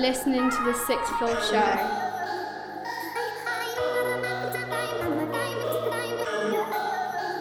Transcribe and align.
listening 0.00 0.48
to 0.48 0.64
the 0.64 0.74
Sixth 0.74 1.12
Floor 1.18 1.40
Show. 1.42 1.76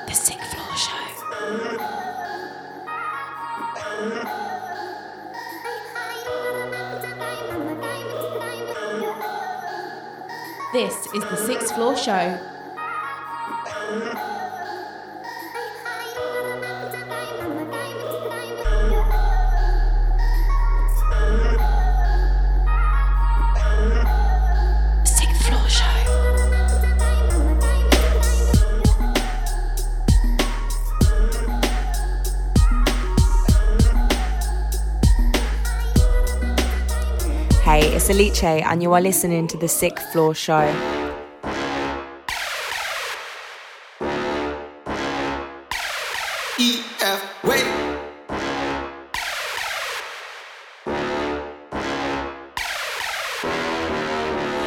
The 0.07 0.13
Sixth 0.13 0.53
Floor 0.55 0.75
Show. 0.75 1.07
This 10.73 11.05
is 11.13 11.23
the 11.29 11.37
Sixth 11.37 11.75
Floor 11.75 11.95
Show. 11.95 12.56
Alice, 38.17 38.43
and 38.43 38.81
you 38.81 38.93
are 38.93 39.01
listening 39.01 39.47
to 39.47 39.57
the 39.57 39.67
Sixth 39.67 40.11
Floor 40.11 40.33
Show. 40.33 40.65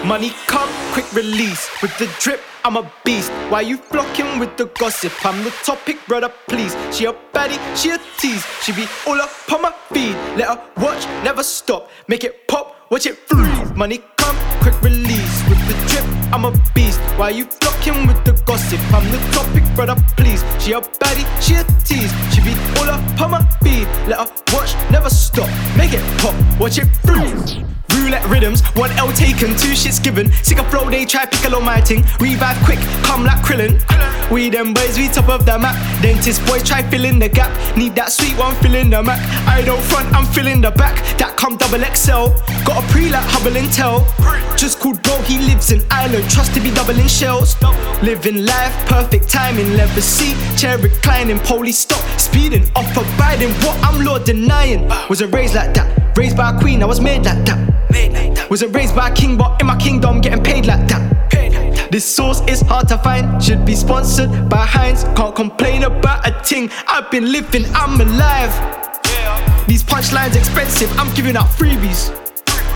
Money 0.06 0.30
come, 0.46 0.68
quick 0.92 1.12
release. 1.12 1.68
With 1.82 1.96
the 1.98 2.08
drip, 2.20 2.40
I'm 2.64 2.76
a 2.76 2.88
beast. 3.04 3.32
Why 3.48 3.62
you 3.62 3.78
flocking 3.78 4.38
with 4.38 4.56
the 4.58 4.66
gossip? 4.78 5.12
I'm 5.26 5.42
the 5.42 5.50
topic, 5.64 5.98
brother, 6.06 6.32
please. 6.46 6.76
She 6.92 7.06
a 7.06 7.12
baddie, 7.32 7.58
she 7.76 7.90
a 7.90 7.98
tease. 8.18 8.46
She 8.62 8.70
be 8.72 8.86
all 9.08 9.20
up 9.20 9.30
on 9.52 9.62
my 9.62 9.74
feed. 9.92 10.14
Let 10.38 10.48
her 10.48 10.62
watch, 10.76 11.04
never 11.24 11.42
stop. 11.42 11.90
Make 12.06 12.22
it 12.22 12.46
pop, 12.46 12.76
watch 12.90 13.06
it 13.06 13.16
freeze. 13.16 13.70
Money 13.74 14.02
come, 14.16 14.36
quick 14.60 14.80
release. 14.82 15.48
With 15.48 15.60
the 15.68 15.74
drip, 15.88 16.04
I'm 16.34 16.44
a 16.44 16.52
beast. 16.74 17.00
Why 17.16 17.30
you 17.30 17.46
flocking 17.80 18.06
with 18.06 18.24
the 18.24 18.32
gossip? 18.44 18.80
I'm 18.92 19.04
the 19.10 19.18
topic, 19.32 19.64
brother, 19.74 19.96
please. 20.16 20.44
She 20.58 20.72
a 20.72 20.80
baddie, 20.80 21.26
she 21.40 21.54
a 21.54 21.64
tease. 21.84 22.12
She 22.34 22.40
be 22.42 22.52
all 22.78 22.90
up 22.90 23.20
on 23.20 23.30
my 23.32 23.42
feed. 23.62 23.86
Let 24.08 24.18
her 24.18 24.28
watch, 24.52 24.74
never 24.90 25.10
stop. 25.10 25.48
Make 25.76 25.92
it 25.92 26.02
pop, 26.18 26.34
watch 26.58 26.78
it 26.78 26.88
freeze. 27.04 27.64
Roulette 27.94 28.26
rhythms, 28.28 28.62
one 28.76 28.90
L 28.92 29.12
taken, 29.12 29.50
two 29.56 29.74
shits 29.74 30.02
given. 30.02 30.32
Sick 30.44 30.58
of 30.58 30.66
flow, 30.70 30.88
they 30.88 31.04
try 31.04 31.26
piccolo 31.26 31.60
my 31.60 31.80
ting. 31.80 32.04
Revive 32.20 32.56
quick, 32.64 32.78
come 33.02 33.24
like 33.24 33.42
Krillin. 33.44 33.80
We 34.30 34.48
them 34.48 34.72
boys, 34.72 34.96
we 34.96 35.08
top 35.08 35.28
of 35.28 35.44
the 35.44 35.58
map. 35.58 35.74
Dentist 36.02 36.44
boys 36.46 36.62
try 36.62 36.88
filling 36.88 37.18
the 37.18 37.28
gap. 37.28 37.50
Need 37.76 37.96
that 37.96 38.12
sweet 38.12 38.38
one 38.38 38.54
filling 38.56 38.90
the 38.90 39.02
Mac. 39.02 39.18
I 39.46 39.62
don't 39.62 39.82
front, 39.82 40.06
I'm 40.14 40.24
filling 40.26 40.60
the 40.60 40.70
back. 40.70 40.96
That 41.18 41.36
come 41.36 41.56
double 41.56 41.82
XL. 41.82 42.30
Got 42.64 42.84
a 42.84 42.86
pre 42.92 43.10
like 43.10 43.26
Hubble 43.26 43.56
and 43.56 43.72
Tell. 43.72 44.06
Just 44.56 44.78
called 44.78 45.02
bro, 45.02 45.20
he 45.22 45.38
lives 45.38 45.72
in 45.72 45.82
Ireland. 45.90 46.30
Trust 46.30 46.54
to 46.54 46.60
be 46.60 46.70
doubling 46.70 47.08
shells. 47.08 47.54
Living 48.02 48.44
life, 48.44 48.74
perfect 48.86 49.28
timing. 49.28 49.76
Leather 49.76 50.00
seat, 50.00 50.36
chair 50.58 50.78
reclining. 50.78 51.38
Police 51.40 51.78
stop, 51.78 52.02
speeding 52.18 52.64
off 52.74 52.96
of 52.96 53.04
Biden. 53.18 53.50
What 53.64 53.76
I'm 53.84 54.04
Lord 54.04 54.24
denying. 54.24 54.88
Wasn't 55.08 55.32
raised 55.34 55.54
like 55.54 55.74
that. 55.74 56.16
Raised 56.16 56.36
by 56.36 56.50
a 56.50 56.58
queen, 56.58 56.82
I 56.82 56.86
was 56.86 57.00
made 57.00 57.24
like 57.24 57.44
that. 57.46 58.50
Wasn't 58.50 58.74
raised 58.74 58.94
by 58.96 59.08
a 59.08 59.14
king, 59.14 59.36
but 59.36 59.60
in 59.60 59.66
my 59.66 59.76
kingdom, 59.76 60.20
getting 60.20 60.42
paid 60.42 60.66
like 60.66 60.86
that. 60.88 61.90
This 61.90 62.04
sauce 62.04 62.40
is 62.48 62.60
hard 62.60 62.86
to 62.88 62.98
find, 62.98 63.42
should 63.42 63.64
be 63.64 63.74
sponsored 63.74 64.30
by 64.48 64.64
Heinz. 64.64 65.02
Can't 65.16 65.34
complain 65.34 65.82
about 65.82 66.26
a 66.26 66.30
ting. 66.44 66.70
I've 66.86 67.10
been 67.10 67.32
living, 67.32 67.64
I'm 67.74 68.00
alive. 68.00 68.52
These 69.66 69.82
punchlines 69.82 70.36
expensive, 70.36 70.90
I'm 70.98 71.12
giving 71.14 71.36
out 71.36 71.46
freebies. 71.46 72.14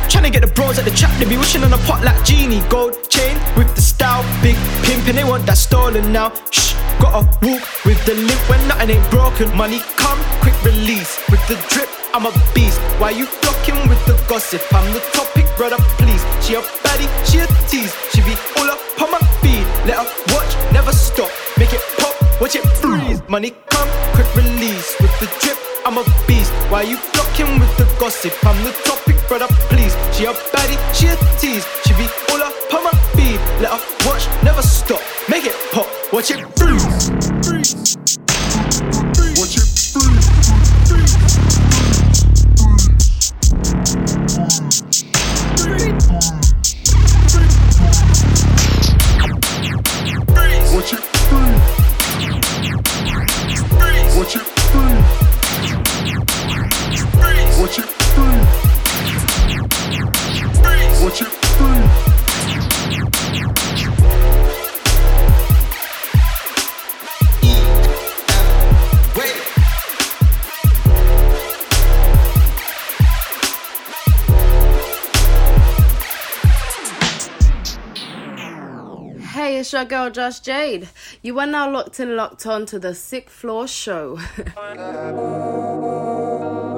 Tryna 0.09 0.32
get 0.32 0.43
the 0.43 0.53
bros 0.53 0.78
at 0.78 0.84
the 0.84 0.91
trap, 0.91 1.16
they 1.19 1.28
be 1.28 1.37
wishing 1.37 1.62
on 1.62 1.72
a 1.72 1.78
pot 1.78 2.03
like 2.05 2.25
genie. 2.25 2.61
Gold 2.69 3.09
chain 3.09 3.37
with 3.56 3.72
the 3.75 3.82
style, 3.82 4.22
big 4.43 4.56
and 5.06 5.19
they 5.19 5.25
want 5.25 5.44
that 5.47 5.59
stolen 5.59 6.12
now. 6.12 6.32
Shh, 6.50 6.75
gotta 7.00 7.26
walk 7.44 7.62
with 7.84 8.00
the 8.06 8.15
limp 8.15 8.42
when 8.48 8.60
nothing 8.69 8.91
ain't 8.97 9.10
broken. 9.10 9.54
Money 9.56 9.81
come, 9.97 10.19
quick 10.41 10.56
release. 10.65 11.20
With 11.31 11.44
the 11.48 11.56
drip, 11.69 11.88
I'm 12.15 12.26
a 12.26 12.32
beast. 12.54 12.81
Why 12.98 13.10
you 13.10 13.26
flocking 13.26 13.76
with 13.88 14.00
the 14.06 14.16
gossip? 14.28 14.62
I'm 14.72 14.93
the 14.93 15.00
topic, 15.12 15.47
brother, 15.56 15.76
please. 16.00 16.25
She 16.41 16.54
a 16.54 16.62
baddie, 16.84 17.09
she 17.28 17.38
a 17.38 17.47
tease. 17.69 17.93
She 18.12 18.20
be 18.22 18.34
all 18.56 18.70
up 18.70 18.81
on 19.00 19.10
my 19.12 19.20
feed. 19.41 19.66
Let 19.84 20.00
her 20.00 20.09
watch, 20.32 20.53
never 20.72 20.93
stop. 20.93 21.31
Make 21.59 21.72
it 21.72 21.82
pop, 21.98 22.14
watch 22.41 22.56
it 22.56 22.64
freeze. 22.81 23.20
Money 23.28 23.53
come, 23.69 23.88
quick 24.14 24.28
release. 24.37 24.97
With 25.00 25.12
the 25.20 25.28
drip, 25.41 25.59
I'm 25.84 25.98
a 25.98 26.04
beast. 26.26 26.53
Why 26.72 26.82
you 26.82 26.97
flocking 26.97 27.60
with 27.60 27.72
the 27.76 27.84
gossip? 28.00 28.32
I'm 28.44 28.56
the 28.64 28.72
topic, 28.88 29.16
brother, 29.28 29.48
please. 29.69 29.93
She 30.16 30.25
a 30.25 30.32
baddie, 30.53 30.81
she 30.97 31.09
a 31.09 31.16
tease. 31.37 31.66
She 31.84 31.93
be 32.00 32.09
all 32.32 32.41
up 32.41 32.54
on 32.72 32.84
my 32.84 32.94
feed. 33.12 33.41
Let 33.60 33.76
her 33.76 33.82
watch, 34.09 34.25
never 34.43 34.62
stop. 34.62 34.84
Watch 36.25 36.63
it's 79.56 79.72
your 79.72 79.84
girl 79.84 80.10
Josh 80.10 80.41
Jade. 80.41 80.88
You 81.22 81.38
are 81.38 81.47
now 81.47 81.70
locked 81.70 82.00
and 82.00 82.16
locked 82.16 82.47
on 82.47 82.66
to 82.66 82.78
the 82.78 82.94
Sixth 82.94 83.34
Floor 83.34 83.69
Show. 83.69 84.19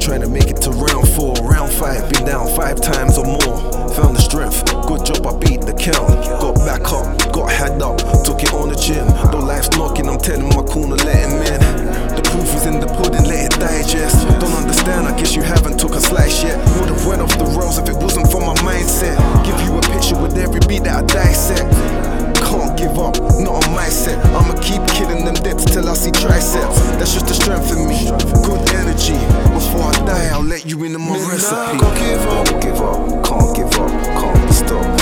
Trying 0.00 0.22
to 0.22 0.28
make 0.28 0.48
it 0.48 0.56
to 0.62 0.70
round 0.70 1.06
four, 1.08 1.34
round 1.44 1.70
five, 1.70 2.10
been 2.10 2.24
down 2.24 2.48
five 2.56 2.80
times 2.80 3.18
or 3.18 3.26
more. 3.26 3.60
Found 3.94 4.16
the 4.16 4.20
strength, 4.20 4.64
good 4.88 5.04
job, 5.04 5.26
I 5.28 5.36
beat 5.38 5.60
the 5.60 5.76
count. 5.76 6.24
Got 6.40 6.56
back 6.64 6.88
up, 6.90 7.04
got 7.32 7.52
head 7.52 7.82
up, 7.82 7.98
took 8.24 8.42
it 8.42 8.52
on 8.54 8.70
the 8.70 8.74
chin. 8.74 9.06
Though 9.30 9.44
life's 9.44 9.68
knocking, 9.76 10.08
I'm 10.08 10.18
telling 10.18 10.48
my 10.48 10.64
corner, 10.64 10.96
let 10.96 11.28
him 11.28 11.38
in. 11.44 11.60
The 12.16 12.22
proof 12.24 12.48
is 12.56 12.66
in 12.66 12.80
the 12.80 12.88
pudding, 12.88 13.28
let 13.28 13.52
it 13.52 13.60
digest. 13.60 14.26
Don't 14.40 14.56
understand, 14.56 15.06
I 15.06 15.16
guess 15.16 15.36
you 15.36 15.42
haven't 15.42 15.78
took 15.78 15.92
a 15.92 16.00
slice 16.00 16.42
yet. 16.42 16.56
Would've 16.80 17.06
went 17.06 17.20
off 17.20 17.36
the 17.38 17.44
rails 17.44 17.78
if 17.78 17.86
it 17.88 17.96
wasn't 17.96 18.32
for 18.32 18.40
my 18.40 18.54
mindset. 18.64 19.14
Give 19.44 19.60
you 19.62 19.78
a 19.78 19.82
picture 19.82 20.16
with 20.16 20.36
every 20.38 20.60
beat 20.66 20.84
that 20.84 21.04
I 21.04 21.06
dissect 21.06 22.19
give 22.80 22.98
up, 22.98 23.14
not 23.38 23.66
on 23.66 23.74
my 23.74 23.88
set. 23.88 24.18
I'ma 24.34 24.54
keep 24.60 24.80
killing 24.96 25.24
them 25.24 25.34
debts 25.34 25.64
till 25.66 25.88
I 25.88 25.94
see 25.94 26.10
triceps. 26.10 26.80
That's 26.98 27.12
just 27.12 27.26
the 27.26 27.34
strength 27.34 27.70
in 27.72 27.86
me. 27.86 28.08
Good 28.42 28.62
energy. 28.80 29.20
Before 29.52 29.92
I 29.92 30.04
die, 30.06 30.28
I'll 30.32 30.42
let 30.42 30.64
you 30.64 30.82
in 30.84 30.94
on 30.94 31.02
my 31.02 31.18
recipe. 31.28 31.78
Can't 31.78 31.98
give 32.00 32.26
up, 32.36 32.62
give 32.62 32.80
up, 32.80 33.24
can't 33.24 33.56
give 33.56 33.72
up, 33.78 33.90
can't 34.18 34.46
be 34.46 34.52
stopped. 34.52 34.99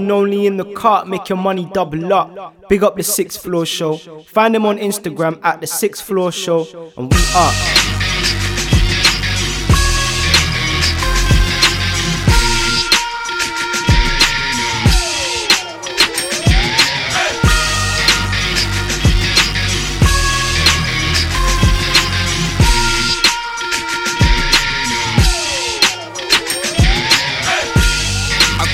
And 0.00 0.10
only 0.10 0.46
in 0.46 0.56
the 0.56 0.64
cart, 0.72 1.06
make 1.06 1.28
your 1.28 1.36
money 1.36 1.68
double 1.74 2.12
up. 2.12 2.68
Big 2.68 2.82
up 2.82 2.96
the 2.96 3.02
sixth 3.02 3.42
floor 3.42 3.66
show. 3.66 3.98
Find 4.26 4.54
them 4.54 4.64
on 4.64 4.78
Instagram 4.78 5.38
at 5.42 5.60
the 5.60 5.66
sixth 5.66 6.04
floor 6.04 6.32
show, 6.32 6.92
and 6.96 7.12
we 7.12 7.20
are. 7.36 7.79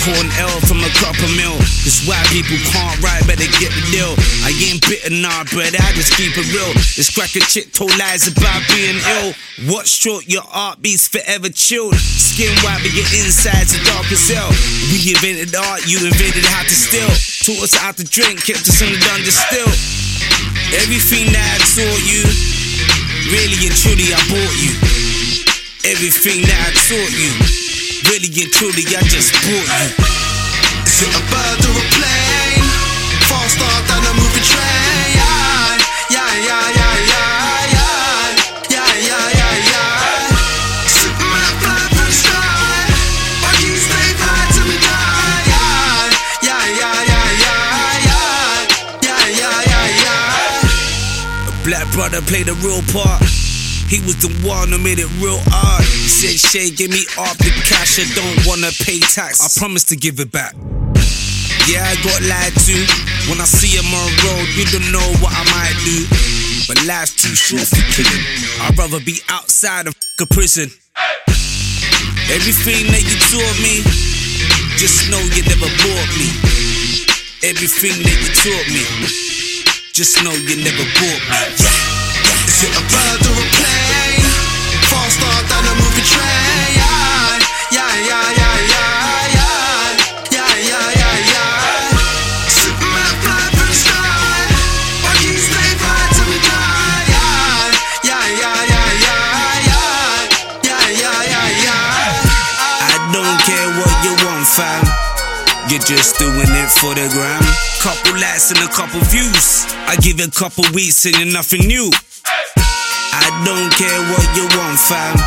Caught 0.06 0.22
an 0.22 0.30
L 0.38 0.54
from 0.70 0.78
a 0.86 0.92
cup 1.02 1.18
of 1.18 1.34
milk. 1.34 1.58
This 1.82 2.06
why 2.06 2.22
people 2.30 2.54
can't 2.70 2.94
ride, 3.02 3.26
better 3.26 3.50
get 3.58 3.74
the 3.74 3.82
deal. 3.90 4.14
I 4.46 4.54
ain't 4.54 4.78
bitter, 4.86 5.10
nah, 5.10 5.42
brother, 5.50 5.82
I 5.82 5.90
just 5.98 6.14
keep 6.14 6.30
it 6.38 6.46
real. 6.54 6.70
This 6.94 7.10
cracker 7.10 7.42
chick 7.42 7.74
told 7.74 7.90
lies 7.98 8.30
about 8.30 8.62
being 8.70 9.02
ill. 9.18 9.34
What's 9.66 9.90
short, 9.90 10.30
your 10.30 10.46
art 10.46 10.78
beats 10.78 11.10
forever 11.10 11.50
chilled. 11.50 11.98
Skin 11.98 12.54
white, 12.62 12.86
but 12.86 12.94
your 12.94 13.10
insides 13.18 13.74
are 13.74 13.82
dark 13.82 14.06
as 14.14 14.30
hell. 14.30 14.46
We 14.94 15.10
invented 15.10 15.50
art, 15.58 15.82
you 15.90 15.98
invented 15.98 16.46
how 16.54 16.62
to 16.62 16.76
steal. 16.78 17.10
Taught 17.42 17.66
us 17.66 17.74
how 17.74 17.90
to 17.90 18.06
drink, 18.06 18.46
kept 18.46 18.62
us 18.62 18.78
in 18.78 18.94
the 18.94 19.02
dungeon 19.02 19.34
still. 19.34 19.66
Everything 20.86 21.34
that 21.34 21.42
I 21.42 21.58
taught 21.74 22.02
you, 22.06 22.22
really 23.34 23.58
and 23.58 23.74
truly, 23.74 24.14
I 24.14 24.22
bought 24.30 24.54
you. 24.54 24.70
Everything 25.82 26.46
that 26.46 26.58
I 26.62 26.70
taught 26.86 27.10
you, 27.10 27.65
really 28.08 28.30
and 28.42 28.52
truly, 28.52 28.84
I 28.94 29.02
just 29.08 29.32
bought 29.32 29.66
you. 29.66 29.88
Is 30.86 31.02
it 31.02 31.12
a 31.12 31.22
bird 31.30 31.60
or 31.66 31.74
a 31.74 31.84
plane? 31.96 32.66
Faster 33.26 33.72
than 33.88 34.02
a 34.06 34.12
moving 34.14 34.46
train. 34.46 35.10
Yeah, 35.16 35.76
yeah, 36.10 36.32
yeah, 36.46 36.66
yeah, 36.78 36.96
yeah, 37.10 37.72
yeah, 37.74 38.30
yeah, 38.70 38.92
yeah, 39.06 39.26
yeah, 39.40 39.54
yeah. 39.70 39.90
Superman 40.86 41.52
fly 41.62 41.82
through 41.90 42.06
the 42.06 42.14
sky, 42.14 42.86
yeah, 45.46 46.10
yeah, 46.42 46.64
yeah, 46.78 46.98
yeah, 47.06 47.62
yeah, 48.06 48.26
yeah, 49.32 49.58
yeah, 49.66 49.86
yeah. 50.04 51.50
A 51.50 51.64
black 51.64 51.86
brother 51.92 52.20
played 52.22 52.48
a 52.48 52.54
real 52.62 52.82
part. 52.92 53.22
He 53.88 54.00
was 54.00 54.16
the 54.16 54.30
one 54.46 54.70
who 54.70 54.78
made 54.78 54.98
it 54.98 55.08
real 55.20 55.40
hard. 55.46 55.85
Said, 56.06 56.38
Shay, 56.38 56.70
give 56.70 56.90
me 56.90 57.02
off 57.18 57.36
the 57.38 57.50
cash. 57.66 57.98
I 57.98 58.06
don't 58.14 58.46
wanna 58.46 58.70
pay 58.86 59.00
tax. 59.00 59.42
I 59.42 59.50
promise 59.58 59.84
to 59.90 59.96
give 59.96 60.20
it 60.20 60.30
back. 60.30 60.54
Yeah, 61.66 61.82
I 61.82 61.98
got 62.06 62.22
lied 62.22 62.54
to. 62.54 62.76
When 63.26 63.42
I 63.42 63.44
see 63.44 63.74
him 63.74 63.90
on 63.90 64.08
road, 64.22 64.46
you 64.54 64.64
don't 64.70 64.86
know 64.94 65.02
what 65.18 65.34
I 65.34 65.42
might 65.50 65.74
do. 65.82 66.06
But 66.70 66.78
life's 66.86 67.18
too 67.18 67.34
short 67.34 67.66
for 67.66 67.82
killing. 67.90 68.22
I'd 68.62 68.78
rather 68.78 69.02
be 69.02 69.18
outside 69.28 69.88
of 69.88 69.94
a 70.22 70.26
prison. 70.26 70.70
Everything 72.30 72.86
that 72.94 73.02
you 73.02 73.18
taught 73.26 73.58
me, 73.58 73.82
just 74.78 75.10
know 75.10 75.18
you 75.34 75.42
never 75.42 75.66
bought 75.82 76.10
me. 76.14 76.30
Everything 77.42 77.98
that 78.06 78.16
you 78.22 78.30
taught 78.46 78.68
me, 78.70 78.82
just 79.92 80.22
know 80.22 80.32
you 80.32 80.62
never 80.62 80.86
bought 81.02 81.22
me. 81.34 81.42
Is 82.46 82.62
it 82.62 82.72
a 82.78 82.82
bird 82.94 83.26
or 83.26 83.42
a 83.42 83.46
plane? 83.58 83.85
You're 105.76 106.00
just 106.00 106.16
doing 106.16 106.48
it 106.56 106.72
for 106.72 106.96
the 106.96 107.04
gram. 107.12 107.44
Couple 107.84 108.16
likes 108.16 108.48
and 108.48 108.64
a 108.64 108.68
couple 108.72 108.96
views. 109.12 109.68
I 109.84 109.92
give 110.00 110.16
it 110.24 110.32
a 110.32 110.32
couple 110.32 110.64
weeks 110.72 111.04
and 111.04 111.12
you're 111.20 111.28
nothing 111.28 111.68
new. 111.68 111.92
I 113.12 113.28
don't 113.44 113.68
care 113.76 114.00
what 114.08 114.24
you 114.32 114.48
want, 114.56 114.80
fam. 114.80 115.20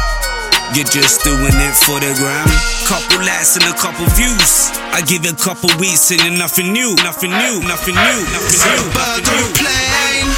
You're 0.74 0.90
just 0.90 1.22
doing 1.22 1.54
it 1.54 1.76
for 1.86 2.02
the 2.02 2.18
gram. 2.18 2.50
Couple 2.90 3.22
likes 3.22 3.62
and 3.62 3.70
a 3.70 3.78
couple 3.78 4.10
views. 4.18 4.74
I 4.90 5.06
give 5.06 5.22
it 5.22 5.38
a 5.38 5.42
couple 5.46 5.70
weeks 5.78 6.10
and 6.10 6.18
you're 6.26 6.34
nothing 6.34 6.74
new. 6.74 6.98
Nothing 7.06 7.30
new, 7.30 7.62
nothing 7.70 7.94
new, 7.94 8.18
nothing 8.34 8.58
new. 8.74 8.90
bird 8.90 9.30
or 9.30 9.46
a 9.46 9.50
plane? 9.54 10.34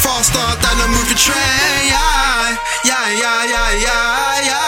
Faster 0.00 0.40
than 0.40 0.76
a 0.80 0.88
moving 0.88 1.20
train. 1.20 1.36
Yeah, 1.84 2.56
yeah, 2.88 3.12
yeah, 3.12 3.40
yeah, 3.44 3.70
yeah, 3.76 4.40
yeah, 4.40 4.59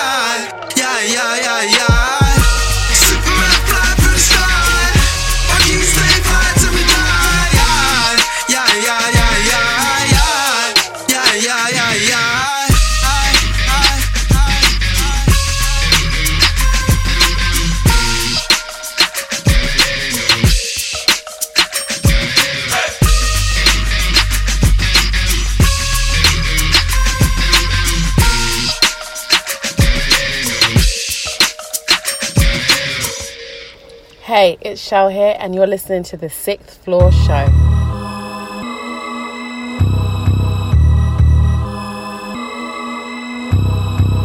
it's 34.73 34.81
Shell 34.81 35.11
here, 35.11 35.37
and 35.39 35.55
you're 35.55 35.67
listening 35.67 36.03
to 36.05 36.17
the 36.17 36.31
Sixth 36.31 36.83
Floor 36.83 37.13
Show. 37.13 37.47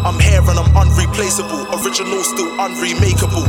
I'm 0.07 0.17
here 0.21 0.39
and 0.39 0.57
I'm 0.57 0.77
unreplaceable. 0.77 1.67
Original, 1.83 2.23
still 2.23 2.49
unremakeable. 2.63 3.43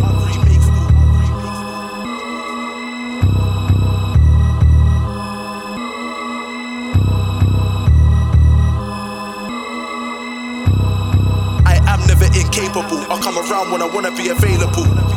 I 11.64 11.80
am 11.86 12.04
never 12.08 12.24
incapable. 12.24 12.98
I 13.12 13.20
come 13.22 13.38
around 13.38 13.70
when 13.70 13.82
I 13.82 13.86
wanna 13.86 14.10
be 14.16 14.30
available. 14.30 15.07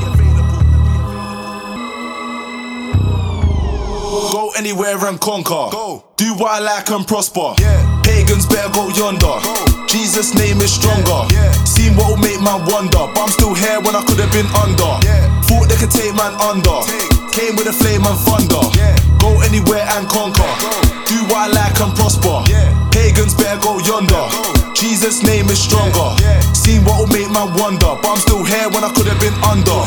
Go 4.11 4.51
anywhere 4.57 4.99
and 5.07 5.19
conquer. 5.21 5.71
Go. 5.71 6.03
Do 6.17 6.35
what 6.35 6.51
I 6.51 6.59
like 6.59 6.89
and 6.91 7.07
prosper. 7.07 7.55
Yeah. 7.63 7.79
Pagans 8.03 8.45
better 8.45 8.67
go 8.73 8.89
yonder. 8.91 9.39
Go. 9.39 9.55
Jesus' 9.87 10.35
name 10.35 10.59
is 10.59 10.73
stronger. 10.73 11.31
Yeah. 11.31 11.51
Seen 11.63 11.95
what 11.95 12.11
will 12.11 12.19
make 12.19 12.41
man 12.43 12.59
wonder. 12.67 13.07
But 13.15 13.23
I'm 13.23 13.31
still 13.31 13.55
here 13.55 13.79
when 13.79 13.95
I 13.95 14.03
could 14.03 14.19
have 14.19 14.31
been 14.35 14.51
under. 14.59 14.99
Yeah. 15.07 15.23
Thought 15.47 15.71
they 15.71 15.79
could 15.79 15.91
take 15.95 16.11
man 16.11 16.35
under. 16.43 16.83
Take. 16.83 17.07
Came 17.31 17.55
with 17.55 17.71
a 17.71 17.73
flame 17.73 18.03
and 18.03 18.19
thunder. 18.27 18.59
Yeah. 18.75 18.99
Go 19.23 19.39
anywhere 19.47 19.87
and 19.95 20.03
conquer. 20.11 20.43
Go. 20.59 20.75
Do 21.07 21.17
what 21.31 21.47
I 21.47 21.55
like 21.55 21.79
and 21.79 21.95
prosper. 21.95 22.43
Yeah. 22.51 22.67
Pagans 22.91 23.31
better 23.33 23.63
go 23.63 23.79
yonder. 23.79 24.27
Go. 24.27 24.60
Jesus' 24.73 25.23
name 25.23 25.47
is 25.49 25.61
stronger. 25.61 26.15
Seen 26.53 26.83
what 26.85 26.99
will 26.99 27.11
make 27.11 27.29
man 27.31 27.53
wonder. 27.57 27.97
But 28.01 28.07
I'm 28.07 28.21
still 28.21 28.43
here 28.43 28.69
when 28.69 28.83
I 28.83 28.91
could 28.93 29.07
have 29.07 29.19
been 29.19 29.33
under. 29.43 29.79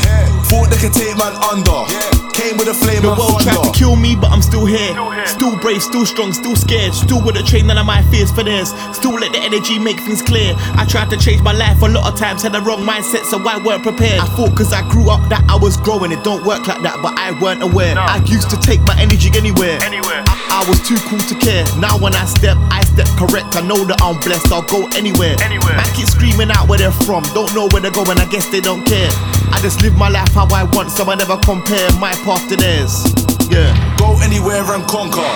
Thought 0.50 0.70
they 0.70 0.78
could 0.78 0.92
take 0.92 1.16
man 1.16 1.34
under. 1.42 1.86
Came 2.34 2.58
with 2.58 2.66
a 2.66 2.74
flame 2.74 3.02
The 3.02 3.14
and 3.14 3.18
world 3.18 3.40
tried 3.42 3.62
to 3.62 3.70
kill 3.70 3.94
me, 3.94 4.16
but 4.16 4.30
I'm 4.34 4.42
still 4.42 4.66
here. 4.66 4.90
Still 5.26 5.56
brave, 5.58 5.82
still 5.82 6.04
strong, 6.04 6.32
still 6.32 6.56
scared. 6.56 6.92
Still 6.92 7.22
with 7.22 7.36
a 7.36 7.42
train 7.42 7.68
none 7.68 7.78
of 7.78 7.86
my 7.86 8.02
fears 8.10 8.32
for 8.32 8.42
theirs. 8.42 8.74
Still 8.90 9.14
let 9.14 9.30
the 9.32 9.38
energy 9.38 9.78
make 9.78 10.00
things 10.00 10.20
clear. 10.20 10.54
I 10.74 10.84
tried 10.84 11.10
to 11.10 11.16
change 11.16 11.42
my 11.42 11.52
life 11.52 11.80
a 11.82 11.86
lot 11.86 12.10
of 12.10 12.18
times, 12.18 12.42
had 12.42 12.52
the 12.52 12.60
wrong 12.60 12.82
mindset, 12.82 13.22
so 13.30 13.38
I 13.38 13.62
weren't 13.62 13.84
prepared. 13.84 14.18
I 14.18 14.26
thought 14.34 14.56
cause 14.56 14.72
I 14.72 14.82
grew 14.90 15.10
up 15.10 15.22
that 15.30 15.46
I 15.48 15.54
was 15.54 15.76
growing. 15.76 16.10
It 16.10 16.24
don't 16.24 16.44
work 16.44 16.66
like 16.66 16.82
that, 16.82 16.98
but 17.00 17.14
I 17.16 17.30
weren't 17.38 17.62
aware. 17.62 17.94
I 17.96 18.18
used 18.26 18.50
to 18.50 18.58
take 18.58 18.80
my 18.82 18.98
energy 18.98 19.30
anywhere. 19.38 19.78
Anywhere. 19.82 20.26
I, 20.26 20.66
I 20.66 20.68
was 20.68 20.82
too 20.82 20.98
cool 21.06 21.22
to 21.30 21.34
care. 21.38 21.62
Now 21.78 21.98
when 22.02 22.14
I 22.16 22.24
step, 22.26 22.58
I 22.74 22.82
step 22.82 23.06
correct. 23.14 23.54
I 23.54 23.62
know 23.62 23.78
that 23.86 24.02
I'm 24.02 24.18
blessed, 24.18 24.50
I'll 24.50 24.66
go 24.66 24.73
anywhere. 24.94 25.36
Anywhere. 25.42 25.76
Man 25.76 25.90
keep 25.94 26.08
screaming 26.08 26.50
out 26.50 26.68
where 26.68 26.78
they're 26.78 26.98
from. 27.06 27.22
Don't 27.34 27.52
know 27.54 27.68
where 27.70 27.82
they're 27.82 27.94
going, 27.94 28.18
I 28.18 28.26
guess 28.26 28.46
they 28.46 28.60
don't 28.60 28.84
care. 28.84 29.10
I 29.54 29.58
just 29.62 29.82
live 29.82 29.94
my 29.96 30.08
life 30.08 30.32
how 30.34 30.48
I 30.50 30.64
want, 30.64 30.90
so 30.90 31.04
I 31.10 31.14
never 31.14 31.36
compare 31.38 31.90
my 31.98 32.12
path 32.26 32.48
to 32.48 32.56
theirs. 32.56 33.06
Yeah. 33.50 33.70
Go 33.98 34.18
anywhere 34.22 34.64
and 34.74 34.84
conquer. 34.86 35.26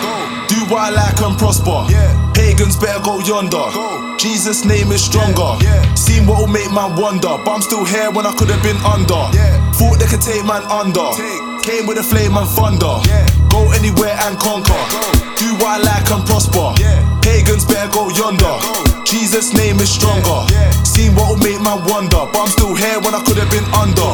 Do 0.48 0.58
what 0.72 0.80
I 0.80 0.90
like 0.90 1.20
and 1.20 1.36
prosper. 1.38 1.86
Pagans 2.34 2.76
better 2.76 3.02
go 3.04 3.20
yonder. 3.20 3.68
Go. 3.70 4.16
Jesus' 4.18 4.64
name 4.64 4.90
is 4.90 5.04
stronger. 5.04 5.54
yeah 5.62 5.94
Seen 5.94 6.26
what 6.26 6.40
will 6.40 6.48
make 6.48 6.72
man 6.72 6.96
wonder. 6.96 7.36
But 7.44 7.48
I'm 7.48 7.62
still 7.62 7.84
here 7.84 8.10
when 8.10 8.26
I 8.26 8.32
could 8.34 8.48
have 8.48 8.62
been 8.62 8.78
under. 8.82 9.28
Thought 9.76 10.00
they 10.00 10.06
could 10.06 10.22
take 10.22 10.44
man 10.44 10.64
under. 10.72 11.12
Came 11.62 11.86
with 11.86 11.98
a 11.98 12.02
flame 12.02 12.36
and 12.36 12.48
thunder. 12.48 12.98
Go 13.50 13.70
anywhere 13.76 14.16
and 14.24 14.38
conquer. 14.38 14.82
Do 15.36 15.54
what 15.60 15.78
I 15.78 15.84
like 15.84 16.10
and 16.10 16.24
prosper. 16.26 16.74
Pagans 17.22 17.64
better 17.66 17.92
go 17.92 18.08
yonder. 18.10 18.97
Jesus' 19.08 19.56
name 19.56 19.80
is 19.80 19.88
stronger. 19.88 20.44
Seen 20.84 21.14
what 21.16 21.32
will 21.32 21.40
make 21.40 21.56
man 21.64 21.80
wonder. 21.88 22.28
But 22.28 22.44
I'm 22.44 22.52
still 22.52 22.74
here 22.76 23.00
when 23.00 23.16
I 23.16 23.24
could 23.24 23.40
have 23.40 23.50
been 23.50 23.64
under. 23.72 24.04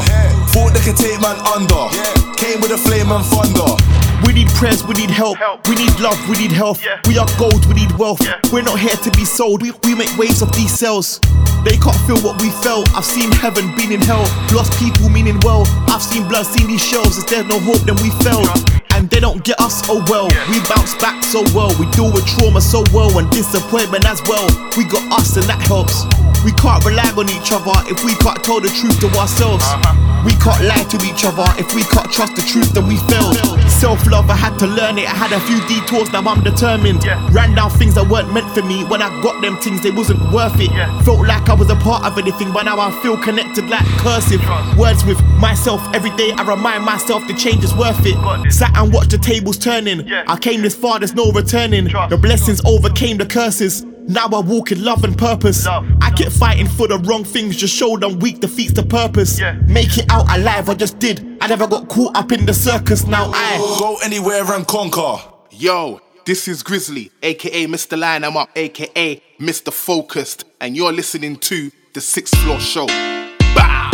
Thought 0.55 0.71
they 0.71 0.87
could 0.87 0.95
take 0.95 1.19
man 1.19 1.35
under. 1.51 1.91
Came 2.39 2.63
with 2.63 2.71
a 2.71 2.79
flame 2.79 3.11
and 3.11 3.27
thunder. 3.27 3.75
We 4.23 4.33
need 4.33 4.49
prayers, 4.55 4.87
we 4.87 4.95
need 4.95 5.11
help. 5.11 5.39
Help. 5.39 5.67
We 5.67 5.75
need 5.75 5.99
love, 5.99 6.17
we 6.31 6.39
need 6.39 6.53
health. 6.53 6.79
Yeah. 6.83 7.01
We 7.07 7.19
are 7.19 7.27
gold, 7.39 7.67
we 7.67 7.75
need 7.75 7.91
wealth. 7.99 8.23
Yeah. 8.23 8.39
We're 8.53 8.63
not 8.63 8.79
here 8.79 8.95
to 8.95 9.11
be 9.11 9.25
sold, 9.25 9.63
we, 9.63 9.73
we 9.83 9.95
make 9.95 10.17
waves 10.17 10.41
of 10.41 10.55
these 10.55 10.73
cells. 10.73 11.19
They 11.65 11.77
can't 11.77 11.99
feel 12.07 12.21
what 12.23 12.41
we 12.41 12.51
felt. 12.63 12.89
I've 12.95 13.05
seen 13.05 13.33
heaven, 13.33 13.75
been 13.75 13.91
in 13.91 14.01
hell. 14.01 14.25
Lost 14.55 14.79
people 14.79 15.09
meaning 15.09 15.41
well. 15.43 15.65
I've 15.91 16.03
seen 16.03 16.29
blood, 16.29 16.47
seen 16.47 16.69
these 16.69 16.85
shells. 16.85 17.19
If 17.19 17.27
there's 17.27 17.47
no 17.47 17.59
hope, 17.59 17.83
then 17.83 17.97
we 17.97 18.11
failed. 18.23 18.47
And 18.47 18.84
they 19.11 19.21
don't 19.21 19.43
get 19.45 19.61
us, 19.61 19.83
oh 19.89 20.05
well. 20.09 20.29
We 20.49 20.61
bounce 20.69 20.95
back 20.97 21.23
so 21.25 21.43
well. 21.55 21.73
We 21.79 21.87
deal 21.91 22.13
with 22.13 22.27
trauma 22.27 22.61
so 22.61 22.85
well 22.93 23.19
and 23.19 23.31
disappointment 23.31 24.07
as 24.07 24.23
well. 24.29 24.47
We 24.77 24.85
got 24.85 25.05
us 25.21 25.37
and 25.37 25.45
that 25.47 25.61
helps. 25.61 26.05
We 26.45 26.53
can't 26.53 26.85
rely 26.85 27.11
on 27.17 27.29
each 27.31 27.51
other 27.53 27.75
if 27.91 28.05
we 28.05 28.15
can't 28.21 28.43
tell 28.45 28.61
the 28.61 28.69
truth 28.69 29.01
to 29.01 29.09
ourselves. 29.19 29.65
Uh-huh. 29.65 30.23
We 30.25 30.33
can't 30.41 30.65
lie 30.65 30.85
to 30.85 30.99
each 31.05 31.25
other 31.25 31.45
if 31.61 31.75
we 31.75 31.83
can't 31.85 32.11
trust 32.11 32.37
the 32.37 32.43
truth, 32.43 32.73
then 32.73 32.87
we 32.87 32.97
failed. 33.09 33.54
Self 33.85 34.07
love, 34.11 34.31
I 34.31 34.35
had 34.37 34.59
to 34.61 34.67
learn 34.67 34.97
it. 34.97 35.05
I 35.05 35.15
had 35.15 35.31
a 35.31 35.41
few 35.41 35.61
detours, 35.69 36.11
now 36.11 36.23
I'm 36.23 36.43
determined. 36.43 37.05
Yeah. 37.05 37.21
Ran 37.33 37.55
down 37.55 37.69
things 37.69 37.97
that 37.97 38.09
weren't 38.09 38.33
meant 38.33 38.51
for 38.55 38.63
me. 38.63 38.83
When 38.83 39.03
I 39.03 39.11
got 39.23 39.43
them 39.43 39.59
things, 39.59 39.83
they 39.83 39.91
wasn't 39.91 40.23
worth 40.33 40.59
it. 40.59 40.73
Yeah. 40.73 40.89
Felt 41.03 41.29
like 41.29 41.51
I 41.51 41.53
was 41.53 41.69
a 41.69 41.77
part 41.77 42.03
of 42.03 42.17
anything, 42.17 42.51
but 42.51 42.63
now 42.63 42.81
I 42.81 42.91
feel 43.03 43.19
connected 43.19 43.69
like 43.69 43.85
cursive. 44.01 44.41
Trust. 44.41 44.79
Words 44.79 45.05
with 45.05 45.23
myself 45.37 45.83
every 45.93 46.17
day. 46.17 46.33
I 46.33 46.45
remind 46.45 46.83
myself 46.83 47.29
the 47.29 47.35
change 47.35 47.63
is 47.63 47.75
worth 47.75 48.01
it. 48.07 48.17
Sat 48.51 48.75
and 48.75 48.91
watched 48.91 49.11
the 49.11 49.19
tables 49.19 49.59
turning. 49.59 50.09
Yeah. 50.09 50.25
I 50.29 50.39
came 50.39 50.63
this 50.63 50.75
far, 50.75 50.99
there's 50.99 51.13
no 51.13 51.31
returning. 51.31 51.87
Trust. 51.87 52.09
The 52.09 52.17
blessings 52.17 52.63
overcame 52.65 53.19
the 53.19 53.27
curses. 53.27 53.85
Now 54.07 54.27
I 54.27 54.41
walk 54.41 54.71
in 54.71 54.85
love 54.85 55.03
and 55.05 55.17
purpose. 55.17 55.65
Love. 55.65 55.87
I 56.03 56.11
kept 56.11 56.33
fighting 56.33 56.69
for 56.69 56.87
the 56.87 56.99
wrong 56.99 57.25
things, 57.25 57.57
just 57.57 57.75
showed 57.75 58.05
I'm 58.05 58.19
weak 58.19 58.41
defeats 58.41 58.73
the 58.73 58.83
purpose. 58.83 59.39
Yeah. 59.41 59.53
Make 59.67 59.97
it 59.97 60.07
out 60.11 60.27
alive, 60.37 60.69
I 60.69 60.75
just 60.75 60.99
did. 60.99 61.39
I 61.41 61.47
never 61.47 61.67
got 61.67 61.89
caught 61.89 62.15
up 62.17 62.31
in 62.31 62.45
the 62.45 62.53
circus. 62.55 63.07
Now 63.07 63.31
I 63.33 63.57
Go 63.79 63.97
anywhere 64.05 64.45
and 64.53 64.67
conquer. 64.67 65.17
Yo, 65.51 66.01
this 66.27 66.49
is 66.49 66.63
Grizzly, 66.63 67.11
aka 67.23 67.67
Mr. 67.67 67.99
Lion 67.99 68.25
I'm 68.25 68.37
Up, 68.37 68.51
aka 68.55 69.23
Mr. 69.41 69.73
Focused, 69.73 70.45
and 70.61 70.77
you're 70.77 70.93
listening 70.93 71.37
to 71.37 71.71
The 71.95 72.01
Sixth 72.01 72.37
Floor 72.41 72.61
Show. 72.61 72.87
Bow! 72.87 73.94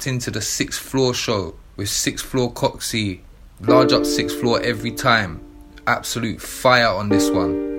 Locked 0.00 0.06
into 0.06 0.30
the 0.30 0.40
sixth 0.40 0.80
floor 0.80 1.12
show 1.12 1.56
with 1.76 1.90
sixth 1.90 2.24
floor 2.24 2.50
Coxie. 2.50 3.20
Large 3.60 3.92
up 3.92 4.06
sixth 4.06 4.40
floor 4.40 4.58
every 4.62 4.92
time. 4.92 5.42
Absolute 5.86 6.40
fire 6.40 6.88
on 6.88 7.10
this 7.10 7.28
one. 7.28 7.69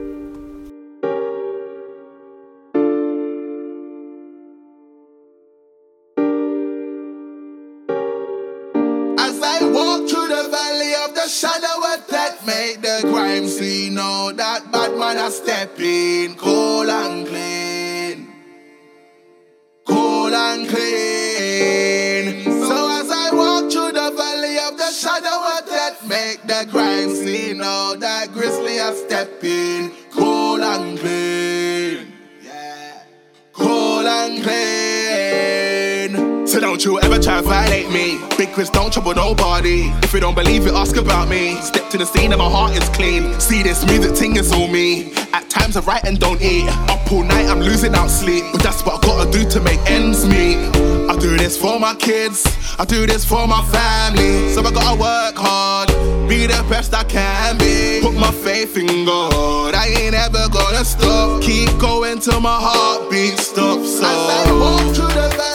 Nobody. 39.51 39.91
If 40.03 40.13
you 40.13 40.19
don't 40.19 40.35
believe 40.35 40.65
it, 40.65 40.73
ask 40.73 40.95
about 40.95 41.27
me. 41.27 41.55
Step 41.55 41.89
to 41.89 41.97
the 41.97 42.05
scene 42.05 42.31
and 42.31 42.39
my 42.39 42.49
heart 42.49 42.71
is 42.71 42.87
clean. 42.89 43.37
See 43.39 43.61
this 43.63 43.85
music 43.85 44.15
thing 44.15 44.37
is 44.37 44.51
all 44.53 44.67
me. 44.67 45.11
At 45.33 45.49
times 45.49 45.75
I 45.75 45.81
write 45.81 46.05
and 46.05 46.17
don't 46.19 46.41
eat. 46.41 46.69
Up 46.89 47.11
all 47.11 47.23
night, 47.23 47.47
I'm 47.47 47.59
losing 47.59 47.93
out 47.93 48.09
sleep. 48.09 48.45
But 48.53 48.63
that's 48.63 48.83
what 48.85 49.03
I 49.03 49.07
gotta 49.07 49.31
do 49.31 49.49
to 49.49 49.59
make 49.59 49.79
ends 49.91 50.25
meet. 50.25 50.57
I 51.11 51.17
do 51.19 51.35
this 51.37 51.57
for 51.57 51.79
my 51.79 51.95
kids. 51.95 52.45
I 52.79 52.85
do 52.85 53.05
this 53.05 53.25
for 53.25 53.45
my 53.45 53.61
family. 53.75 54.53
So 54.53 54.61
I 54.61 54.71
gotta 54.71 54.97
work 54.99 55.35
hard. 55.35 55.89
Be 56.29 56.47
the 56.47 56.63
best 56.69 56.93
I 56.93 57.03
can 57.03 57.57
be. 57.57 57.99
Put 58.01 58.15
my 58.15 58.31
faith 58.31 58.77
in 58.77 59.05
God. 59.05 59.75
I 59.75 59.87
ain't 59.99 60.15
ever 60.15 60.47
gonna 60.49 60.85
stop. 60.85 61.41
Keep 61.41 61.77
going 61.77 62.19
till 62.19 62.39
my 62.39 62.57
heartbeat 62.67 63.37
stops. 63.37 63.99
So 63.99 64.05
I 64.05 64.51
walk 64.61 64.95
valley 64.95 65.13
the 65.13 65.50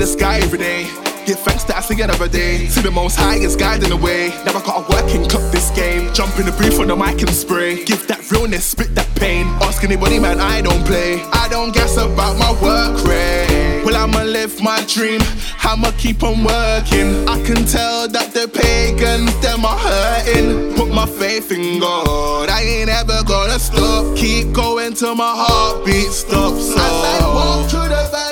the 0.00 0.06
sky 0.06 0.38
every 0.38 0.58
day. 0.58 0.84
Give 1.26 1.38
thanks 1.38 1.64
that 1.64 1.76
I 1.76 1.80
see 1.82 2.00
another 2.00 2.26
day. 2.26 2.66
See 2.68 2.80
the 2.80 2.90
most 2.90 3.16
highest 3.16 3.44
is 3.44 3.56
guiding 3.56 3.90
the 3.90 3.96
way. 3.96 4.30
Now 4.46 4.56
I 4.56 4.62
gotta 4.64 4.88
work 4.88 5.12
and 5.14 5.28
cut 5.30 5.52
this 5.52 5.70
game. 5.72 6.10
Jump 6.14 6.38
in 6.38 6.46
the 6.46 6.52
booth 6.52 6.80
on 6.80 6.88
the 6.88 6.96
mic 6.96 7.20
and 7.20 7.30
spray. 7.30 7.84
Give 7.84 8.00
that 8.08 8.30
realness, 8.30 8.64
spit 8.64 8.94
that 8.94 9.08
pain. 9.16 9.46
Ask 9.60 9.84
anybody, 9.84 10.18
man, 10.18 10.40
I 10.40 10.62
don't 10.62 10.84
play. 10.86 11.20
I 11.32 11.48
don't 11.50 11.72
guess 11.74 11.98
about 11.98 12.38
my 12.38 12.50
work 12.64 13.04
rate. 13.04 13.84
Well, 13.84 13.94
I'ma 13.94 14.22
live 14.22 14.62
my 14.62 14.82
dream. 14.88 15.20
I'ma 15.62 15.90
keep 15.98 16.22
on 16.22 16.44
working. 16.44 17.28
I 17.28 17.36
can 17.44 17.66
tell 17.66 18.08
that 18.08 18.32
the 18.32 18.48
pagans, 18.48 19.36
them 19.44 19.66
are 19.66 19.76
hurting. 19.76 20.74
Put 20.76 20.88
my 20.94 21.04
faith 21.04 21.52
in 21.52 21.78
God. 21.78 22.48
I 22.48 22.62
ain't 22.62 22.88
ever 22.88 23.22
gonna 23.24 23.58
stop. 23.58 24.16
Keep 24.16 24.52
going 24.54 24.94
till 24.94 25.14
my 25.14 25.34
heartbeat 25.36 26.10
stops. 26.10 26.70
As 26.72 26.78
I 26.78 27.20
walk 27.34 27.68
through 27.68 27.90
the 27.92 28.08
valley 28.10 28.29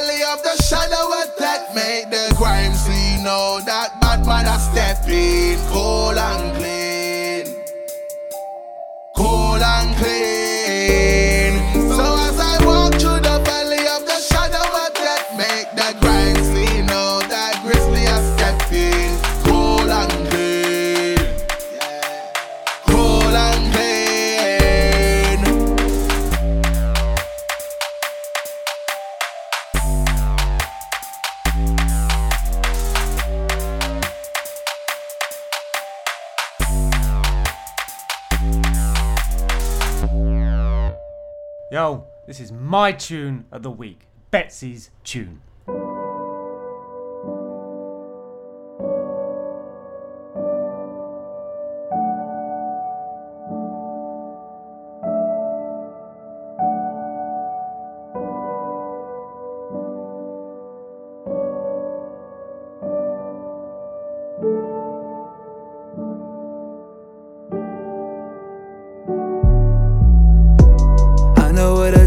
know 3.23 3.61
that 3.65 4.01
bad 4.01 4.27
man 4.27 4.47
a 4.47 4.59
step 4.59 5.09
in, 5.09 5.59
cool 5.71 6.19
and 6.19 6.57
clean, 6.57 7.65
cool 9.15 9.63
and 9.63 9.97
clean. 9.97 10.38
Yo, 41.79 42.09
this 42.27 42.41
is 42.41 42.51
my 42.51 42.91
tune 42.91 43.45
of 43.53 43.63
the 43.63 43.71
week. 43.71 44.09
Betsy's 44.33 44.91
tune. 45.05 45.41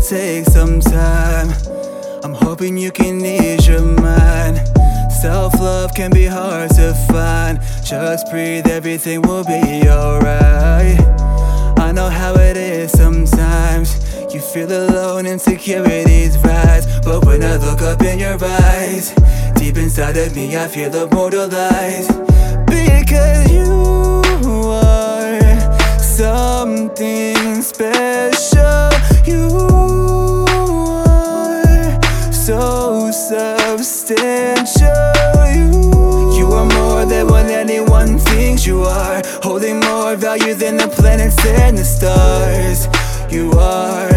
Take 0.10 0.46
some 0.46 0.82
time. 0.82 1.50
I'm 2.24 2.34
hoping 2.34 2.78
you 2.78 2.92
can 2.92 3.24
ease 3.24 3.68
your 3.68 3.82
mind. 3.82 4.58
Self 5.22 5.54
love 5.60 5.94
can 5.94 6.12
be 6.12 6.26
hard 6.26 6.70
to 6.72 6.94
find. 7.08 7.60
Just 7.86 8.30
breathe, 8.30 8.68
everything 8.68 9.22
will 9.22 9.46
be 9.46 9.88
alright. 9.88 11.00
I 11.80 11.92
know 11.94 12.10
how 12.10 12.34
it 12.36 12.58
is 12.58 12.92
sometimes. 12.92 13.96
You 14.34 14.42
feel 14.42 14.72
alone, 14.72 15.26
insecurities 15.26 16.38
rise. 16.40 16.86
But 17.02 17.26
when 17.26 17.44
I 17.44 17.56
look 17.58 17.82
up 17.82 18.02
in 18.02 18.20
your 18.20 18.38
eyes, 18.44 19.14
deep 19.56 19.78
inside 19.78 20.18
of 20.18 20.36
me, 20.36 20.58
I 20.58 20.68
feel 20.68 20.94
immortalized. 20.94 22.12
Because 22.66 23.52
you 23.52 24.22
are 24.52 26.00
something 26.00 27.62
special. 27.62 28.90
You 29.26 29.81
so 32.52 33.10
substantial. 33.12 34.84
You, 35.56 35.72
you 36.38 36.46
are 36.52 36.66
more 36.66 37.06
than 37.06 37.28
what 37.28 37.46
anyone 37.46 38.18
thinks 38.18 38.66
you 38.66 38.82
are. 38.82 39.22
Holding 39.42 39.80
more 39.80 40.18
value 40.18 40.54
than 40.54 40.76
the 40.76 40.90
planets 40.90 41.46
and 41.46 41.78
the 41.78 41.86
stars. 41.86 42.88
You 43.32 43.52
are 43.54 44.12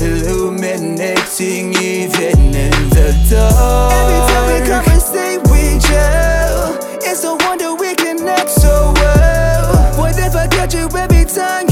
illuminating 0.00 1.74
even 1.74 2.38
in 2.66 2.76
the 2.96 3.08
dark. 3.30 3.92
Every 4.00 4.20
time 4.30 4.46
we 4.50 4.58
conversate, 4.68 5.40
we 5.52 5.78
gel. 5.78 6.78
It's 7.08 7.22
a 7.22 7.36
wonder 7.44 7.74
we 7.76 7.94
connect 7.94 8.50
so 8.50 8.92
well. 8.96 9.98
What 10.00 10.18
if 10.18 10.34
I 10.34 10.48
got 10.48 10.74
you 10.74 10.88
every 10.98 11.24
time 11.24 11.71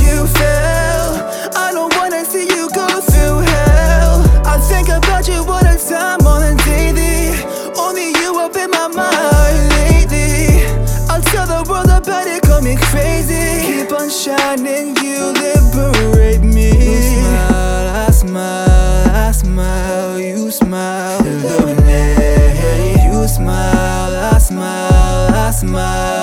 me 12.70 12.76
crazy. 12.76 13.46
Keep 13.66 13.92
on 13.92 14.10
shining, 14.10 14.96
you 14.96 15.32
liberate 15.44 16.42
me. 16.42 16.70
You 16.70 17.02
smile, 17.02 17.88
I 18.06 18.10
smile, 18.10 19.10
I 19.10 19.32
smile, 19.32 20.20
you 20.20 20.50
smile, 20.50 21.26
illuminate. 21.26 23.02
You 23.04 23.26
smile, 23.28 24.34
I 24.34 24.38
smile, 24.38 25.34
I 25.46 25.50
smile, 25.50 26.19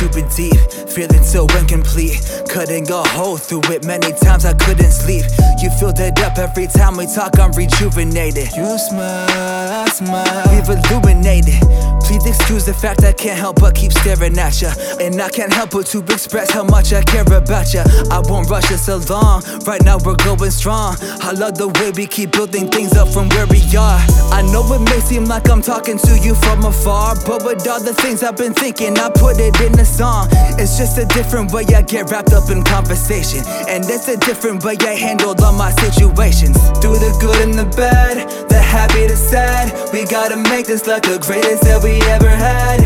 stupid 0.00 0.30
teeth 0.30 0.79
feeling 0.90 1.22
so 1.22 1.46
incomplete. 1.58 2.18
Cutting 2.48 2.90
a 2.90 3.02
hole 3.08 3.36
through 3.36 3.62
it 3.70 3.84
many 3.84 4.12
times 4.12 4.44
I 4.44 4.54
couldn't 4.54 4.90
sleep. 4.90 5.24
You 5.62 5.70
filled 5.78 6.00
it 6.00 6.18
up 6.20 6.38
every 6.38 6.66
time 6.66 6.96
we 6.96 7.06
talk, 7.06 7.38
I'm 7.38 7.52
rejuvenated. 7.52 8.50
You 8.56 8.78
smile, 8.78 9.86
I 9.86 9.88
smile, 9.88 10.44
we've 10.50 10.68
illuminated. 10.68 11.60
Please 12.02 12.26
excuse 12.26 12.64
the 12.64 12.74
fact 12.74 13.04
I 13.04 13.12
can't 13.12 13.38
help 13.38 13.60
but 13.60 13.74
keep 13.74 13.92
staring 13.92 14.36
at 14.38 14.60
ya. 14.60 14.72
And 15.00 15.20
I 15.22 15.28
can't 15.28 15.52
help 15.52 15.70
but 15.70 15.86
to 15.86 16.00
express 16.10 16.50
how 16.50 16.64
much 16.64 16.92
I 16.92 17.02
care 17.02 17.22
about 17.22 17.72
ya. 17.72 17.84
I 18.10 18.20
won't 18.24 18.50
rush 18.50 18.72
us 18.72 18.88
along, 18.88 19.44
right 19.64 19.82
now 19.84 19.98
we're 20.04 20.16
going 20.16 20.50
strong. 20.50 20.96
I 21.22 21.30
love 21.32 21.56
the 21.56 21.68
way 21.68 21.92
we 21.94 22.06
keep 22.06 22.32
building 22.32 22.68
things 22.68 22.96
up 22.96 23.08
from 23.08 23.28
where 23.30 23.46
we 23.46 23.62
are. 23.76 24.00
I 24.32 24.42
know 24.42 24.66
it 24.74 24.80
may 24.80 25.00
seem 25.00 25.26
like 25.26 25.48
I'm 25.48 25.62
talking 25.62 25.98
to 25.98 26.18
you 26.18 26.34
from 26.34 26.64
afar, 26.64 27.14
but 27.26 27.44
with 27.44 27.66
all 27.68 27.82
the 27.82 27.94
things 27.94 28.22
I've 28.24 28.36
been 28.36 28.54
thinking, 28.54 28.98
I 28.98 29.10
put 29.10 29.38
it 29.38 29.60
in 29.60 29.78
a 29.78 29.84
song. 29.84 30.28
It's 30.58 30.79
just 30.80 30.96
a 30.96 31.04
different 31.04 31.52
way 31.52 31.62
I 31.76 31.82
get 31.82 32.10
wrapped 32.10 32.32
up 32.32 32.48
in 32.48 32.64
conversation, 32.64 33.44
and 33.68 33.84
it's 33.84 34.08
a 34.08 34.16
different 34.16 34.64
way 34.64 34.78
I 34.80 34.94
handle 34.94 35.34
all 35.44 35.52
my 35.52 35.70
situations. 35.72 36.56
Through 36.80 36.96
the 37.04 37.14
good 37.20 37.36
and 37.46 37.52
the 37.52 37.66
bad, 37.76 38.16
the 38.48 38.58
happy, 38.58 39.06
the 39.06 39.14
sad, 39.14 39.68
we 39.92 40.06
gotta 40.06 40.38
make 40.38 40.66
this 40.66 40.86
like 40.86 41.02
the 41.02 41.18
greatest 41.18 41.64
that 41.64 41.82
we 41.84 42.00
ever 42.08 42.30
had. 42.30 42.80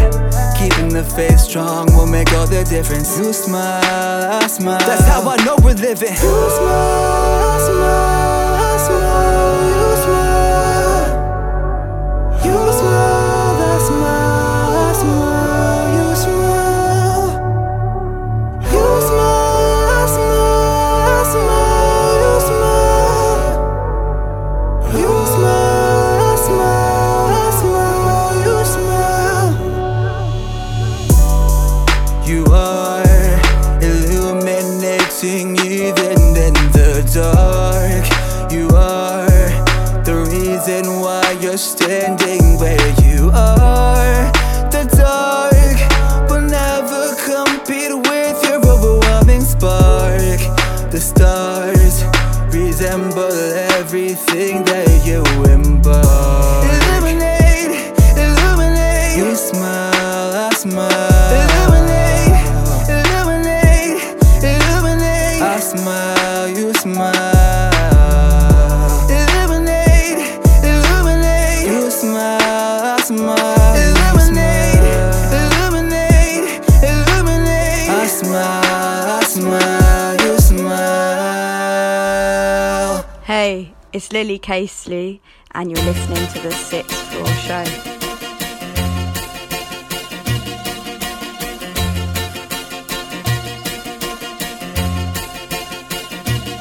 Keeping 0.58 0.88
the 0.88 1.04
faith 1.04 1.38
strong 1.38 1.86
will 1.94 2.08
make 2.08 2.32
all 2.32 2.48
the 2.48 2.64
difference. 2.64 3.16
You 3.16 3.32
smile, 3.32 4.42
I 4.42 4.48
smile. 4.48 4.80
That's 4.80 5.06
how 5.06 5.22
I 5.28 5.36
know 5.44 5.54
we're 5.62 5.74
living. 5.74 6.14
You 6.18 6.50
smile, 6.58 7.46
I 7.46 7.58
smile, 7.68 8.54
I 8.58 8.76
smile. 8.86 9.70
You 9.70 9.94
smile. 10.02 11.06
You 12.42 12.58
smile, 12.74 13.54
I 13.70 13.78
smile, 13.86 14.82
I 14.82 14.92
smile. 14.98 15.43
Everything 54.34 54.63
it's 83.94 84.12
Lily 84.12 84.40
Casely, 84.40 85.20
and 85.52 85.70
you're 85.70 85.84
listening 85.84 86.26
to 86.32 86.40
the 86.40 86.50
Sixth 86.50 87.00
Floor 87.12 87.26
Show. 87.46 87.64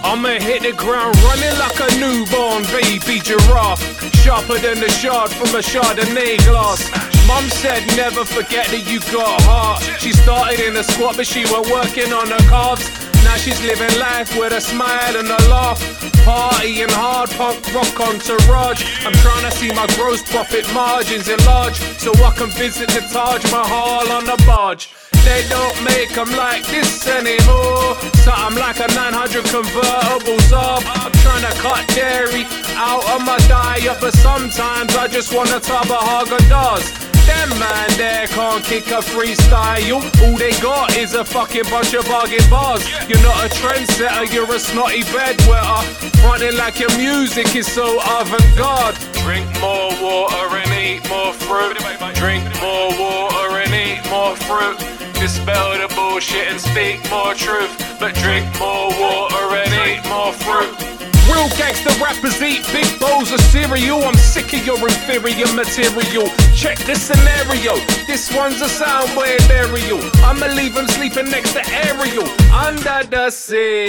I'ma 0.05 0.39
hit 0.39 0.61
the 0.61 0.73
ground 0.77 1.17
running 1.23 1.57
like 1.57 1.79
a 1.79 1.89
newborn 1.97 2.63
baby 2.69 3.19
giraffe. 3.19 3.81
Sharper 4.21 4.59
than 4.59 4.79
the 4.79 4.91
shard 4.91 5.31
from 5.31 5.55
a 5.55 5.63
Chardonnay 5.63 6.37
glass. 6.45 6.87
Mum 7.27 7.49
said 7.49 7.83
never 7.97 8.23
forget 8.23 8.67
that 8.67 8.85
you 8.87 8.99
got 9.11 9.41
heart. 9.41 9.81
She 9.99 10.11
started 10.11 10.59
in 10.59 10.77
a 10.77 10.83
squat, 10.83 11.17
but 11.17 11.25
she 11.25 11.45
was 11.45 11.67
working 11.71 12.13
on 12.13 12.27
her 12.27 12.49
calves. 12.49 13.02
Now 13.23 13.35
she's 13.35 13.61
living 13.61 13.99
life 13.99 14.37
with 14.37 14.53
a 14.53 14.61
smile 14.61 15.15
and 15.15 15.27
a 15.27 15.41
laugh. 15.49 15.79
Party 16.25 16.81
and 16.81 16.91
hard 16.91 17.29
punk 17.31 17.59
rock 17.73 17.99
entourage. 17.99 18.81
I'm 19.05 19.13
trying 19.25 19.45
to 19.49 19.51
see 19.57 19.71
my 19.73 19.87
gross 19.95 20.21
profit 20.23 20.65
margins 20.73 21.27
enlarge 21.27 21.79
so 21.97 22.11
I 22.23 22.31
can 22.37 22.49
visit 22.51 22.89
the 22.89 23.01
Taj 23.11 23.43
Mahal 23.51 24.11
on 24.11 24.29
a 24.29 24.37
barge. 24.45 24.89
They 25.23 25.47
don't 25.47 25.83
make 25.83 26.09
them 26.09 26.31
like 26.35 26.67
this 26.67 27.07
anymore. 27.07 27.95
So 28.23 28.31
I'm 28.31 28.55
like 28.55 28.79
a 28.79 28.87
900 28.91 29.45
convertible. 29.45 30.39
I'm 30.51 31.11
trying 31.23 31.45
to 31.47 31.53
cut 31.59 31.87
dairy 31.95 32.43
out 32.75 33.03
of 33.15 33.25
my 33.25 33.37
diet, 33.47 33.97
but 34.01 34.13
sometimes 34.13 34.95
I 34.95 35.07
just 35.07 35.33
want 35.33 35.49
a 35.49 35.59
tub 35.59 35.89
of 35.89 36.03
Haagen-Dazs. 36.03 37.12
Them 37.25 37.49
man 37.59 37.89
there 37.97 38.27
can't 38.27 38.63
kick 38.63 38.87
a 38.87 38.99
freestyle. 38.99 40.03
All 40.21 40.37
they 40.37 40.51
got 40.61 40.95
is 40.97 41.13
a 41.13 41.23
fucking 41.23 41.63
bunch 41.69 41.93
of 41.93 42.05
bargain 42.05 42.43
bars. 42.49 42.83
You're 43.07 43.21
not 43.21 43.45
a 43.45 43.49
trendsetter, 43.49 44.31
you're 44.33 44.51
a 44.53 44.59
snotty 44.59 45.03
bedwetter. 45.03 45.83
Fronting 46.21 46.57
like 46.57 46.79
your 46.79 46.95
music 46.97 47.55
is 47.55 47.67
so 47.71 47.99
avant-garde. 48.19 48.95
Drink 49.23 49.47
more 49.61 49.91
water 50.01 50.57
and 50.57 50.73
eat 50.73 51.07
more 51.09 51.33
fruit. 51.33 51.77
Drink 52.15 52.43
more 52.61 52.89
water 52.99 53.59
and 53.63 53.73
eat 53.73 54.03
more 54.09 54.35
fruit. 54.35 54.77
Dispel 55.13 55.77
the 55.79 55.93
bullshit 55.95 56.47
and 56.47 56.59
speak 56.59 57.09
more 57.09 57.33
truth. 57.33 57.71
But 57.99 58.15
drink 58.15 58.45
more 58.59 58.89
water 58.99 59.55
and 59.55 59.73
eat 59.87 60.09
more 60.09 60.33
fruit. 60.33 60.92
Real 61.33 61.49
gangster 61.57 61.89
rappers 62.03 62.41
eat 62.41 62.61
big 62.71 62.99
bowls 62.99 63.31
of 63.31 63.39
cereal. 63.49 64.03
I'm 64.03 64.13
sick 64.15 64.53
of 64.53 64.65
your 64.65 64.77
inferior 64.77 65.51
material. 65.53 66.29
Check 66.53 66.77
this 66.85 67.01
scenario. 67.01 67.75
This 68.05 68.31
one's 68.33 68.61
a 68.61 68.69
soundwave 68.69 69.41
burial. 69.47 69.99
I'ma 70.23 70.47
leave 70.53 70.75
him 70.75 70.87
sleeping 70.87 71.29
next 71.31 71.53
to 71.53 71.63
Ariel. 71.89 72.27
Under 72.53 73.01
the 73.09 73.31
sea. 73.31 73.87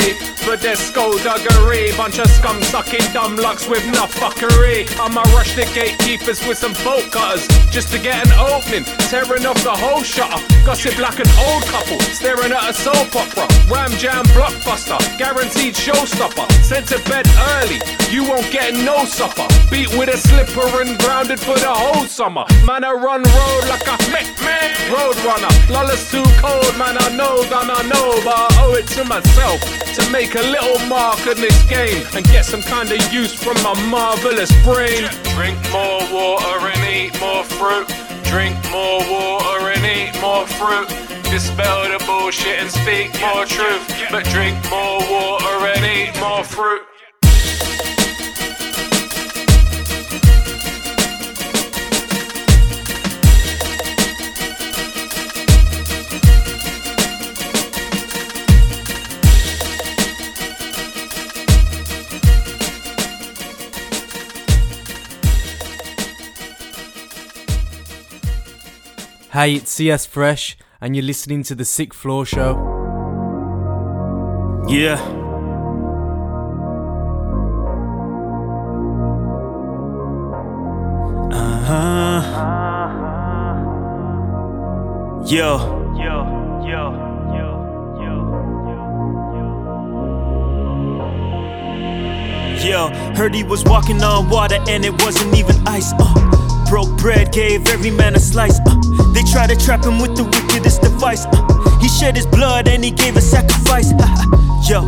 Their 0.55 0.77
skullduggery. 0.77 1.91
Bunch 1.97 2.19
of 2.19 2.29
scum 2.29 2.63
sucking 2.63 3.13
dumb 3.13 3.37
lucks 3.37 3.69
with 3.69 3.85
no 3.93 4.07
fuckery. 4.07 4.89
I'ma 4.99 5.23
rush 5.35 5.55
the 5.55 5.67
gatekeepers 5.75 6.47
with 6.47 6.59
some 6.59 6.73
bolt 6.85 7.11
cutters. 7.11 7.47
Just 7.71 7.93
to 7.93 7.99
get 7.99 8.25
an 8.25 8.33
opening. 8.39 8.85
Tearing 9.11 9.45
off 9.45 9.63
the 9.63 9.73
whole 9.73 10.03
shutter. 10.03 10.41
Gossip 10.65 10.97
like 10.99 11.19
an 11.19 11.29
old 11.45 11.65
couple. 11.65 12.01
Staring 12.15 12.53
at 12.53 12.71
a 12.71 12.73
soap 12.73 13.15
opera. 13.15 13.47
Ram 13.69 13.91
jam 13.99 14.25
blockbuster. 14.33 14.99
Guaranteed 15.19 15.75
showstopper. 15.75 16.51
Sent 16.63 16.87
to 16.89 16.99
bed 17.11 17.27
early. 17.55 17.81
You 18.11 18.23
won't 18.25 18.51
get 18.51 18.75
no 18.75 19.05
supper. 19.05 19.47
Beat 19.71 19.91
with 19.99 20.09
a 20.09 20.17
slipper 20.17 20.83
and 20.83 20.99
grounded 20.99 21.41
for 21.41 21.59
the 21.59 21.73
whole 21.73 22.07
summer. 22.07 22.45
Man, 22.65 22.85
I 22.85 22.93
run 22.93 23.23
road 23.23 23.65
like 23.69 23.87
a 23.87 23.97
meh 24.11 24.27
meh 24.45 24.75
road 24.93 25.17
runner. 25.27 25.51
Lola's 25.71 26.11
too 26.11 26.25
cold, 26.39 26.77
man. 26.79 26.97
I 26.99 27.11
know, 27.17 27.43
gonna 27.51 27.83
know, 27.89 28.21
but 28.25 28.37
I 28.37 28.49
owe 28.63 28.75
it 28.75 28.87
to 28.95 29.05
myself 29.05 29.61
to 29.95 30.11
make 30.11 30.35
a 30.35 30.43
little 30.43 30.79
mark 30.87 31.27
in 31.27 31.41
this 31.41 31.61
game 31.69 32.07
and 32.15 32.25
get 32.27 32.45
some 32.45 32.63
kind 32.63 32.91
of 32.91 33.01
use 33.13 33.35
from 33.35 33.55
my 33.63 33.75
marvelous 33.91 34.53
brain. 34.63 35.09
Drink 35.35 35.59
more 35.73 36.03
water 36.13 36.71
and 36.71 36.85
eat 36.87 37.19
more 37.21 37.45
fruit. 37.45 37.89
Drink 38.25 38.57
more 38.71 39.01
water 39.11 39.71
and 39.75 39.85
eat 39.85 40.21
more 40.21 40.47
fruit. 40.47 40.89
Dispel 41.31 41.89
the 41.91 42.03
bullshit 42.07 42.59
and 42.61 42.71
speak 42.71 43.11
more 43.21 43.45
truth. 43.45 43.85
But 44.11 44.25
drink 44.27 44.57
more 44.71 45.01
water 45.11 45.67
and 45.75 45.85
eat 45.85 46.21
more 46.21 46.45
fruit. 46.45 46.83
Hey, 69.35 69.55
it's 69.55 69.73
CS 69.73 70.07
Fresh, 70.07 70.57
and 70.81 70.95
you're 70.95 71.05
listening 71.05 71.43
to 71.43 71.57
The 71.57 71.65
Sixth 71.65 71.99
Floor 71.99 72.25
Show. 72.25 72.55
Yeah. 74.69 74.95
Uh 81.33 81.61
huh. 81.67 82.21
Yo. 85.27 85.59
Yo, 85.97 85.99
yo, 85.99 86.15
yo, 86.65 86.93
yo, 87.35 87.51
yo, 87.99 88.15
yo. 89.35 89.51
Yeah, 92.65 93.17
heard 93.17 93.35
he 93.35 93.43
was 93.43 93.65
walking 93.65 94.01
on 94.05 94.31
water 94.31 94.61
and 94.69 94.85
it 94.85 94.93
wasn't 95.03 95.35
even 95.35 95.57
ice. 95.67 95.93
Uh, 95.99 96.24
broke 96.69 96.97
bread, 96.99 97.33
gave 97.33 97.67
every 97.69 97.91
man 97.91 98.15
a 98.15 98.21
slice. 98.21 98.59
Uh, 98.67 98.75
they 99.13 99.23
tried 99.33 99.51
to 99.51 99.57
trap 99.57 99.85
him 99.85 99.99
with 100.01 100.17
the 100.17 100.25
wickedest 100.25 100.83
device. 100.83 101.27
Uh, 101.27 101.79
he 101.81 101.89
shed 101.89 102.17
his 102.17 102.27
blood 102.27 102.69
and 102.69 102.85
he 102.85 102.91
gave 102.91 103.17
a 103.17 103.21
sacrifice. 103.21 103.91
Yo, 104.69 104.81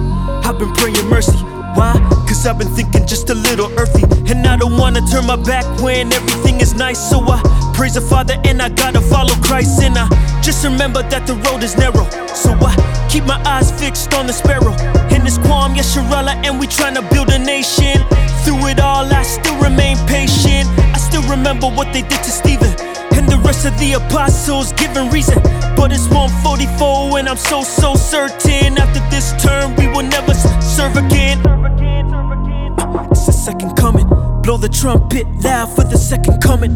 I've 0.45 0.59
been 0.59 0.73
praying 0.75 1.07
mercy. 1.09 1.37
Why? 1.77 1.93
Cause 2.27 2.47
I've 2.47 2.59
been 2.59 2.69
thinking 2.69 3.07
just 3.07 3.29
a 3.29 3.35
little 3.35 3.71
earthy. 3.79 4.05
And 4.33 4.47
I 4.47 4.57
don't 4.57 4.79
wanna 4.79 5.03
turn 5.13 5.27
my 5.27 5.37
back 5.37 5.65
when 5.83 6.13
everything 6.13 6.61
is 6.61 6.75
nice. 6.75 6.99
So 7.11 7.21
I 7.21 7.41
praise 7.75 7.95
the 7.95 8.01
Father 8.01 8.37
and 8.45 8.63
I 8.63 8.71
gotta 8.71 9.01
follow 9.01 9.35
Christ. 9.43 9.83
And 9.83 9.99
I 9.99 10.09
just 10.41 10.65
remember 10.65 11.03
that 11.03 11.27
the 11.27 11.35
road 11.35 11.63
is 11.63 11.77
narrow. 11.77 12.09
So 12.35 12.53
I 12.53 12.73
keep 13.11 13.25
my 13.25 13.41
eyes 13.45 13.71
fixed 13.71 14.15
on 14.15 14.27
the 14.27 14.33
sparrow. 14.33 14.73
In 15.15 15.25
this 15.25 15.37
Quam, 15.39 15.75
Yesharala, 15.75 16.35
and 16.47 16.59
we 16.59 16.67
tryna 16.67 17.03
build 17.13 17.29
a 17.29 17.39
nation. 17.39 18.01
Through 18.45 18.69
it 18.69 18.81
all, 18.81 19.05
I 19.13 19.23
still 19.23 19.59
remain 19.61 19.99
patient. 20.07 20.69
I 21.17 21.21
still 21.21 21.31
remember 21.31 21.67
what 21.67 21.95
they 21.95 22.03
did 22.03 22.23
to 22.23 22.31
Stephen. 22.31 22.69
And 23.17 23.27
the 23.27 23.41
rest 23.43 23.65
of 23.65 23.73
the 23.79 23.95
apostles 23.95 24.75
giving 24.75 25.09
reason. 25.09 25.41
But 25.75 25.91
it's 25.91 26.09
144, 26.09 27.19
and 27.19 27.27
I'm 27.27 27.39
so, 27.39 27.63
so 27.63 27.95
certain. 27.95 28.77
After 28.77 29.01
this 29.09 29.33
term, 29.43 29.75
we 29.77 29.87
will 29.89 30.03
never 30.03 30.35
serve 30.61 30.95
again. 30.97 31.39
Uh, 31.47 33.09
It's 33.11 33.25
the 33.25 33.33
second 33.33 33.77
coming. 33.77 34.07
Blow 34.43 34.59
the 34.59 34.69
trumpet 34.69 35.27
loud 35.43 35.75
for 35.75 35.85
the 35.85 35.97
second 35.97 36.43
coming. 36.43 36.73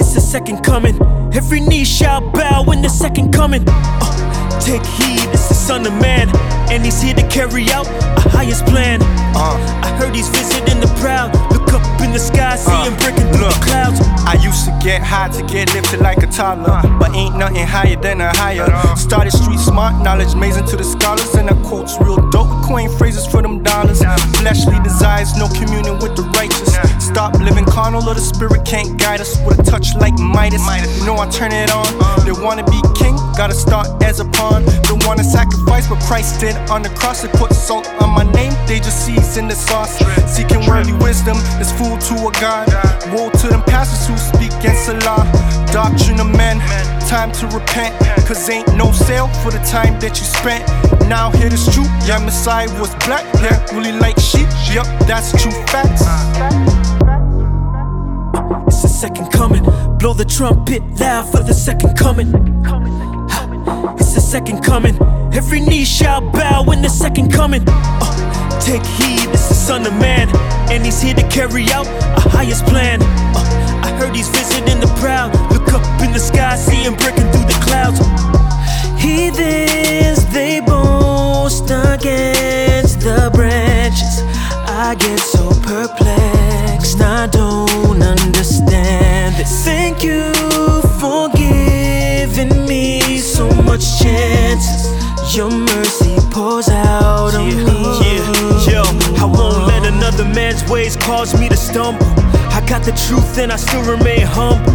It's 0.00 0.14
the 0.14 0.22
second 0.22 0.64
coming. 0.64 0.96
Every 1.34 1.60
knee 1.60 1.84
shall 1.84 2.22
bow 2.22 2.64
in 2.72 2.80
the 2.80 2.88
second 2.88 3.34
coming. 3.34 3.64
Uh, 3.68 4.60
take 4.60 4.86
heed, 4.96 5.28
it's 5.28 5.48
the 5.48 5.54
Son 5.54 5.84
of 5.86 5.92
Man, 6.00 6.34
and 6.72 6.82
he's 6.82 7.02
here 7.02 7.14
to 7.14 7.28
carry 7.28 7.70
out 7.70 7.86
a 7.86 8.28
highest 8.30 8.64
plan. 8.64 9.02
Uh, 9.36 9.58
I 9.84 9.90
heard 9.98 10.14
he's 10.14 10.30
visiting 10.30 10.80
the 10.80 10.88
proud. 10.98 11.51
Look 11.72 11.84
up 11.84 12.00
in 12.02 12.12
the 12.12 12.18
sky, 12.18 12.56
see 12.56 12.84
him 12.84 12.94
breaking 13.00 13.32
through 13.32 13.48
the 13.48 13.60
clouds. 13.64 13.98
I 14.28 14.36
used 14.44 14.66
to 14.66 14.72
get 14.84 15.00
high 15.00 15.28
to 15.32 15.42
get 15.46 15.72
lifted 15.72 16.00
like 16.00 16.22
a 16.22 16.26
toddler, 16.26 16.68
uh. 16.68 16.98
but 16.98 17.14
ain't 17.16 17.36
nothing 17.38 17.66
higher 17.66 17.96
than 17.96 18.20
a 18.20 18.28
higher. 18.36 18.68
Started 18.94 19.32
street 19.32 19.58
smart, 19.58 20.02
knowledge 20.04 20.34
amazing 20.34 20.66
to 20.66 20.76
the 20.76 20.84
scholars, 20.84 21.34
and 21.34 21.48
I 21.48 21.54
quotes 21.64 21.98
real 21.98 22.20
dope, 22.28 22.52
coin 22.64 22.90
phrases 22.98 23.26
for 23.26 23.40
them 23.40 23.62
dollars. 23.62 24.04
Fleshly 24.36 24.78
desires, 24.84 25.34
no 25.36 25.48
communion 25.48 25.96
with 25.98 26.14
the 26.14 26.28
righteous. 26.36 26.76
Stop 27.00 27.40
living 27.40 27.64
carnal, 27.64 28.06
or 28.06 28.14
the 28.14 28.20
spirit 28.20 28.66
can't 28.66 29.00
guide 29.00 29.22
us 29.22 29.40
with 29.46 29.58
a 29.58 29.62
touch 29.62 29.94
like 29.96 30.12
Midas. 30.18 30.60
You 31.00 31.06
know 31.06 31.16
I 31.16 31.28
turn 31.30 31.52
it 31.52 31.70
on. 31.72 31.86
Uh. 31.96 32.20
They 32.24 32.32
wanna 32.32 32.64
be 32.64 32.80
king, 32.92 33.16
gotta 33.36 33.54
start 33.54 33.86
as 34.02 34.20
a 34.20 34.24
pawn. 34.24 34.64
Don't 34.82 35.04
wanna 35.06 35.24
sacrifice, 35.24 35.88
but 35.88 36.00
Christ 36.00 36.40
did 36.40 36.56
on 36.70 36.82
the 36.82 36.90
cross. 36.90 37.22
They 37.22 37.28
put 37.28 37.52
salt 37.52 37.88
on 38.00 38.10
my 38.10 38.24
name, 38.32 38.52
they 38.66 38.78
just 38.78 39.04
season 39.04 39.48
the 39.48 39.54
sauce. 39.54 39.98
Seeking 40.26 40.66
worldly 40.66 40.92
wisdom 40.94 41.36
is 41.60 41.72
fool 41.72 41.96
to 41.98 42.14
a 42.28 42.32
God. 42.40 42.68
Woe 43.12 43.30
to 43.30 43.48
them 43.48 43.62
pastors 43.62 44.06
who 44.06 44.16
speak 44.16 44.52
against 44.60 44.86
the 44.86 44.94
law. 45.04 45.24
Doctrine 45.72 46.20
of 46.20 46.30
men, 46.36 46.58
time 47.08 47.32
to 47.32 47.46
repent. 47.48 47.94
Cause 48.26 48.48
ain't 48.48 48.68
no 48.76 48.92
sale 48.92 49.28
for 49.42 49.50
the 49.50 49.62
time 49.70 49.98
that 50.00 50.18
you 50.18 50.24
spent. 50.24 50.64
Now 51.08 51.30
hear 51.30 51.48
this 51.48 51.64
truth, 51.72 51.90
yeah, 52.06 52.18
Messiah 52.18 52.68
was 52.80 52.94
black. 53.06 53.24
Yeah, 53.42 53.58
really 53.74 53.92
like 53.92 54.18
sheep, 54.18 54.48
yup, 54.72 54.86
that's 55.06 55.30
true 55.40 55.52
facts. 55.66 56.02
It's 58.66 58.82
the 58.82 58.88
second 58.88 59.30
coming. 59.32 59.64
Blow 59.98 60.14
the 60.14 60.24
trumpet 60.24 60.82
loud 60.98 61.30
for 61.30 61.42
the 61.42 61.54
second 61.54 61.96
coming. 61.96 62.30
It's 63.98 64.14
the 64.14 64.20
second 64.20 64.62
coming. 64.62 64.96
Every 65.32 65.60
knee 65.60 65.84
shall 65.84 66.20
bow 66.20 66.64
in 66.72 66.82
the 66.82 66.88
second 66.88 67.32
coming. 67.32 67.62
Uh, 67.66 68.60
take 68.60 68.84
heed, 68.84 69.28
it's 69.30 69.48
the 69.48 69.54
Son 69.54 69.86
of 69.86 69.92
Man, 69.94 70.28
and 70.70 70.84
he's 70.84 71.00
here 71.00 71.14
to 71.14 71.26
carry 71.28 71.70
out 71.70 71.86
a 71.86 72.28
highest 72.28 72.66
plan. 72.66 73.00
Uh, 73.02 73.82
I 73.84 73.90
heard 73.98 74.14
he's 74.14 74.28
visiting 74.28 74.80
the 74.80 74.92
proud. 75.00 75.32
Look 75.52 75.72
up 75.72 75.84
in 76.02 76.12
the 76.12 76.18
sky, 76.18 76.56
see 76.56 76.82
him 76.82 76.94
breaking 76.96 77.30
through 77.32 77.46
the 77.46 77.58
clouds. 77.66 77.98
Heathens, 79.00 80.24
they 80.32 80.60
boast 80.60 81.64
against 81.70 83.00
the 83.00 83.30
branches. 83.32 84.22
I 84.66 84.96
get 84.98 85.18
so 85.18 85.48
perplexed, 85.62 87.00
I 87.00 87.26
don't 87.28 88.02
understand 88.02 89.36
this. 89.36 89.64
Thank 89.64 90.02
you 90.02 90.32
for 91.00 91.31
much 93.82 93.98
chances. 94.02 94.92
Your 95.34 95.50
mercy 95.50 96.16
pours 96.30 96.68
out 96.68 97.34
on 97.34 97.48
me. 97.48 97.62
Yeah, 98.04 98.70
yo, 98.70 98.82
I 99.18 99.24
won't 99.24 99.66
let 99.66 99.84
another 99.84 100.24
man's 100.24 100.68
ways 100.70 100.96
cause 100.96 101.38
me 101.38 101.48
to 101.48 101.56
stumble. 101.56 102.06
I 102.52 102.64
got 102.68 102.84
the 102.84 102.92
truth 103.06 103.38
and 103.38 103.50
I 103.50 103.56
still 103.56 103.82
remain 103.82 104.22
humble. 104.22 104.72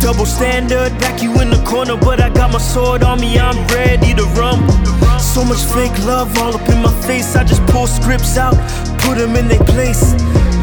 Double 0.00 0.26
standard, 0.26 0.90
back 0.98 1.22
you 1.22 1.40
in 1.40 1.50
the 1.50 1.62
corner, 1.64 1.96
but 1.96 2.20
I 2.20 2.30
got 2.30 2.52
my 2.52 2.58
sword 2.58 3.02
on 3.02 3.20
me, 3.20 3.38
I'm 3.38 3.58
ready 3.68 4.14
to 4.14 4.24
rumble. 4.38 4.72
So 5.18 5.44
much 5.44 5.62
fake 5.74 5.96
love 6.06 6.36
all 6.38 6.54
up 6.54 6.68
in 6.68 6.82
my 6.82 6.92
face, 7.02 7.36
I 7.36 7.44
just 7.44 7.64
pull 7.66 7.86
scripts 7.86 8.36
out, 8.36 8.56
put 9.00 9.18
them 9.18 9.36
in 9.36 9.48
their 9.48 9.62
place. 9.64 10.14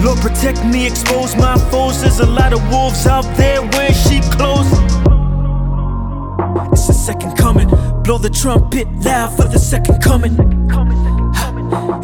Lord, 0.04 0.19
protect 0.19 0.65
me, 0.65 0.88
expose 0.88 1.36
my 1.36 1.58
foes. 1.69 2.02
There's 2.02 2.19
a 2.19 2.26
lot 2.26 2.54
of 2.54 2.62
wolves 2.69 3.06
out 3.06 3.26
there 3.38 3.62
wearing 3.62 3.93
sheep 3.93 4.23
clothes. 4.23 4.71
It's 6.71 6.88
the 6.88 6.93
second 6.93 7.36
coming, 7.36 7.66
blow 8.08 8.17
the 8.17 8.30
trumpet 8.30 8.88
loud 9.04 9.36
for 9.36 9.43
the 9.50 9.60
second 9.60 10.02
coming. 10.02 10.32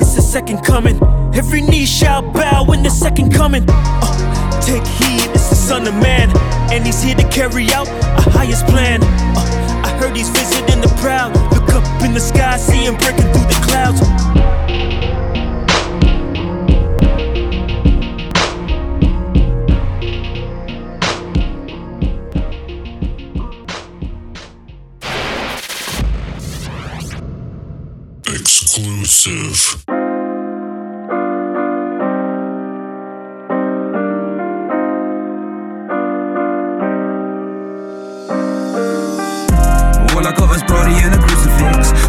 It's 0.02 0.16
the 0.16 0.22
second 0.22 0.62
coming, 0.62 1.02
every 1.34 1.62
knee 1.62 1.86
shall 1.86 2.22
bow 2.22 2.70
in 2.74 2.84
the 2.84 2.90
second 2.90 3.34
coming. 3.34 3.64
Uh, 3.70 4.62
take 4.62 4.86
heed, 4.86 5.30
it's 5.32 5.48
the 5.48 5.56
Son 5.56 5.88
of 5.88 5.94
Man, 5.94 6.30
and 6.74 6.86
he's 6.86 7.02
here 7.02 7.16
to 7.16 7.24
carry 7.30 7.72
out 7.72 7.88
a 7.88 8.30
highest 8.32 8.68
plan. 8.68 9.00
Uh, 9.02 9.86
I 9.86 9.98
heard 9.98 10.18
he's 10.18 10.28
visiting 10.28 10.82
the 10.82 10.94
proud. 11.00 11.32
Look 11.54 11.74
up 11.74 12.04
in 12.04 12.14
the 12.14 12.20
sky, 12.20 12.58
see 12.58 12.84
him 12.84 12.98
breaking 12.98 13.32
through 13.32 13.48
the 13.48 13.60
clouds. 13.64 14.43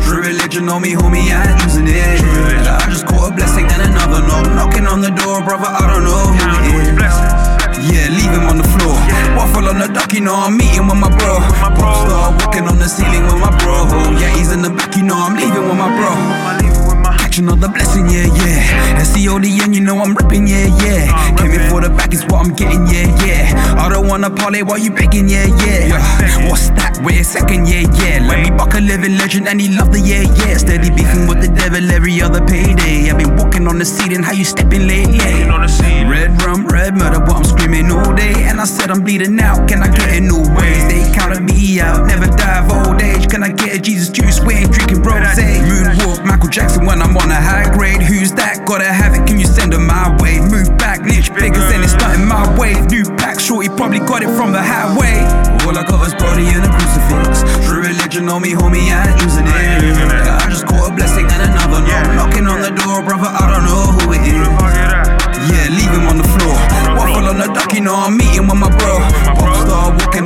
True 0.05 0.21
religion 0.23 0.69
on 0.69 0.83
me, 0.83 0.95
homie, 0.95 1.35
I 1.35 1.51
ain't 1.51 1.63
using 1.65 1.89
it. 1.89 1.97
I 2.67 2.87
just 2.89 3.07
caught 3.07 3.33
a 3.33 3.35
blessing 3.35 3.67
and 3.67 3.83
another 3.83 4.21
knock. 4.27 4.47
Knocking 4.55 4.87
on 4.87 5.01
the 5.01 5.11
door, 5.11 5.43
brother, 5.43 5.67
I 5.67 5.91
don't 5.91 6.05
know 6.05 6.31
who 6.31 6.79
it 6.79 6.95
is. 6.95 7.17
Yeah, 7.91 8.09
leave 8.15 8.31
him 8.31 8.47
on 8.47 8.59
the 8.59 8.69
floor. 8.79 8.95
Waffle 9.37 9.69
on 9.69 9.79
the 9.81 9.89
dock, 9.89 10.13
you 10.13 10.21
know 10.21 10.35
I'm 10.35 10.57
meeting 10.57 10.87
with 10.87 10.97
my 10.97 11.11
bro. 11.11 11.41
Pop 11.59 11.77
star 11.77 12.31
walking 12.39 12.69
on 12.69 12.79
the 12.79 12.89
ceiling 12.89 13.25
with 13.27 13.41
my 13.41 13.51
bro. 13.59 13.85
Yeah, 14.21 14.31
he's 14.37 14.53
in 14.53 14.63
the 14.63 14.71
back, 14.71 14.97
you 14.97 15.03
know 15.03 15.17
I'm 15.17 15.35
leaving 15.35 15.65
with 15.67 15.77
my 15.77 15.91
bro. 15.91 16.74
Catching 17.35 17.51
all 17.51 17.57
the 17.57 17.67
blessing, 17.67 18.07
yeah, 18.07 18.31
yeah. 18.31 19.03
SCODN, 19.03 19.75
you 19.75 19.81
know 19.81 19.99
I'm 19.99 20.15
ripping, 20.15 20.47
yeah, 20.47 20.71
yeah. 20.87 21.35
Came 21.35 21.51
in 21.51 21.69
for 21.69 21.81
the 21.81 21.91
back, 21.91 22.15
is 22.15 22.23
what 22.31 22.47
I'm 22.47 22.55
getting, 22.55 22.87
yeah, 22.87 23.11
yeah. 23.27 23.75
I 23.75 23.89
don't 23.89 24.07
wanna 24.07 24.31
parlay 24.31 24.63
while 24.63 24.79
you 24.79 24.93
begging, 24.93 25.29
yeah, 25.29 25.51
yeah. 25.59 26.47
What's 26.47 26.71
that? 26.79 27.03
Wait 27.03 27.19
a 27.19 27.25
second, 27.25 27.67
yeah, 27.67 27.91
yeah. 27.99 28.23
Let 28.23 28.39
me 28.39 28.55
buck 28.55 28.75
a 28.75 28.79
living 28.79 29.19
legend, 29.19 29.49
and 29.49 29.61
he 29.61 29.67
love 29.67 29.91
the 29.91 29.99
yeah, 29.99 30.23
yeah. 30.47 30.57
Steady 30.59 30.95
beefing 30.95 31.27
with 31.27 31.43
the 31.43 31.51
devil 31.51 31.83
every 31.91 32.23
other 32.23 32.39
payday. 32.47 33.11
I've 33.11 33.19
been 33.19 33.35
walking 33.35 33.67
on 33.67 33.81
the 33.81 33.85
ceiling, 33.85 34.23
how 34.23 34.31
you 34.31 34.45
stepping 34.45 34.87
lately? 34.87 35.19
Red 36.07 36.41
rum, 36.47 36.69
red 36.69 36.95
murder, 36.95 37.19
but 37.19 37.35
I'm 37.35 37.43
screaming 37.43 37.91
all 37.91 38.15
day. 38.15 38.47
And 38.47 38.61
I 38.61 38.65
said 38.65 38.93
I'm 38.93 39.03
bleeding 39.03 39.41
out, 39.41 39.67
can 39.67 39.83
I 39.83 39.91
get 39.91 40.15
it 40.15 40.23
new 40.23 40.39
ways? 40.55 40.87
They 40.87 41.03
counted 41.11 41.43
me 41.43 41.81
out, 41.81 42.07
never 42.07 42.31
die 42.31 42.63
of 42.63 42.71
old 42.71 43.03
age. 43.03 43.27
Can 43.29 43.43
I 43.43 43.51
get 43.51 43.75
a 43.75 43.81
Jesus 43.81 44.11
juice? 44.11 44.39
We 44.39 44.55
ain't 44.55 44.71
drinking 44.71 45.03
rose. 45.03 45.19
Moonwalk, 45.35 46.25
Michael 46.25 46.49
Jackson 46.49 46.87
when 46.87 47.03
I'm 47.03 47.17
on 47.17 47.24
a 47.31 47.41
high 47.41 47.69
grade. 47.73 48.03
Who's 48.03 48.33
that? 48.33 48.65
Gotta 48.67 48.89
have 48.89 49.15
it, 49.15 49.27
can 49.27 49.39
you 49.39 49.47
send 49.47 49.73
them 49.73 49.87
my 49.87 50.09
way? 50.21 50.41
Move 50.41 50.77
back, 50.77 51.05
niche 51.05 51.33
bigger 51.35 51.61
than 51.69 51.85
it's 51.85 51.93
starting 51.93 52.25
my 52.25 52.45
way. 52.59 52.75
New 52.89 53.05
pack, 53.17 53.39
shorty 53.39 53.69
probably 53.69 54.01
got 54.01 54.23
it 54.23 54.33
from 54.37 54.53
the 54.53 54.63
highway. 54.63 55.21
All 55.65 55.77
I 55.77 55.85
got 55.85 56.05
is 56.07 56.15
Brody 56.17 56.49
and 56.53 56.65
a 56.65 56.71
crucifix. 56.73 57.45
True 57.65 57.85
religion 57.85 58.29
on 58.29 58.41
me, 58.43 58.53
homie, 58.53 58.89
I 58.89 59.09
ain't 59.13 59.21
using 59.21 59.47
it. 59.47 59.53
I 59.53 60.49
just 60.49 60.67
caught 60.67 60.91
a 60.91 60.95
blessing 60.95 61.29
and 61.29 61.43
another 61.45 61.81
knock. 61.85 62.09
Knocking 62.17 62.47
on 62.49 62.61
the 62.61 62.73
door, 62.73 63.05
brother, 63.05 63.29
I 63.29 63.53
don't 63.53 63.65
know 63.69 63.85
who 64.01 64.13
it 64.17 64.25
is. 64.25 64.49
Yeah, 65.45 65.69
leave 65.77 65.93
him 65.93 66.09
on 66.09 66.17
the 66.17 66.29
floor. 66.37 66.57
Waffle 66.97 67.29
on 67.29 67.39
the 67.39 67.49
dock, 67.53 67.73
you 67.73 67.81
know 67.81 67.95
I'm 67.95 68.17
meeting 68.17 68.49
with 68.49 68.57
my 68.57 68.71
bro. 68.81 69.54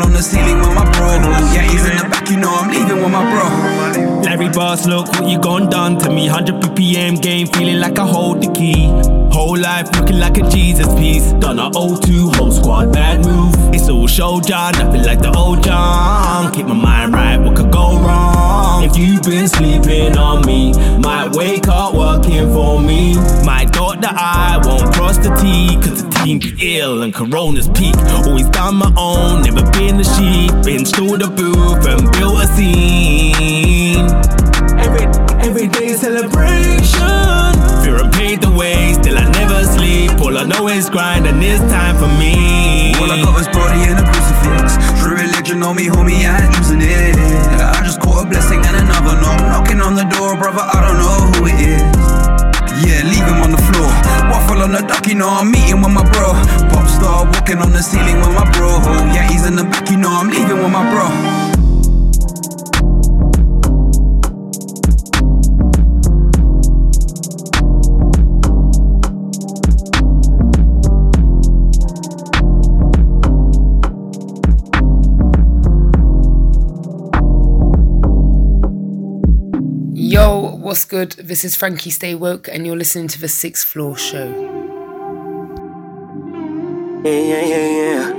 On 0.03 0.13
the 0.13 0.23
ceiling 0.23 0.59
with 0.61 0.75
my 0.75 0.85
bro. 0.93 1.09
Yeah, 1.53 1.63
he's 1.63 1.85
in 1.85 1.97
the 1.97 2.09
back, 2.09 2.31
you 2.31 2.37
know 2.37 2.55
I'm 2.55 2.71
leaving 2.71 3.03
with 3.03 3.11
my 3.11 3.23
bro. 3.31 4.21
Larry 4.23 4.49
Boss, 4.49 4.87
look 4.87 5.09
what 5.09 5.29
you 5.29 5.39
gone 5.41 5.69
done 5.69 5.99
to 5.99 6.11
me. 6.11 6.29
100 6.29 6.61
BPM 6.63 7.21
game, 7.21 7.47
feeling 7.49 7.81
like 7.81 7.99
I 7.99 8.07
hold 8.07 8.43
the 8.43 8.53
key. 8.53 9.28
Whole 9.39 9.57
life 9.57 9.89
looking 9.95 10.19
like 10.19 10.37
a 10.37 10.51
Jesus 10.51 10.93
piece. 10.97 11.31
Done 11.35 11.61
a 11.61 11.71
O2, 11.71 12.35
whole 12.35 12.51
squad, 12.51 12.93
bad 12.93 13.25
move. 13.25 13.55
It's 13.73 13.89
all 13.89 14.09
show 14.09 14.41
John, 14.41 14.73
nothing 14.73 15.05
like 15.05 15.21
the 15.21 15.33
old 15.33 15.63
John. 15.63 16.53
Keep 16.53 16.67
my 16.67 16.75
mind 16.75 17.15
right, 17.15 17.37
what 17.37 17.55
could 17.55 17.71
go 17.71 18.01
wrong? 18.01 18.83
If 18.83 18.97
you've 18.97 19.23
been 19.23 19.47
sleeping 19.47 20.19
on 20.19 20.45
me, 20.45 20.73
might 20.99 21.37
wake 21.37 21.69
up 21.69 21.95
working 21.95 22.53
for 22.53 22.81
me. 22.81 23.15
Might 23.45 23.71
dot 23.71 24.01
the 24.01 24.09
I, 24.11 24.61
won't 24.65 24.93
cross 24.93 25.19
the 25.19 25.33
T, 25.37 25.77
cause 25.77 26.03
the 26.03 26.11
team 26.25 26.41
be 26.41 26.77
ill 26.77 27.03
and 27.03 27.15
Corona's 27.15 27.69
peak. 27.69 27.95
Always 28.27 28.49
done 28.49 28.75
my 28.75 28.93
own, 28.97 29.43
never 29.43 29.63
been 29.71 29.99
the 29.99 30.09
sheep. 30.19 30.51
Been 30.65 30.85
through 30.85 31.19
the 31.19 31.29
booth 31.29 31.87
and 31.87 32.11
built 32.11 32.43
a 32.43 32.47
scene. 32.57 34.05
Every, 34.81 35.07
every 35.47 35.69
day 35.69 35.95
celebration. 35.95 37.28
I 40.39 40.47
know 40.47 40.69
is 40.69 40.89
grind 40.89 41.27
and 41.27 41.43
it's 41.43 41.59
time 41.67 41.99
for 41.99 42.07
me. 42.15 42.95
All 43.03 43.11
I 43.11 43.19
got 43.19 43.35
is 43.43 43.51
body 43.51 43.91
and 43.91 43.99
a 43.99 44.07
crucifix. 44.07 44.79
True 45.03 45.19
religion 45.19 45.67
on 45.67 45.75
me, 45.75 45.91
homie, 45.91 46.31
I 46.31 46.47
ain't 46.47 46.55
using 46.55 46.79
it. 46.79 47.19
I 47.59 47.83
just 47.83 47.99
caught 47.99 48.23
a 48.23 48.29
blessing 48.31 48.63
and 48.63 48.77
another 48.79 49.19
knock. 49.19 49.43
Knocking 49.51 49.81
on 49.83 49.99
the 49.99 50.07
door, 50.07 50.39
brother, 50.39 50.63
I 50.63 50.79
don't 50.79 50.99
know 51.03 51.19
who 51.35 51.51
it 51.51 51.59
is. 51.59 51.83
Yeah, 52.87 53.03
leave 53.11 53.27
him 53.27 53.43
on 53.43 53.51
the 53.51 53.63
floor. 53.67 53.91
Waffle 54.31 54.63
on 54.63 54.71
the 54.71 54.87
duck, 54.87 55.09
you 55.09 55.17
know 55.17 55.27
I'm 55.27 55.51
meeting 55.51 55.83
with 55.83 55.91
my 55.91 56.07
bro. 56.07 56.31
Pop 56.71 56.87
star 56.87 57.27
walking 57.27 57.59
on 57.59 57.73
the 57.75 57.83
ceiling 57.83 58.23
with 58.23 58.31
my 58.31 58.47
bro. 58.55 58.79
Yeah, 59.11 59.27
he's 59.27 59.45
in 59.45 59.57
the 59.57 59.65
back, 59.65 59.91
you 59.91 59.97
know 59.97 60.15
I'm 60.15 60.31
leaving 60.31 60.63
with 60.63 60.71
my 60.71 60.87
bro. 60.87 61.48
What's 80.69 80.85
good? 80.85 81.13
This 81.13 81.45
is 81.45 81.57
Frankie 81.57 81.89
Stay 81.89 82.15
Woke, 82.15 82.47
and 82.47 82.67
you're 82.67 82.77
listening 82.77 83.09
to 83.09 83.19
the 83.19 83.27
Sixth 83.27 83.67
Floor 83.67 83.97
Show. 83.97 84.29
Yeah, 87.07 87.11
yeah, 87.11 87.45
yeah, 87.53 87.69
yeah. 87.81 88.13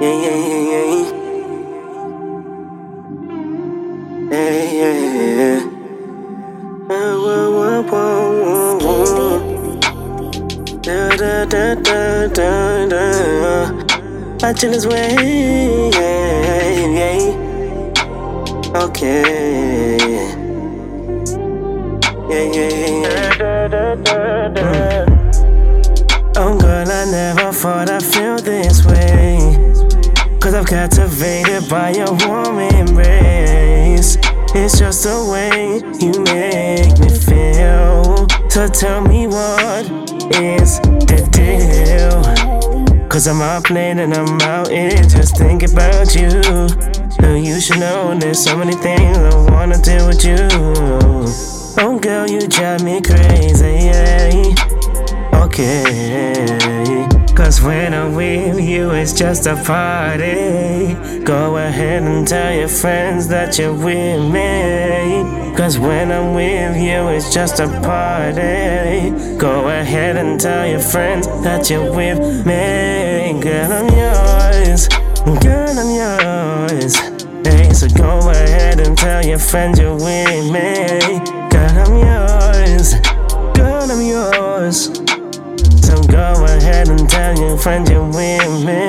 Yeah, 0.00 0.16
yeah, 0.22 0.38
yeah, 0.46 0.62
yeah. 0.70 1.02
Yeah, 4.30 4.62
yeah, 4.78 4.94
yeah. 5.40 5.60
Whoa, 6.86 7.10
whoa, 7.24 7.82
whoa, 7.82 8.78
whoa, 8.78 9.02
whoa. 9.10 9.80
Da, 10.80 10.98
da, 11.16 11.44
da, 11.46 11.74
da, 11.74 12.28
da, 12.28 12.86
da. 12.86 13.06
Watching 14.40 14.72
his 14.74 14.86
way, 14.86 15.90
yeah. 15.92 16.19
Okay. 18.90 19.96
Yeah, 22.28 22.46
yeah, 22.52 22.74
yeah. 23.04 24.40
Oh, 26.36 26.58
girl, 26.58 26.90
I 26.90 27.04
never 27.08 27.52
thought 27.52 27.88
I'd 27.88 28.02
feel 28.02 28.38
this 28.38 28.84
way. 28.84 29.38
Cause 30.40 30.54
I'm 30.54 30.64
captivated 30.64 31.68
by 31.70 31.90
your 31.92 32.12
warm 32.26 32.58
embrace. 32.58 34.18
It's 34.54 34.78
just 34.80 35.04
the 35.04 35.22
way 35.30 35.80
you 36.00 36.12
make 36.24 36.98
me 36.98 37.10
feel. 37.10 38.26
So 38.50 38.66
tell 38.66 39.00
me 39.02 39.28
what 39.28 39.86
is 40.34 40.80
the 41.06 41.22
deal? 41.30 43.08
Cause 43.08 43.28
I'm 43.28 43.40
out 43.40 43.64
playing 43.64 44.00
and 44.00 44.12
I'm 44.14 44.40
out 44.40 44.68
here 44.68 44.90
just 44.90 45.36
thinking 45.36 45.72
about 45.72 46.14
you. 46.16 46.99
No, 47.20 47.34
you 47.34 47.60
should 47.60 47.80
know 47.80 48.16
there's 48.18 48.42
so 48.42 48.56
many 48.56 48.72
things 48.72 49.16
I 49.18 49.50
wanna 49.50 49.78
do 49.78 50.06
with 50.06 50.24
you. 50.24 50.36
Oh, 51.82 51.98
girl, 51.98 52.28
you 52.28 52.40
drive 52.40 52.82
me 52.82 53.00
crazy. 53.00 53.90
Okay. 55.34 57.06
Cause 57.34 57.62
when 57.62 57.94
I'm 57.94 58.14
with 58.14 58.60
you, 58.60 58.90
it's 58.90 59.12
just 59.12 59.46
a 59.46 59.56
party. 59.64 60.94
Go 61.24 61.56
ahead 61.56 62.02
and 62.02 62.26
tell 62.26 62.54
your 62.54 62.68
friends 62.68 63.28
that 63.28 63.58
you're 63.58 63.72
with 63.74 64.32
me. 64.32 65.56
Cause 65.56 65.78
when 65.78 66.12
I'm 66.12 66.34
with 66.34 66.76
you, 66.76 67.08
it's 67.08 67.32
just 67.32 67.60
a 67.60 67.68
party. 67.80 69.10
Go 69.38 69.68
ahead 69.68 70.16
and 70.16 70.40
tell 70.40 70.66
your 70.66 70.80
friends 70.80 71.26
that 71.42 71.70
you're 71.70 71.90
with 71.94 72.46
me. 72.46 73.40
Girl, 73.40 73.72
I'm 73.72 73.88
yours. 73.88 74.88
Girl, 75.42 75.78
I'm 75.78 75.90
yours. 75.94 76.09
Go 78.10 78.28
ahead 78.28 78.80
and 78.80 78.98
tell 78.98 79.24
your 79.24 79.38
friends 79.38 79.78
you're 79.78 79.94
with 79.94 80.50
me. 80.50 81.20
Girl, 81.48 81.74
I'm 81.78 81.94
yours. 81.94 82.94
Girl, 83.54 83.86
I'm 83.88 84.02
yours. 84.02 84.86
So 85.86 85.94
go 86.10 86.44
ahead 86.44 86.88
and 86.88 87.08
tell 87.08 87.38
your 87.38 87.56
friends 87.56 87.88
you're 87.88 88.04
with 88.04 88.64
me. 88.66 88.88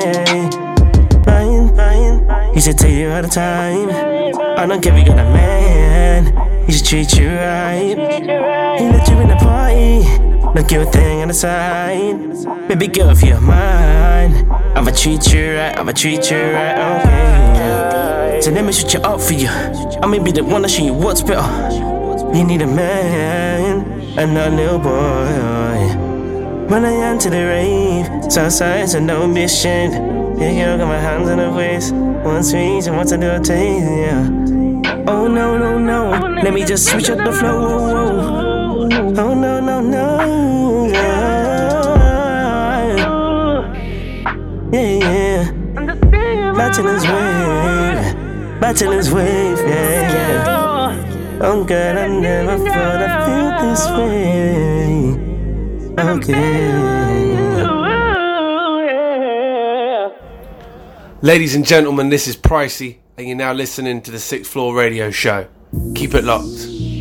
Fine, 1.22 1.76
fine. 1.76 2.52
He 2.52 2.60
should 2.60 2.76
take 2.76 2.96
you 2.96 3.12
all 3.12 3.22
the 3.22 3.28
time. 3.28 3.90
I 4.58 4.66
don't 4.66 4.82
care 4.82 4.92
if 4.92 4.98
you 4.98 5.06
got 5.06 5.20
a 5.20 5.30
man. 5.30 6.66
He 6.66 6.72
should 6.72 6.86
treat 6.86 7.16
you 7.16 7.28
right. 7.28 7.96
He 8.80 8.88
let 8.88 9.08
you 9.08 9.20
in 9.20 9.28
the 9.28 9.36
party. 9.36 10.02
Don't 10.52 10.66
give 10.66 10.82
a 10.82 10.90
thing 10.90 11.22
on 11.22 11.28
the 11.28 11.34
side. 11.34 12.66
Baby 12.66 12.88
girl, 12.88 13.10
if 13.10 13.22
you're 13.22 13.40
mine, 13.40 14.50
I'ma 14.74 14.90
treat 14.90 15.32
you 15.32 15.58
right. 15.58 15.78
I'ma 15.78 15.92
treat 15.92 16.28
you 16.28 16.38
right. 16.38 17.02
Okay. 17.04 17.71
So 18.42 18.50
let 18.50 18.64
me 18.64 18.72
switch 18.72 18.96
it 18.96 19.04
up 19.04 19.20
for 19.20 19.34
you. 19.34 19.46
I'ma 20.02 20.18
be 20.18 20.32
the 20.32 20.42
one 20.42 20.62
to 20.62 20.68
show 20.68 20.82
you 20.82 20.92
what's 20.92 21.22
better. 21.22 21.46
You 22.36 22.42
need 22.42 22.60
a 22.60 22.66
man 22.66 23.86
and 24.18 24.36
a 24.36 24.50
little 24.50 24.80
boy. 24.80 26.66
When 26.66 26.84
I 26.84 26.92
enter 26.92 27.30
the 27.30 27.36
rave, 27.36 28.32
Southside, 28.32 28.88
so 28.88 28.98
don't 29.06 29.32
be 29.32 29.44
ashamed. 29.44 29.94
Yeah, 30.40 30.54
girl, 30.54 30.78
got 30.78 30.88
my 30.88 30.98
hands 30.98 31.28
on 31.28 31.38
her 31.38 31.52
waist. 31.52 31.94
One 31.94 32.42
squeeze 32.42 32.88
and 32.88 32.96
once 32.96 33.12
I 33.12 33.16
do 33.18 33.30
a 33.30 33.38
taste, 33.38 33.86
yeah. 33.86 34.26
Oh 35.06 35.28
no, 35.28 35.56
no, 35.56 35.78
no. 35.78 36.10
Let 36.42 36.52
me 36.52 36.64
just 36.64 36.88
switch 36.90 37.10
up 37.10 37.18
the 37.18 37.30
flow. 37.30 38.88
Oh 38.90 39.34
no, 39.34 39.60
no, 39.60 39.80
no. 39.80 40.88
Yeah, 44.72 44.98
yeah. 44.98 45.52
Batchelor's 46.56 47.04
wave. 47.04 48.11
Wave, 48.62 49.58
yeah, 49.58 50.12
yeah. 50.12 51.38
Oh 51.40 51.64
God, 51.64 51.96
I 51.96 52.06
never 52.06 52.56
thought 52.58 53.02
I 53.02 53.26
feel 53.26 53.50
this 53.68 53.84
way. 53.90 55.18
Okay. 55.98 56.62
Ladies 61.22 61.56
and 61.56 61.66
gentlemen, 61.66 62.08
this 62.08 62.28
is 62.28 62.36
Pricey, 62.36 62.98
and 63.18 63.26
you're 63.26 63.36
now 63.36 63.52
listening 63.52 64.00
to 64.02 64.12
the 64.12 64.20
Sixth 64.20 64.52
Floor 64.52 64.76
Radio 64.76 65.10
Show. 65.10 65.48
Keep 65.96 66.14
it 66.14 66.22
locked. 66.22 66.91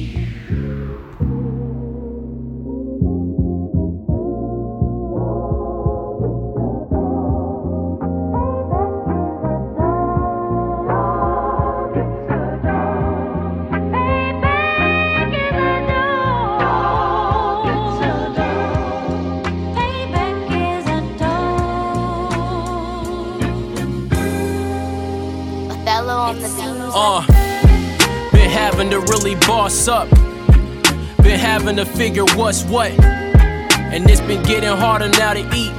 Having 31.72 31.86
to 31.86 31.98
figure 31.98 32.26
what's 32.36 32.64
what. 32.64 32.92
And 33.00 34.10
it's 34.10 34.22
been 34.22 34.44
getting 34.44 34.70
harder 34.70 35.10
now 35.10 35.34
to 35.34 35.40
eat. 35.56 35.72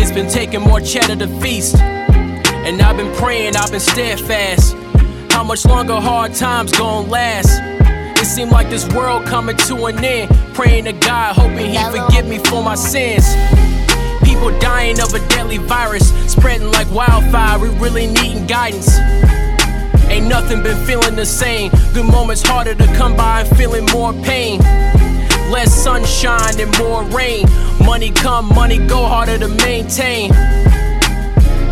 It's 0.00 0.10
been 0.10 0.28
taking 0.28 0.62
more 0.62 0.80
cheddar 0.80 1.16
to 1.16 1.40
feast. 1.40 1.76
And 1.76 2.80
I've 2.82 2.96
been 2.96 3.14
praying, 3.14 3.56
I've 3.56 3.70
been 3.70 3.80
steadfast. 3.80 4.74
How 5.30 5.44
much 5.44 5.64
longer 5.64 5.94
hard 5.94 6.34
times 6.34 6.72
gonna 6.72 7.08
last? 7.08 7.60
It 8.20 8.26
seemed 8.26 8.50
like 8.50 8.68
this 8.70 8.88
world 8.94 9.26
coming 9.26 9.56
to 9.56 9.86
an 9.86 10.04
end. 10.04 10.30
Praying 10.54 10.84
to 10.84 10.92
God, 10.92 11.36
hoping 11.36 11.70
He 11.70 11.78
forgive 11.90 12.26
me 12.26 12.38
for 12.38 12.62
my 12.62 12.74
sins. 12.74 13.26
people 14.24 14.58
dying 14.58 14.98
of 15.00 15.12
a 15.14 15.20
deadly 15.28 15.58
virus, 15.58 16.08
spreading 16.30 16.70
like 16.72 16.90
wildfire. 16.90 17.58
We 17.58 17.68
really 17.78 18.06
needing 18.06 18.46
guidance. 18.46 18.98
Ain't 20.08 20.26
nothing 20.26 20.62
been 20.62 20.76
feeling 20.86 21.16
the 21.16 21.26
same. 21.26 21.70
Good 21.92 22.06
moments 22.06 22.42
harder 22.42 22.74
to 22.74 22.86
come 22.94 23.16
by 23.16 23.44
feeling 23.56 23.86
more 23.92 24.12
pain. 24.12 24.60
Less 25.50 25.72
sunshine 25.72 26.60
and 26.60 26.76
more 26.78 27.04
rain. 27.04 27.46
Money 27.84 28.10
come, 28.10 28.48
money 28.54 28.78
go, 28.78 29.06
harder 29.06 29.38
to 29.38 29.48
maintain. 29.48 30.32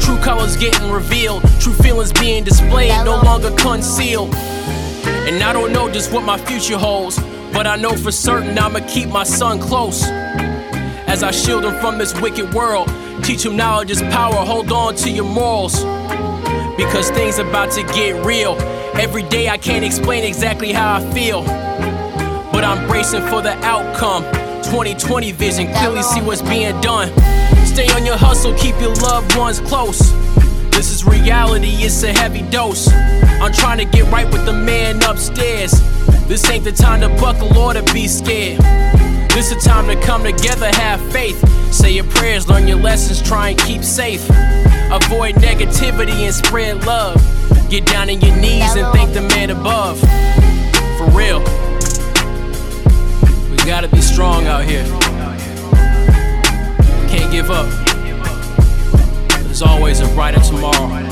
True 0.01 0.19
colors 0.19 0.57
getting 0.57 0.91
revealed, 0.91 1.43
true 1.61 1.73
feelings 1.73 2.13
being 2.13 2.45
displayed, 2.45 2.93
no 3.05 3.21
longer 3.23 3.51
concealed. 3.57 4.35
And 5.05 5.43
I 5.43 5.53
don't 5.53 5.73
know 5.73 5.91
just 5.91 6.13
what 6.13 6.25
my 6.25 6.39
future 6.39 6.77
holds, 6.77 7.19
but 7.53 7.67
I 7.67 7.77
know 7.77 7.97
for 7.97 8.11
certain 8.11 8.59
I'ma 8.59 8.81
keep 8.89 9.09
my 9.09 9.25
son 9.25 9.61
close. 9.61 10.05
As 11.07 11.23
I 11.23 11.31
shield 11.31 11.65
him 11.65 11.79
from 11.81 11.99
this 11.99 12.19
wicked 12.21 12.53
world, 12.53 12.89
teach 13.23 13.45
him 13.45 13.57
knowledge 13.57 13.91
is 13.91 14.03
power, 14.03 14.45
hold 14.45 14.73
on 14.73 14.97
to 14.97 15.11
your 15.11 15.25
morals. 15.25 15.85
Because 16.85 17.11
things 17.11 17.39
about 17.39 17.71
to 17.73 17.85
get 17.85 18.25
real. 18.27 18.57
Every 18.99 19.23
day 19.23 19.49
I 19.49 19.57
can't 19.57 19.85
explain 19.85 20.25
exactly 20.25 20.73
how 20.73 20.97
I 20.97 21.13
feel, 21.13 21.43
but 22.53 22.65
I'm 22.65 22.89
bracing 22.89 23.23
for 23.29 23.41
the 23.41 23.53
outcome. 23.65 24.25
2020 24.65 25.31
vision, 25.31 25.73
clearly 25.75 26.03
see 26.03 26.21
what's 26.21 26.43
being 26.43 26.79
done. 26.81 27.09
Stay 27.65 27.87
on 27.95 28.05
your 28.05 28.17
hustle, 28.17 28.53
keep 28.59 28.79
your 28.81 28.95
loved 28.97 29.37
ones 29.37 29.61
close. 29.61 30.01
This 30.73 30.91
is 30.91 31.05
reality, 31.05 31.69
it's 31.69 32.03
a 32.03 32.13
heavy 32.13 32.43
dose. 32.51 32.93
I'm 32.93 33.53
trying 33.53 33.79
to 33.79 33.85
get 33.85 34.11
right 34.11 34.27
with 34.33 34.45
the 34.45 34.53
man 34.53 35.03
upstairs. 35.05 35.71
This 36.27 36.51
ain't 36.51 36.65
the 36.65 36.73
time 36.73 37.01
to 37.03 37.09
buckle 37.21 37.57
or 37.57 37.75
to 37.75 37.83
be 37.93 38.09
scared. 38.09 38.61
This 39.31 39.53
a 39.53 39.61
time 39.61 39.87
to 39.87 39.95
come 40.05 40.25
together, 40.25 40.67
have 40.75 41.01
faith. 41.13 41.41
Say 41.73 41.93
your 41.93 42.05
prayers, 42.05 42.49
learn 42.49 42.67
your 42.67 42.79
lessons, 42.79 43.23
try 43.23 43.51
and 43.51 43.59
keep 43.61 43.85
safe. 43.85 44.29
Avoid 44.93 45.37
negativity 45.37 46.27
and 46.27 46.35
spread 46.35 46.85
love. 46.85 47.17
Get 47.71 47.87
down 47.87 48.11
on 48.11 48.21
your 48.21 48.37
knees 48.37 48.77
and 48.77 48.87
thank 48.93 49.15
the 49.15 49.23
man 49.23 49.49
above. 49.49 49.99
For 50.99 51.09
real. 51.17 51.41
We 53.51 53.57
gotta 53.65 53.89
be 53.89 54.03
strong 54.03 54.47
out 54.47 54.65
here. 54.65 54.85
Can't 57.09 57.33
give 57.33 57.51
up. 57.51 57.71
There's 59.45 59.63
always 59.63 60.01
a 60.01 60.09
brighter 60.09 60.41
tomorrow. 60.41 61.12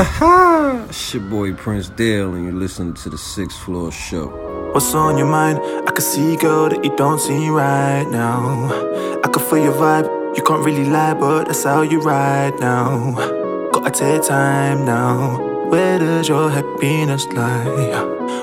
It's 0.00 1.12
your 1.12 1.22
boy 1.24 1.52
Prince 1.52 1.90
Dale, 1.90 2.32
and 2.34 2.44
you're 2.44 2.54
listening 2.54 2.94
to 2.94 3.10
the 3.10 3.18
Sixth 3.18 3.58
Floor 3.58 3.92
Show. 3.92 4.28
What's 4.72 4.94
on 4.94 5.18
your 5.18 5.26
mind? 5.26 5.58
I 5.86 5.90
can 5.90 6.00
see, 6.00 6.36
girl, 6.36 6.70
that 6.70 6.82
you 6.82 6.96
don't 6.96 7.20
see 7.20 7.50
right 7.50 8.06
now. 8.08 8.70
I 9.22 9.28
can 9.28 9.42
feel 9.42 9.58
your 9.58 9.74
vibe, 9.74 10.36
you 10.36 10.42
can't 10.42 10.64
really 10.64 10.86
lie, 10.86 11.12
but 11.12 11.44
that's 11.48 11.64
how 11.64 11.82
you 11.82 12.00
ride 12.00 12.58
now. 12.60 13.12
Gotta 13.72 13.90
take 13.90 14.22
time 14.22 14.86
now. 14.86 15.68
Where 15.68 15.98
does 15.98 16.28
your 16.28 16.48
happiness 16.48 17.26
lie? 17.26 17.66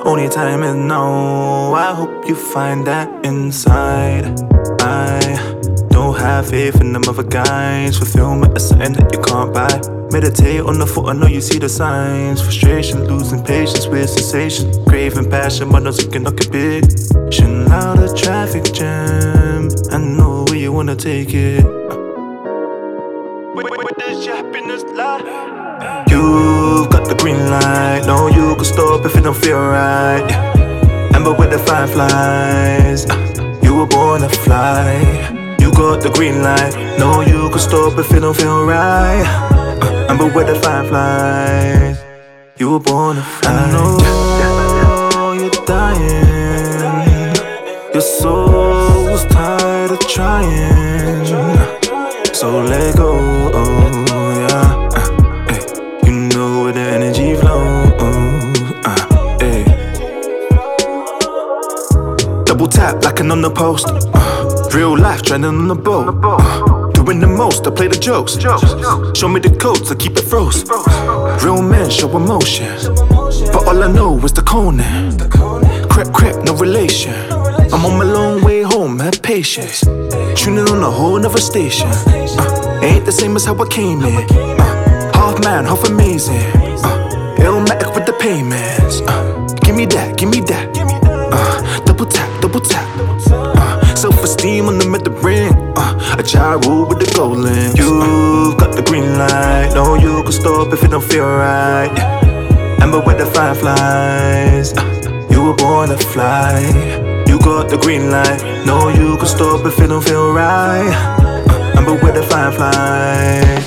Only 0.06 0.30
time 0.30 0.62
is 0.62 0.76
now. 0.76 1.74
I 1.74 1.96
hope 1.96 2.28
you 2.28 2.36
find 2.36 2.86
that 2.86 3.26
inside. 3.26 4.40
I 4.80 5.57
have 6.18 6.50
faith 6.50 6.82
in 6.82 6.94
them 6.94 7.04
other 7.08 7.24
guys. 7.24 7.98
Fulfillment 7.98 8.58
is 8.58 8.70
something 8.70 8.94
that 8.94 9.14
you 9.14 9.22
can't 9.22 9.54
buy. 9.54 9.70
Meditate 10.12 10.62
on 10.62 10.80
the 10.80 10.88
foot, 10.88 11.10
I 11.10 11.14
know 11.14 11.28
you 11.28 11.42
see 11.42 11.60
the 11.60 11.70
signs. 11.70 12.42
Frustration, 12.42 13.08
losing 13.08 13.44
patience 13.44 13.88
with 13.88 14.10
sensation. 14.10 14.72
Craving 14.86 15.30
passion, 15.30 15.70
but 15.70 15.84
no 15.84 15.92
taking 15.92 16.26
occupation. 16.26 17.72
Out 17.72 18.00
of 18.00 18.16
traffic 18.16 18.64
jam. 18.74 19.70
I 19.92 19.98
know 19.98 20.46
where 20.48 20.58
you 20.58 20.72
wanna 20.72 20.96
take 20.96 21.34
it. 21.34 21.64
Where 23.54 23.96
does 23.98 24.26
your 24.26 24.36
happiness 24.36 24.84
lie? 24.84 26.06
You've 26.10 26.90
got 26.90 27.08
the 27.08 27.16
green 27.16 27.50
light. 27.50 28.04
No, 28.06 28.28
you 28.28 28.56
can 28.56 28.66
stop 28.66 29.06
if 29.06 29.16
it 29.16 29.22
don't 29.22 29.36
feel 29.36 29.60
right. 29.60 30.32
Amber 31.14 31.34
with 31.34 31.52
the 31.52 31.60
fireflies. 31.60 33.06
Uh, 33.10 33.60
you 33.62 33.76
were 33.76 33.88
born 33.88 34.22
to 34.22 34.30
fly. 34.30 35.47
Got 35.78 36.02
the 36.02 36.10
green 36.10 36.42
light. 36.42 36.74
No, 36.98 37.22
you 37.22 37.50
can 37.52 37.60
stop 37.60 38.00
if 38.00 38.12
it 38.12 38.22
don't 38.22 38.36
feel 38.36 38.66
right. 38.66 39.24
Uh, 39.84 40.08
Amber 40.10 40.26
with 40.34 40.48
the 40.48 40.56
fireflies. 40.56 42.00
You 42.58 42.72
were 42.72 42.80
born 42.80 43.18
to 43.18 43.22
fly. 43.22 43.52
I 43.52 43.72
know 43.72 45.34
you're 45.34 45.66
dying. 45.68 47.36
Your 47.94 48.02
soul's 48.02 49.24
tired 49.26 49.92
of 49.92 50.00
trying. 50.00 51.26
So 52.34 52.60
let 52.64 52.96
go. 52.98 53.20
yeah. 54.50 54.90
Uh. 54.96 56.08
You 56.08 56.14
know 56.34 56.64
where 56.64 56.74
the 56.74 56.80
energy 56.98 57.36
flows. 57.36 57.94
Uh. 58.84 58.96
Double 62.46 62.68
tap 62.68 63.04
like 63.04 63.20
an 63.20 63.30
on 63.30 63.42
the 63.44 63.52
post. 63.52 63.88
Real 64.74 64.98
life 64.98 65.22
trending 65.22 65.50
on 65.50 65.68
the 65.68 65.76
boat. 65.76 66.94
Doing 66.94 67.20
the 67.20 67.28
most, 67.28 67.66
I 67.66 67.72
play 67.72 67.88
the 67.88 67.98
jokes. 67.98 68.34
Show 69.18 69.28
me 69.28 69.40
the 69.40 69.56
codes, 69.60 69.92
I 69.92 69.96
keep 69.96 70.18
it 70.18 70.26
froze. 70.26 70.64
Real 71.44 71.62
men 71.62 71.90
show 71.90 72.16
emotion. 72.16 72.68
But 73.52 73.68
all 73.68 73.84
I 73.84 73.92
know 73.92 74.18
is 74.26 74.34
the 74.34 74.42
coning. 74.42 75.18
Crep, 75.90 76.14
crep, 76.14 76.44
no 76.44 76.56
relation. 76.56 77.14
I'm 77.74 77.86
on 77.86 77.98
my 77.98 78.04
long 78.06 78.44
way 78.44 78.62
home, 78.62 79.00
have 79.00 79.22
patience. 79.22 79.82
Tuning 80.36 80.70
on 80.70 80.84
a 80.84 80.92
whole 80.92 81.20
nother 81.20 81.40
station. 81.40 81.88
Uh, 81.88 82.80
ain't 82.84 83.06
the 83.06 83.12
same 83.12 83.36
as 83.36 83.46
how 83.46 83.56
I 83.62 83.68
came 83.68 84.02
in. 84.04 84.16
Uh, 84.16 85.12
half 85.14 85.44
man, 85.44 85.66
half 85.66 85.84
amazing. 85.88 86.36
Uh, 86.84 87.36
Illmatic 87.40 87.94
with 87.96 88.06
the 88.06 88.14
payments. 88.20 89.02
Uh, 89.02 89.48
give 89.64 89.76
me 89.76 89.86
that, 89.88 90.18
give 90.18 90.30
me 90.30 90.42
that. 90.42 90.68
Uh, 91.32 91.86
double 91.86 92.06
tap, 92.06 92.42
double 92.42 92.62
tap. 92.62 93.47
Uh, 94.28 94.30
Self 94.30 94.40
esteem 94.40 94.68
on 94.68 94.78
the 94.78 95.12
ring. 95.24 95.54
Uh, 95.78 96.18
a 96.20 96.24
gyro 96.24 96.86
with 96.86 97.00
the 97.00 97.10
gold 97.16 97.38
lens. 97.38 97.78
You've 97.78 98.58
got 98.58 98.76
the 98.76 98.82
green 98.82 99.18
light. 99.18 99.72
No, 99.74 99.96
you 99.96 100.22
can 100.24 100.32
stop 100.34 100.74
if 100.74 100.84
it 100.84 100.92
don't 100.92 101.04
feel 101.04 101.24
right. 101.24 101.90
Amber 102.82 103.00
with 103.00 103.18
the 103.20 103.26
fireflies. 103.26 104.74
Uh, 104.74 105.28
you 105.32 105.44
were 105.44 105.56
born 105.56 105.90
to 105.90 105.98
fly. 105.98 106.60
You 107.28 107.40
got 107.40 107.70
the 107.70 107.78
green 107.78 108.12
light. 108.12 108.44
No, 108.66 108.90
you 108.90 109.16
can 109.18 109.28
stop 109.28 109.66
if 109.66 109.80
it 109.80 109.88
don't 109.88 110.04
feel 110.04 110.34
right. 110.34 110.92
Uh, 111.50 111.78
Amber 111.78 111.94
with 111.94 112.16
the 112.16 112.24
fireflies. 112.24 113.66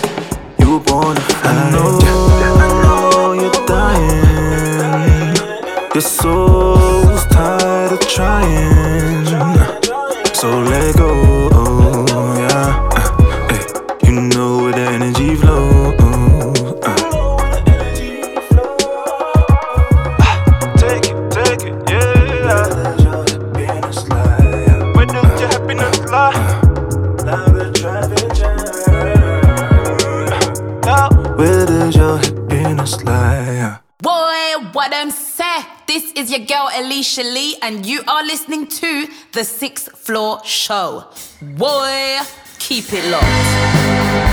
You 0.59 0.73
were 0.75 0.85
born 0.85 1.17
to 1.17 1.23
fly. 1.23 1.53
I 1.53 1.71
know 1.73 3.33
you're 3.33 3.67
dying. 3.67 5.35
Your 5.95 6.03
soul's 6.03 7.25
tired 7.27 7.93
of 7.93 8.01
trying. 8.01 9.20
So 10.41 10.49
let 10.49 10.97
go. 10.97 11.11
Yeah. 12.41 12.89
Uh, 12.95 13.51
eh. 13.51 13.61
You 14.07 14.13
know 14.23 14.63
where 14.63 14.73
the 14.73 14.81
energy 14.97 15.35
flows. 15.37 16.01
Uh. 16.81 16.97
Take 20.79 21.07
it, 21.13 21.19
take 21.31 21.65
it, 21.69 21.75
yeah. 21.91 22.47
Where 22.47 22.69
does 22.73 23.05
your 23.05 23.21
happiness 25.53 25.99
lie? 26.09 26.41
Now 27.27 27.45
the 27.53 27.65
traffic 27.77 28.33
jam. 28.33 28.57
Where 31.37 31.67
does 31.67 31.95
your 31.95 32.17
happiness 32.17 32.97
lie? 33.05 33.77
Boy, 34.01 34.55
what 34.73 34.91
I'm 34.95 35.11
say? 35.11 35.45
This 35.87 36.13
is 36.13 36.31
your 36.31 36.41
girl 36.47 36.69
Alicia 36.73 37.23
Lee, 37.25 37.57
and 37.61 37.85
you 37.85 37.99
are 37.99 37.99
listening 37.99 37.99
to 37.99 38.00
the 39.41 39.45
Sixth 39.45 39.97
Floor 39.97 40.45
Show. 40.45 41.07
Boy, 41.41 42.19
keep 42.59 42.93
it 42.93 43.11
locked. 43.11 44.30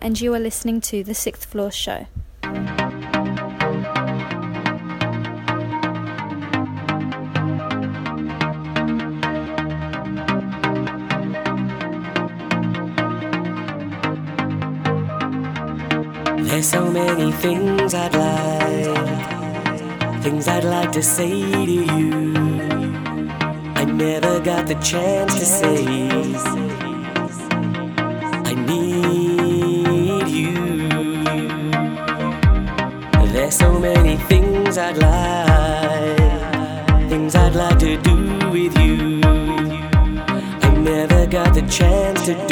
and 0.00 0.20
you 0.20 0.34
are 0.34 0.38
listening 0.38 0.80
to 0.80 1.04
The 1.04 1.14
Sixth 1.14 1.44
Floor 1.44 1.70
Show. 1.70 2.06
There's 16.42 16.68
so 16.68 16.90
many 16.90 17.32
things 17.32 17.94
I'd 17.94 18.14
like, 18.14 18.96
things 20.22 20.48
I'd 20.48 20.64
like 20.64 20.92
to 20.92 21.02
say 21.02 21.30
to 21.30 21.72
you. 21.72 22.34
I 23.76 23.84
never 23.84 24.40
got 24.40 24.66
the 24.66 24.74
chance 24.74 25.34
to 25.38 25.44
say. 25.44 26.69
many 33.80 34.16
things 34.16 34.76
I'd 34.76 34.98
like, 34.98 36.18
things 37.08 37.34
I'd 37.34 37.54
like 37.54 37.78
to 37.78 37.96
do 37.96 38.50
with 38.50 38.76
you. 38.78 39.20
I 39.24 40.74
never 40.76 41.26
got 41.26 41.54
the 41.54 41.62
chance 41.62 42.26
to 42.26 42.49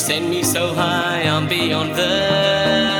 send 0.00 0.30
me 0.30 0.42
so 0.42 0.72
high, 0.72 1.22
I'm 1.24 1.46
beyond 1.46 1.94
the 1.94 2.99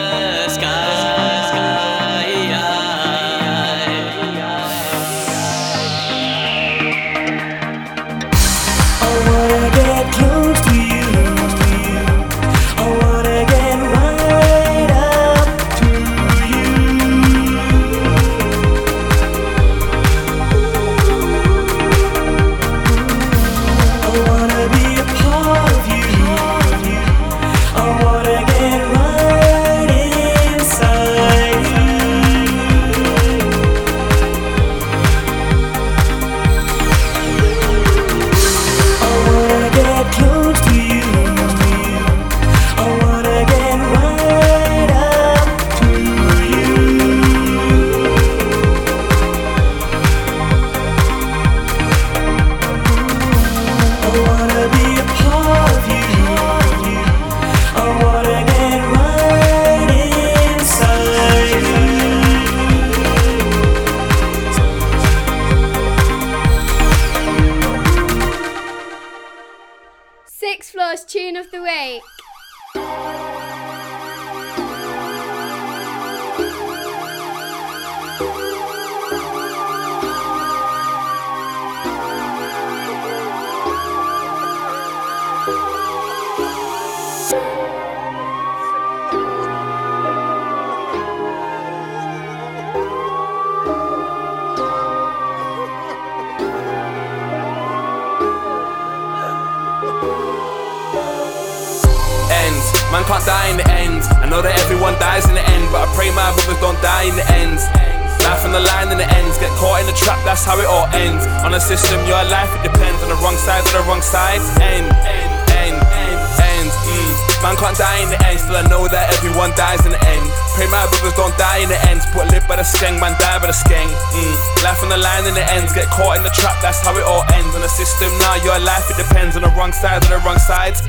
Pray 120.60 120.68
my 120.68 120.84
brothers 120.92 121.16
don't 121.16 121.32
die 121.40 121.64
in 121.64 121.72
the 121.72 121.80
ends, 121.88 122.04
but 122.12 122.28
live 122.28 122.44
by 122.44 122.60
the 122.60 122.66
skeng, 122.68 123.00
man 123.00 123.16
die 123.16 123.40
by 123.40 123.48
the 123.48 123.56
skeng. 123.56 123.88
Mm. 124.12 124.36
Life 124.60 124.84
on 124.84 124.92
the 124.92 125.00
line 125.00 125.24
in 125.24 125.32
the 125.32 125.40
ends, 125.56 125.72
get 125.72 125.88
caught 125.88 126.20
in 126.20 126.22
the 126.22 126.28
trap, 126.36 126.52
that's 126.60 126.84
how 126.84 126.92
it 127.00 127.06
all 127.08 127.24
ends. 127.32 127.56
On 127.56 127.64
the 127.64 127.72
system, 127.72 128.12
now 128.20 128.36
your 128.44 128.60
life 128.60 128.84
it 128.92 129.00
depends 129.00 129.40
on 129.40 129.42
the 129.48 129.48
wrong 129.56 129.72
side 129.72 130.04
of 130.04 130.12
the 130.12 130.20
wrong 130.20 130.36
sides. 130.36 130.84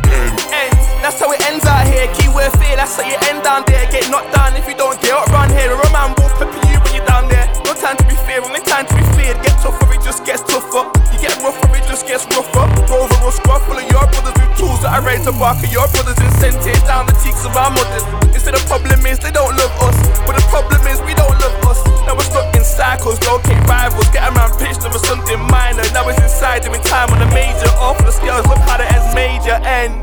Ends, 0.51 0.83
that's 0.99 1.23
how 1.23 1.31
it 1.31 1.39
ends 1.47 1.63
out 1.63 1.87
here. 1.87 2.03
Keyword 2.19 2.51
fear, 2.59 2.75
that's 2.75 2.99
how 2.99 3.07
you 3.07 3.15
end 3.31 3.47
down 3.47 3.63
there. 3.63 3.87
Get 3.87 4.11
knocked 4.11 4.35
down 4.35 4.59
if 4.59 4.67
you 4.67 4.75
don't 4.75 4.99
get 4.99 5.15
up 5.15 5.31
round 5.31 5.55
here. 5.55 5.71
A 5.71 5.89
man 5.95 6.19
will 6.19 6.27
pepper 6.35 6.51
you 6.67 6.75
when 6.83 6.91
you're 6.91 7.07
down 7.07 7.31
there. 7.31 7.40
No 7.71 7.79
time 7.79 7.95
to 7.95 8.03
be 8.03 8.19
feared, 8.27 8.43
only 8.43 8.59
time 8.67 8.83
to 8.83 8.93
be 8.99 9.05
feared. 9.15 9.39
Get 9.47 9.55
tougher, 9.63 9.87
it 9.95 10.03
just 10.03 10.27
gets 10.27 10.43
tougher. 10.43 10.91
You 11.15 11.17
get 11.23 11.31
rougher, 11.39 11.71
it 11.71 11.87
just 11.87 12.03
gets 12.03 12.27
rougher. 12.35 12.67
Rover 12.91 13.15
or 13.23 13.31
squad 13.31 13.63
full 13.63 13.79
of 13.79 13.87
your 13.87 14.03
brothers 14.11 14.35
with 14.35 14.51
tools 14.59 14.83
that 14.83 14.91
I 14.91 14.99
ready 14.99 15.23
to 15.23 15.31
bark 15.31 15.63
at 15.63 15.71
your 15.71 15.87
brothers 15.87 16.19
incentives 16.19 16.83
down 16.83 17.07
the 17.07 17.15
cheeks 17.23 17.47
of 17.47 17.55
our 17.55 17.71
mothers. 17.71 18.03
Instead, 18.35 18.59
the 18.59 18.63
problem 18.67 18.99
is 19.07 19.23
they 19.23 19.31
don't 19.31 19.55
love 19.55 19.71
us, 19.87 19.95
but 20.27 20.35
the 20.35 20.43
problem 20.51 20.83
is 20.83 20.99
we 21.07 21.15
don't 21.15 21.31
love 21.39 21.55
us. 21.63 21.79
Now 22.03 22.19
we're 22.19 22.27
stuck 22.27 22.51
in 22.59 22.67
cycles, 22.67 23.23
locate 23.23 23.63
rivals, 23.63 24.03
get 24.11 24.27
around 24.27 24.51
pitched 24.59 24.83
over 24.83 24.99
something 24.99 25.39
minor. 25.47 25.87
Now 25.95 26.11
it's 26.11 26.19
inside 26.19 26.67
doing 26.67 26.83
time 26.83 27.07
on 27.15 27.23
a 27.23 27.29
major. 27.31 27.71
Off 27.79 27.95
the 28.03 28.11
scales, 28.11 28.43
look 28.51 28.59
how 28.67 28.83
the 28.83 28.87
ends 28.91 29.15
major 29.15 29.55
end. 29.63 29.95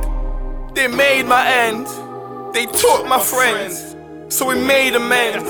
They 0.73 0.89
made 0.89 1.29
my 1.29 1.45
end. 1.45 1.85
They 2.57 2.65
took 2.65 3.05
my 3.05 3.21
friends. 3.21 3.93
So 4.33 4.49
we 4.49 4.57
made 4.57 4.97
amends. 4.97 5.45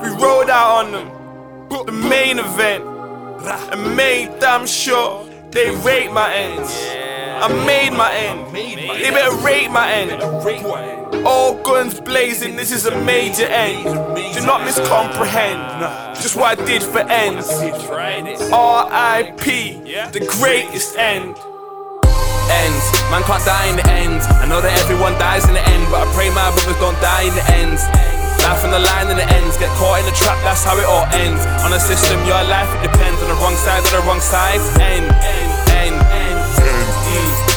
We 0.00 0.08
rode 0.16 0.48
out 0.48 0.88
on 0.88 0.92
them. 0.96 1.21
The 1.72 1.90
main 1.90 2.38
event. 2.38 2.84
And 3.72 3.96
made 3.96 4.38
damn 4.40 4.66
sure 4.66 5.26
they 5.50 5.70
rate 5.76 6.12
my 6.12 6.32
ends. 6.32 6.70
I 7.42 7.48
made 7.66 7.96
my 7.96 8.12
end. 8.12 8.54
They 8.54 9.10
better 9.10 9.34
rate 9.38 9.70
my 9.70 9.90
end. 9.90 10.22
All 11.26 11.54
guns 11.62 11.98
blazing, 11.98 12.56
this 12.56 12.72
is 12.72 12.84
a 12.84 13.04
major 13.04 13.46
end. 13.46 13.84
Do 13.84 14.46
not 14.46 14.60
miscomprehend 14.68 16.14
just 16.20 16.36
what 16.36 16.60
I 16.60 16.64
did 16.66 16.82
for 16.82 17.00
ends. 17.00 17.48
R.I.P. 18.52 19.82
The 20.12 20.20
greatest 20.38 20.98
end 20.98 21.36
ends. 22.52 22.84
Man 23.10 23.22
can't 23.24 23.44
die 23.44 23.68
in 23.70 23.76
the 23.76 23.88
end. 23.88 24.20
I 24.38 24.46
know 24.46 24.60
that 24.60 24.78
everyone 24.78 25.14
dies 25.14 25.48
in 25.48 25.54
the 25.54 25.68
end, 25.68 25.90
but 25.90 26.06
I 26.06 26.12
pray 26.12 26.28
my 26.30 26.52
brothers 26.52 26.76
don't 26.78 27.00
die 27.00 27.22
in 27.22 27.34
the 27.34 27.44
ends. 27.50 27.82
Life 28.42 28.64
on 28.64 28.70
the 28.70 28.78
line 28.78 29.08
in 29.10 29.16
the 29.16 29.28
ends, 29.34 29.56
get 29.56 29.70
caught 29.78 30.00
in 30.00 30.06
the 30.06 30.12
trap, 30.12 30.36
that's 30.42 30.64
how 30.64 30.76
it 30.76 30.84
all 30.84 31.06
ends. 31.14 31.46
On 31.62 31.72
a 31.72 31.78
system, 31.78 32.18
your 32.26 32.42
life 32.42 32.68
it 32.74 32.90
depends 32.90 33.22
on 33.22 33.28
the 33.28 33.34
wrong 33.34 33.54
side 33.54 33.84
of 33.84 33.90
the 33.90 34.02
wrong 34.02 34.20
side. 34.20 34.60
End, 34.80 35.06
end. 35.22 35.61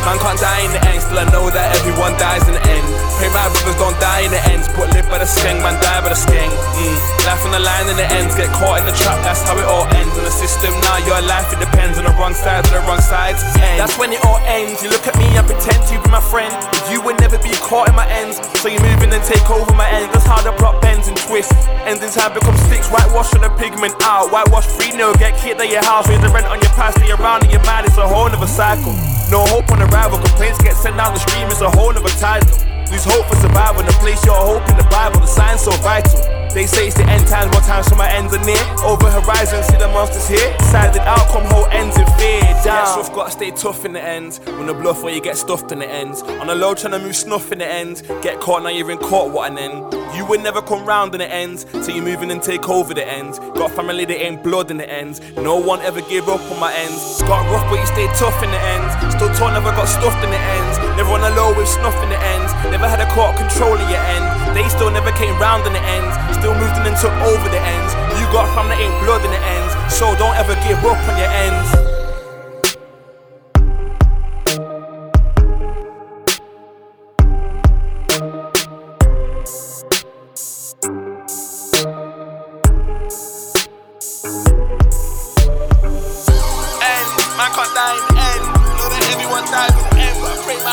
Man 0.05 0.21
can't 0.21 0.37
die 0.37 0.61
in 0.61 0.69
the 0.69 0.81
end, 0.85 1.01
still 1.01 1.17
I 1.17 1.25
know 1.33 1.49
that 1.49 1.73
everyone 1.81 2.13
dies 2.21 2.45
in 2.45 2.53
the 2.53 2.61
end. 2.61 2.85
Pray 3.17 3.25
my 3.33 3.49
brothers 3.49 3.73
don't 3.81 3.97
die 3.97 4.21
in 4.21 4.29
the 4.29 4.37
ends, 4.53 4.69
but 4.77 4.93
live 4.93 5.09
by 5.09 5.17
the 5.17 5.25
skeng, 5.25 5.57
man 5.65 5.81
die 5.81 5.97
by 6.05 6.13
the 6.13 6.19
skeng. 6.19 6.53
Mm. 6.77 6.97
Life 7.25 7.41
on 7.41 7.57
the 7.57 7.63
line 7.65 7.89
in 7.89 7.97
the 7.97 8.05
ends, 8.13 8.37
get 8.37 8.53
caught 8.53 8.77
in 8.77 8.85
the 8.85 8.93
trap, 8.93 9.17
that's 9.25 9.41
how 9.41 9.57
it 9.57 9.65
all 9.65 9.89
ends. 9.97 10.13
On 10.13 10.21
the 10.21 10.29
system, 10.29 10.77
now 10.85 11.01
your 11.09 11.17
life 11.25 11.49
it 11.49 11.57
depends 11.57 11.97
on 11.97 12.05
the 12.05 12.13
wrong 12.21 12.37
side 12.37 12.61
of 12.61 12.69
the 12.69 12.85
wrong 12.85 13.01
sides. 13.01 13.41
End. 13.57 13.81
That's 13.81 13.97
when 13.97 14.13
it 14.13 14.21
all 14.21 14.37
ends. 14.45 14.85
You 14.85 14.93
look 14.93 15.09
at 15.09 15.17
me 15.17 15.25
and 15.33 15.41
pretend 15.41 15.81
to 15.89 15.97
be 15.97 16.09
my 16.13 16.21
friend, 16.21 16.53
but 16.53 16.85
you 16.93 17.01
would 17.01 17.17
never 17.17 17.41
be 17.41 17.57
caught 17.65 17.89
in 17.89 17.97
my 17.97 18.05
ends. 18.05 18.37
So 18.61 18.69
you 18.69 18.77
move 18.85 19.01
in 19.01 19.09
and 19.09 19.25
take 19.25 19.49
over 19.49 19.73
my 19.73 19.89
ends. 19.89 20.13
That's 20.13 20.29
how 20.29 20.37
the 20.45 20.53
plot 20.61 20.85
bends 20.85 21.09
and 21.09 21.17
twists. 21.25 21.65
Ends 21.89 22.05
in 22.05 22.13
time 22.13 22.37
become 22.37 22.53
sticks, 22.69 22.93
whitewash 22.93 23.33
on 23.33 23.41
the 23.41 23.49
pigment 23.57 23.97
out. 24.05 24.29
Whitewash 24.29 24.69
free, 24.69 24.93
no 24.93 25.17
get 25.17 25.33
kicked 25.41 25.57
at 25.57 25.69
your 25.73 25.81
house, 25.81 26.05
raise 26.05 26.21
the 26.21 26.29
rent 26.29 26.45
on 26.45 26.61
your 26.61 26.73
past, 26.77 27.01
stay 27.01 27.09
around 27.09 27.41
in 27.41 27.49
your 27.49 27.65
mind. 27.65 27.89
It's 27.89 27.97
a 27.97 28.05
whole 28.05 28.29
nother 28.29 28.45
cycle. 28.45 28.93
No 29.31 29.43
hope 29.45 29.71
on 29.71 29.81
arrival, 29.81 30.19
complaints 30.19 30.61
get 30.61 30.75
sent 30.75 30.97
down 30.97 31.13
the 31.13 31.19
stream. 31.19 31.47
It's 31.47 31.61
a 31.61 31.69
whole 31.69 31.91
nother 31.91 32.09
title. 32.09 32.51
Lose 32.91 33.05
hope 33.05 33.25
for 33.25 33.35
survival, 33.35 33.81
and 33.81 33.95
place 33.95 34.23
your 34.25 34.35
hope 34.35 34.67
in 34.69 34.77
the 34.77 34.87
Bible. 34.89 35.19
The 35.19 35.27
sign's 35.27 35.61
so 35.61 35.71
vital. 35.81 36.34
They 36.53 36.65
say 36.65 36.87
it's 36.87 36.95
the 36.95 37.03
end 37.03 37.27
times, 37.27 37.51
more 37.51 37.61
times 37.61 37.87
so 37.87 37.95
my 37.95 38.09
ends 38.09 38.33
are 38.33 38.43
near. 38.45 38.61
Over 38.83 39.09
horizon, 39.09 39.63
see 39.63 39.77
the 39.77 39.87
monsters 39.89 40.27
here. 40.27 40.55
Decided 40.57 41.01
outcome, 41.01 41.43
whole 41.45 41.67
ends 41.67 41.97
in 41.97 42.05
fear. 42.17 42.41
Down. 42.63 42.85
Yes, 42.85 42.95
we've 42.97 43.15
got 43.15 43.25
to 43.25 43.31
stay 43.31 43.51
tough 43.51 43.83
in 43.83 43.93
the 43.93 44.01
ends. 44.01 44.39
When 44.39 44.67
the 44.67 44.73
bluff 44.73 45.03
where 45.03 45.13
you 45.13 45.21
get 45.21 45.37
stuffed 45.37 45.71
in 45.71 45.79
the 45.79 45.87
ends. 45.87 46.21
On 46.21 46.47
the 46.47 46.55
low, 46.55 46.73
trying 46.73 46.93
to 46.93 46.99
move 46.99 47.15
snuff 47.15 47.51
in 47.51 47.59
the 47.59 47.67
ends. 47.67 48.01
Get 48.21 48.39
caught, 48.39 48.63
now 48.63 48.69
you're 48.69 48.89
in 48.89 48.97
court, 48.97 49.33
what 49.33 49.51
an 49.51 49.57
end. 49.57 49.93
You 50.15 50.25
would 50.25 50.41
never 50.41 50.61
come 50.61 50.85
round 50.85 51.13
in 51.13 51.19
the 51.19 51.31
ends. 51.31 51.65
Till 51.65 51.89
you're 51.89 52.03
moving 52.03 52.31
and 52.31 52.41
take 52.41 52.69
over 52.69 52.93
the 52.93 53.05
ends. 53.05 53.37
Got 53.39 53.71
family 53.71 54.05
that 54.05 54.23
ain't 54.23 54.41
blood 54.41 54.71
in 54.71 54.77
the 54.77 54.89
ends. 54.89 55.19
No 55.35 55.57
one 55.57 55.81
ever 55.81 55.99
give 56.01 56.29
up 56.29 56.39
on 56.51 56.59
my 56.59 56.73
ends. 56.73 57.21
Got 57.23 57.51
rough, 57.51 57.69
but 57.69 57.79
you 57.79 57.85
stay 57.85 58.07
tough 58.15 58.41
in 58.41 58.49
the 58.49 58.59
ends. 58.59 59.15
Still 59.15 59.33
tall, 59.35 59.51
never 59.51 59.71
got 59.71 59.87
stuffed 59.87 60.23
in 60.23 60.29
the 60.31 60.37
ends. 60.39 60.77
Never 60.95 61.11
on 61.11 61.21
the 61.21 61.29
low 61.31 61.34
with 61.34 61.34
snuff 61.65 61.97
in 62.03 62.09
the 62.09 62.19
ends. 62.21 62.53
Never 62.69 62.87
had 62.87 63.01
a 63.01 63.09
court 63.11 63.37
control 63.37 63.75
of 63.75 63.89
your 63.89 64.03
end. 64.13 64.25
They 64.55 64.69
still 64.69 64.89
never 64.89 65.11
came 65.13 65.35
round 65.37 65.65
in 65.67 65.73
the 65.73 65.83
ends. 65.83 66.13
Still 66.37 66.53
moved 66.53 66.77
in 66.77 66.85
and 66.87 66.97
took 66.97 67.13
over 67.25 67.47
the 67.49 67.61
ends. 67.61 67.91
You 68.17 68.25
got 68.31 68.47
fam 68.53 68.69
that 68.69 68.79
ain't 68.79 68.95
blood 69.03 69.25
in 69.25 69.31
the 69.31 69.41
ends. 69.41 69.73
So 69.93 70.15
don't 70.15 70.35
ever 70.37 70.55
give 70.65 70.79
up 70.85 70.99
on 71.09 71.17
your 71.17 71.31
ends. 71.31 71.94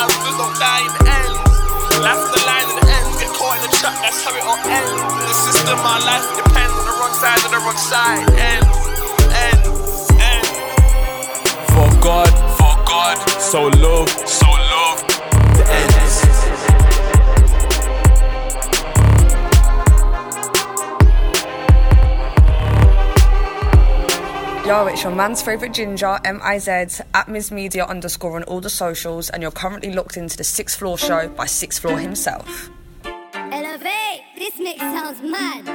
I 0.03 0.11
pray 0.19 0.35
don't 0.35 0.57
die 0.59 0.83
in 0.83 0.91
the 0.99 1.03
end. 1.15 1.31
Life 2.03 2.27
the 2.35 2.43
line 2.43 2.67
in 2.67 2.75
the 2.75 2.87
end, 2.91 3.07
get 3.23 3.31
caught 3.39 3.55
in 3.55 3.63
the 3.63 3.71
trap, 3.79 3.95
that's 4.03 4.19
how 4.27 4.35
it 4.35 4.43
all 4.43 4.59
ends. 4.67 4.91
In 4.91 5.27
the 5.31 5.37
system, 5.47 5.79
my 5.79 5.99
life 6.03 6.27
depends 6.35 6.75
on 6.75 6.85
the 6.91 6.95
wrong 6.99 7.15
side 7.15 7.39
of 7.39 7.51
the 7.55 7.61
wrong 7.63 7.79
side. 7.79 8.27
End, 8.35 8.67
end, 9.47 9.63
end. 10.19 10.47
For 11.71 11.87
God, 12.03 12.31
for 12.59 12.75
God, 12.83 13.17
so 13.39 13.71
love, 13.79 14.11
so 14.27 14.51
love. 14.51 15.07
The 15.55 15.71
end. 15.71 16.02
Yo, 24.65 24.87
it's 24.87 25.03
your 25.03 25.13
man's 25.13 25.43
favourite 25.43 25.75
ginger, 25.75 26.21
M-I-Z, 26.25 27.03
at 27.15 27.29
Ms 27.29 27.51
Media 27.51 27.85
underscore 27.85 28.37
on 28.37 28.45
all 28.45 28.61
the 28.61 28.71
socials, 28.71 29.29
and 29.29 29.43
you're 29.43 29.51
currently 29.51 29.93
locked 29.93 30.17
into 30.17 30.37
the 30.37 30.45
Sixth 30.45 30.79
Floor 30.79 30.97
Show 30.97 31.27
by 31.31 31.47
Sixth 31.47 31.83
Floor 31.83 31.99
himself. 31.99 32.71
Elevate, 33.35 34.23
this 34.39 34.57
mix 34.61 34.79
sounds 34.79 35.21
mad. 35.21 35.67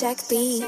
Jack 0.00 0.18
B. 0.30 0.60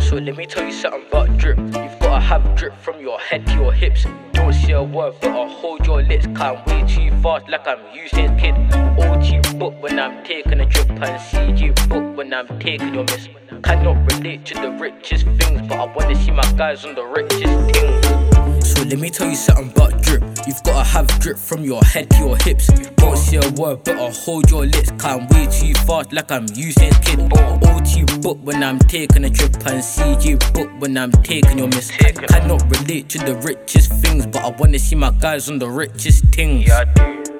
So 0.00 0.16
let 0.16 0.36
me 0.36 0.46
tell 0.46 0.64
you 0.64 0.72
something 0.72 1.06
about 1.08 1.36
drip. 1.38 1.56
You've 1.58 1.95
gotta 2.16 2.24
have 2.24 2.56
drip 2.56 2.74
from 2.78 2.98
your 3.00 3.18
head 3.20 3.46
to 3.46 3.52
your 3.54 3.72
hips. 3.72 4.06
Don't 4.32 4.52
say 4.52 4.72
a 4.72 4.82
word, 4.82 5.14
but 5.20 5.30
I'll 5.30 5.48
hold 5.48 5.86
your 5.86 6.02
lips. 6.02 6.26
Can't 6.34 6.66
way 6.66 6.82
too 6.88 7.10
fast, 7.20 7.48
like 7.48 7.66
I'm 7.66 7.80
using 7.94 8.36
kid. 8.38 8.54
OT 8.98 9.40
book 9.58 9.74
when 9.82 9.98
I'm 9.98 10.24
taking 10.24 10.60
a 10.60 10.66
drip, 10.66 10.88
and 10.88 11.02
CG 11.02 11.88
book 11.88 12.16
when 12.16 12.32
I'm 12.32 12.46
taking 12.58 12.94
your 12.94 13.04
miss. 13.04 13.28
Cannot 13.62 14.12
relate 14.12 14.44
to 14.46 14.54
the 14.54 14.70
richest 14.70 15.24
things, 15.24 15.68
but 15.68 15.78
I 15.78 15.84
wanna 15.94 16.14
see 16.14 16.30
my 16.30 16.50
guys 16.52 16.84
on 16.84 16.94
the 16.94 17.04
richest 17.04 17.54
things. 17.74 18.35
So 18.66 18.82
let 18.82 18.98
me 18.98 19.10
tell 19.10 19.28
you 19.28 19.36
something 19.36 19.70
about 19.70 20.02
drip. 20.02 20.24
You've 20.44 20.60
gotta 20.64 20.82
have 20.82 21.06
drip 21.20 21.38
from 21.38 21.62
your 21.62 21.80
head 21.84 22.10
to 22.10 22.18
your 22.18 22.36
hips. 22.38 22.66
Don't 22.96 23.16
say 23.16 23.36
a 23.36 23.50
word, 23.52 23.84
but 23.84 23.96
I'll 23.96 24.10
hold 24.10 24.50
your 24.50 24.66
lips. 24.66 24.90
Can't 24.98 25.30
way 25.32 25.46
too 25.46 25.72
fast, 25.86 26.12
like 26.12 26.32
I'm 26.32 26.46
using 26.52 26.90
kid. 27.02 27.20
OT 27.32 28.04
book 28.20 28.38
when 28.42 28.64
I'm 28.64 28.80
taking 28.80 29.24
a 29.24 29.30
trip, 29.30 29.54
and 29.66 29.80
CG 29.80 30.52
book 30.52 30.68
when 30.80 30.98
I'm 30.98 31.12
taking 31.12 31.58
your 31.58 31.68
miss. 31.68 31.92
Cannot 31.92 32.62
relate 32.68 33.08
to 33.10 33.18
the 33.18 33.36
richest 33.36 33.92
things, 34.02 34.26
but 34.26 34.42
I 34.42 34.50
wanna 34.58 34.80
see 34.80 34.96
my 34.96 35.12
guys 35.12 35.48
on 35.48 35.60
the 35.60 35.70
richest 35.70 36.24
things. 36.34 36.68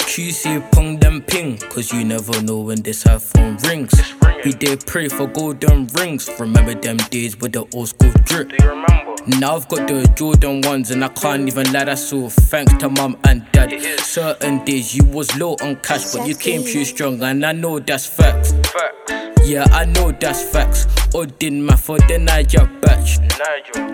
QC 0.06 0.70
pong 0.70 1.00
them 1.00 1.22
ping, 1.22 1.58
cause 1.58 1.92
you 1.92 2.04
never 2.04 2.40
know 2.40 2.60
when 2.60 2.82
this 2.82 3.02
iPhone 3.02 3.60
rings. 3.66 3.92
We 4.44 4.52
did 4.52 4.86
pray 4.86 5.08
for 5.08 5.26
golden 5.26 5.88
rings. 5.88 6.30
Remember 6.38 6.74
them 6.74 6.98
days 7.10 7.36
with 7.40 7.52
the 7.52 7.66
old 7.74 7.88
school 7.88 8.12
drip. 8.24 8.52
Now 9.28 9.56
I've 9.56 9.66
got 9.68 9.88
the 9.88 10.06
Jordan 10.14 10.60
ones 10.60 10.92
and 10.92 11.04
I 11.04 11.08
can't 11.08 11.48
even 11.48 11.72
lie, 11.72 11.84
that's 11.84 12.12
all 12.12 12.30
thanks 12.30 12.72
to 12.74 12.88
mum 12.88 13.18
and 13.24 13.44
dad. 13.50 13.72
Certain 13.98 14.64
days 14.64 14.94
you 14.94 15.04
was 15.04 15.36
low 15.36 15.56
on 15.62 15.76
cash, 15.76 16.12
but 16.12 16.28
you 16.28 16.36
came 16.36 16.62
through 16.62 16.84
strong 16.84 17.20
and 17.22 17.44
I 17.44 17.50
know 17.50 17.80
that's 17.80 18.06
facts. 18.06 18.54
Yeah, 19.44 19.64
I 19.72 19.84
know 19.84 20.12
that's 20.12 20.42
facts. 20.42 20.86
Or 21.12 21.26
did 21.26 21.54
math 21.54 21.80
for 21.80 21.98
the 21.98 22.18
Niger 22.18 22.70
batch. 22.80 23.18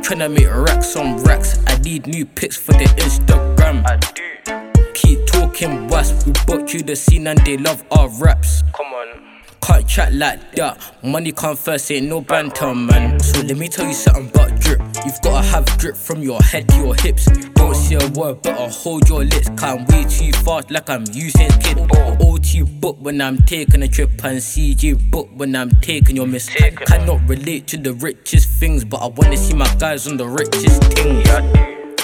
Tryna 0.05 0.35
make 0.35 0.51
racks 0.51 0.97
on 0.97 1.17
racks. 1.25 1.59
I 1.67 1.79
need 1.79 2.07
new 2.07 2.27
pics 2.27 2.59
for 2.59 2.73
the 2.73 2.85
Instagram. 2.85 3.87
I 3.87 3.97
do. 4.13 4.93
Keep 4.93 5.27
talking 5.27 5.89
wasp. 5.89 6.27
We 6.27 6.33
bought 6.47 6.75
you 6.75 6.83
the 6.83 6.95
scene 6.95 7.27
and 7.27 7.39
they 7.47 7.57
love 7.57 7.85
our 7.91 8.11
raps. 8.11 8.63
Come 8.75 8.93
on. 8.93 9.41
Can't 9.63 9.87
chat 9.87 10.13
like 10.13 10.53
that. 10.57 11.03
Money 11.03 11.33
come 11.33 11.57
first, 11.57 11.91
ain't 11.91 12.09
no 12.09 12.21
banter, 12.21 12.75
man. 12.75 13.19
So 13.21 13.41
let 13.41 13.57
me 13.57 13.69
tell 13.69 13.87
you 13.87 13.95
something 13.95 14.29
about. 14.29 14.62
You've 15.05 15.21
gotta 15.21 15.45
have 15.49 15.65
drip 15.79 15.97
from 15.97 16.23
your 16.23 16.41
head 16.41 16.69
to 16.69 16.77
your 16.77 16.95
hips. 16.95 17.27
Don't 17.55 17.75
say 17.75 17.97
a 17.97 18.09
word, 18.11 18.41
but 18.43 18.59
I'll 18.59 18.71
hold 18.71 19.09
your 19.09 19.25
lips. 19.25 19.49
Can't 19.57 19.89
way 19.91 20.05
too 20.05 20.33
fast, 20.45 20.71
like 20.71 20.89
I'm 20.89 21.05
using 21.13 21.51
kid. 21.61 21.79
OT 22.21 22.63
book 22.63 22.97
when 23.01 23.21
I'm 23.21 23.39
taking 23.39 23.83
a 23.83 23.89
trip, 23.89 24.11
and 24.25 24.39
CG 24.39 25.11
book 25.11 25.29
when 25.35 25.57
I'm 25.57 25.71
taking 25.81 26.15
your 26.15 26.29
miss. 26.29 26.49
Cannot 26.49 27.29
relate 27.29 27.67
to 27.69 27.77
the 27.77 27.95
richest 27.95 28.49
things, 28.61 28.85
but 28.85 28.99
I 28.99 29.09
wanna 29.09 29.37
see 29.37 29.55
my 29.55 29.73
guys 29.77 30.07
on 30.07 30.17
the 30.17 30.29
richest 30.29 30.83
things. 30.95 31.29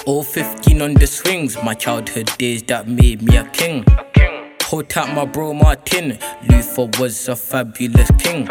All 0.05 0.24
15 0.24 0.82
on 0.82 0.94
the 0.94 1.07
swings, 1.07 1.57
my 1.62 1.74
childhood 1.74 2.30
days 2.36 2.64
that 2.64 2.88
made 2.88 3.22
me 3.22 3.36
a 3.36 3.44
king. 3.51 3.84
Hold 4.62 4.88
tight, 4.88 5.14
my 5.14 5.24
bro 5.24 5.55
Martin. 5.55 6.18
Luther 6.49 6.90
was 6.99 7.28
a 7.28 7.36
fabulous 7.36 8.11
king. 8.18 8.49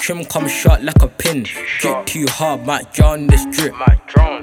Trim 0.00 0.24
come 0.24 0.48
short 0.48 0.82
like 0.82 1.02
a 1.02 1.08
pin. 1.08 1.44
Drip 1.80 2.06
too 2.06 2.26
hard, 2.28 2.64
might 2.64 2.92
drown 2.92 3.26
this 3.26 3.44
drip. 3.46 3.74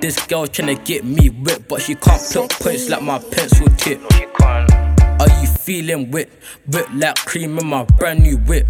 This 0.02 0.18
girl 0.28 0.46
tryna 0.46 0.84
get 0.84 1.06
me 1.06 1.30
whipped, 1.30 1.68
but 1.70 1.82
she 1.82 1.96
can't 1.96 2.22
pluck 2.22 2.50
points 2.52 2.90
like 2.90 3.02
my 3.02 3.20
pencil 3.20 3.68
tip. 3.78 4.02
Are 5.20 5.42
you 5.42 5.48
feeling 5.48 6.12
whip? 6.12 6.30
Whip 6.68 6.88
like 6.94 7.16
cream 7.16 7.58
in 7.58 7.68
my 7.68 7.86
brand 7.98 8.22
new 8.22 8.38
whip. 8.38 8.68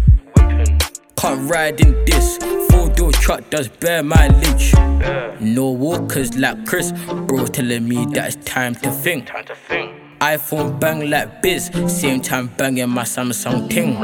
Can't 1.16 1.50
ride 1.50 1.80
in 1.80 2.04
this. 2.04 2.38
Four 2.70 2.88
door 2.90 3.10
truck 3.12 3.48
does 3.50 3.68
bare 3.68 4.02
mileage. 4.02 4.74
No 5.40 5.70
walkers 5.70 6.36
like 6.36 6.66
Chris. 6.66 6.92
Bro 6.92 7.46
telling 7.46 7.88
me 7.88 8.06
that 8.12 8.34
it's 8.34 8.44
time 8.44 8.74
to 8.76 8.90
think. 8.92 9.28
iPhone 10.20 10.78
bang 10.78 11.10
like 11.10 11.42
biz. 11.42 11.70
Same 11.88 12.20
time 12.20 12.48
banging 12.56 12.90
my 12.90 13.02
Samsung 13.02 13.68
ting. 13.68 13.94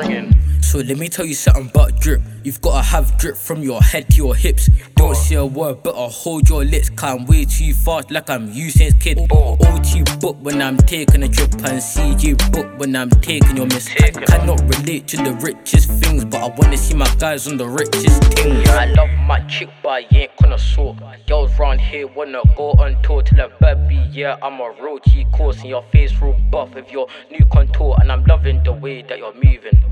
So 0.62 0.78
let 0.78 0.98
me 0.98 1.08
tell 1.08 1.26
you 1.26 1.34
something 1.34 1.68
about 1.68 1.98
drip. 2.00 2.22
You've 2.44 2.60
gotta 2.60 2.82
have 2.82 3.18
drip 3.18 3.36
from 3.36 3.62
your 3.62 3.82
head 3.82 4.08
to 4.10 4.16
your 4.16 4.36
hips. 4.36 4.68
Don't 4.94 5.16
say 5.16 5.34
a 5.34 5.44
word, 5.44 5.82
but 5.82 5.96
I'll 5.96 6.08
hold 6.08 6.48
your 6.48 6.64
lips. 6.64 6.90
Can't 6.90 7.28
way 7.28 7.44
too 7.44 7.74
fast, 7.74 8.10
like 8.10 8.30
I'm 8.30 8.50
using 8.52 8.92
kid. 9.00 9.18
OT 9.30 10.04
book 10.20 10.36
when 10.40 10.62
I'm 10.62 10.76
taking 10.76 11.22
a 11.24 11.28
trip, 11.28 11.52
and 11.54 11.82
CG 11.82 12.36
book 12.52 12.78
when 12.78 12.94
I'm 12.94 13.10
taking 13.10 13.56
your 13.56 13.66
miss. 13.66 13.88
Cannot 13.88 14.60
relate 14.60 15.08
to 15.08 15.16
the 15.16 15.32
richest 15.42 15.90
things, 15.90 16.24
but 16.24 16.40
I 16.40 16.54
wanna 16.56 16.76
see 16.76 16.94
my 16.94 17.12
guys 17.18 17.48
on 17.48 17.56
the 17.56 17.68
richest 17.68 18.22
things. 18.34 18.68
I 18.68 18.86
love 18.86 19.10
my 19.26 19.40
chick, 19.48 19.70
but 19.82 19.88
I 19.88 20.06
ain't 20.12 20.30
gonna 20.40 20.58
sort. 20.58 20.98
Girls 21.26 21.58
round 21.58 21.80
here 21.80 22.06
wanna 22.06 22.42
go 22.56 22.70
on 22.72 22.96
tour 23.02 23.22
till 23.22 23.40
a 23.40 23.48
baby. 23.60 24.08
Yeah, 24.12 24.36
I'm 24.42 24.60
a 24.60 24.72
G 25.04 25.26
course, 25.32 25.58
and 25.60 25.68
your 25.70 25.82
face 25.90 26.12
real 26.20 26.36
buff 26.50 26.74
with 26.74 26.90
your 26.92 27.08
new 27.30 27.44
contour, 27.46 27.96
and 28.00 28.12
I'm 28.12 28.24
loving 28.24 28.62
the 28.62 28.72
way 28.72 29.02
that 29.02 29.18
you're 29.18 29.34
moving. 29.34 29.82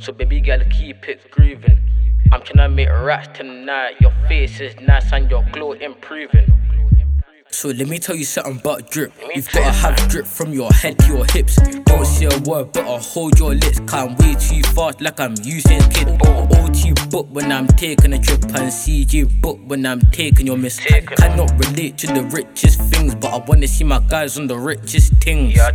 So 0.00 0.12
baby 0.12 0.40
girl, 0.40 0.60
keep 0.70 1.08
it 1.08 1.30
grooving. 1.30 1.78
I'm 2.32 2.40
tryna 2.40 2.74
make 2.74 2.88
racks 2.88 3.38
tonight. 3.38 4.00
Your 4.00 4.12
face 4.28 4.60
is 4.60 4.74
nice 4.80 5.12
and 5.12 5.30
your 5.30 5.44
glow 5.52 5.72
improving. 5.72 6.50
So 7.50 7.68
let 7.68 7.86
me 7.86 7.98
tell 7.98 8.16
you 8.16 8.24
something 8.24 8.58
about 8.58 8.90
drip. 8.90 9.12
You've 9.34 9.50
gotta 9.52 9.70
have 9.70 10.08
drip 10.08 10.26
from 10.26 10.52
your 10.52 10.72
head 10.72 10.98
to 11.00 11.06
your 11.06 11.24
hips. 11.26 11.56
Don't 11.84 12.06
say 12.06 12.24
a 12.24 12.38
word, 12.40 12.72
but 12.72 12.86
I'll 12.86 12.98
hold 12.98 13.38
your 13.38 13.54
lips. 13.54 13.78
Can't 13.80 14.18
way 14.18 14.34
too 14.34 14.62
fast, 14.74 15.02
like 15.02 15.20
I'm 15.20 15.34
using 15.42 15.80
kid. 15.90 16.08
OT 16.26 16.94
book 17.10 17.28
when 17.30 17.52
I'm 17.52 17.66
taking 17.66 18.14
a 18.14 18.18
trip, 18.18 18.42
and 18.44 18.72
CG 18.72 19.40
book 19.42 19.60
when 19.66 19.84
I'm 19.84 20.00
taking 20.12 20.46
your 20.46 20.56
miss. 20.56 20.80
I 20.90 21.02
cannot 21.02 21.52
relate 21.58 21.98
to 21.98 22.06
the 22.06 22.22
richest 22.24 22.80
things, 22.80 23.14
but 23.14 23.34
I 23.34 23.44
wanna 23.46 23.68
see 23.68 23.84
my 23.84 24.00
guys 24.00 24.38
on 24.38 24.46
the 24.46 24.58
richest 24.58 25.12
things. 25.22 25.54
Yeah, 25.54 25.70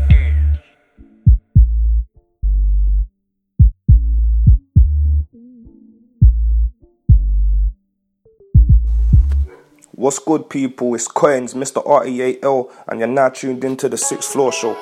What's 9.98 10.20
good, 10.20 10.48
people? 10.48 10.93
It's 10.93 11.08
Coins, 11.08 11.56
Mr. 11.56 11.82
REAL, 11.84 12.70
and 12.88 13.00
you're 13.00 13.08
now 13.08 13.30
tuned 13.30 13.64
into 13.64 13.89
the 13.89 13.98
Sixth 13.98 14.32
Floor 14.32 14.52
Show. 14.52 14.78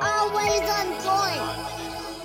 Always 0.00 0.62
on 0.70 0.88
point. 1.04 2.17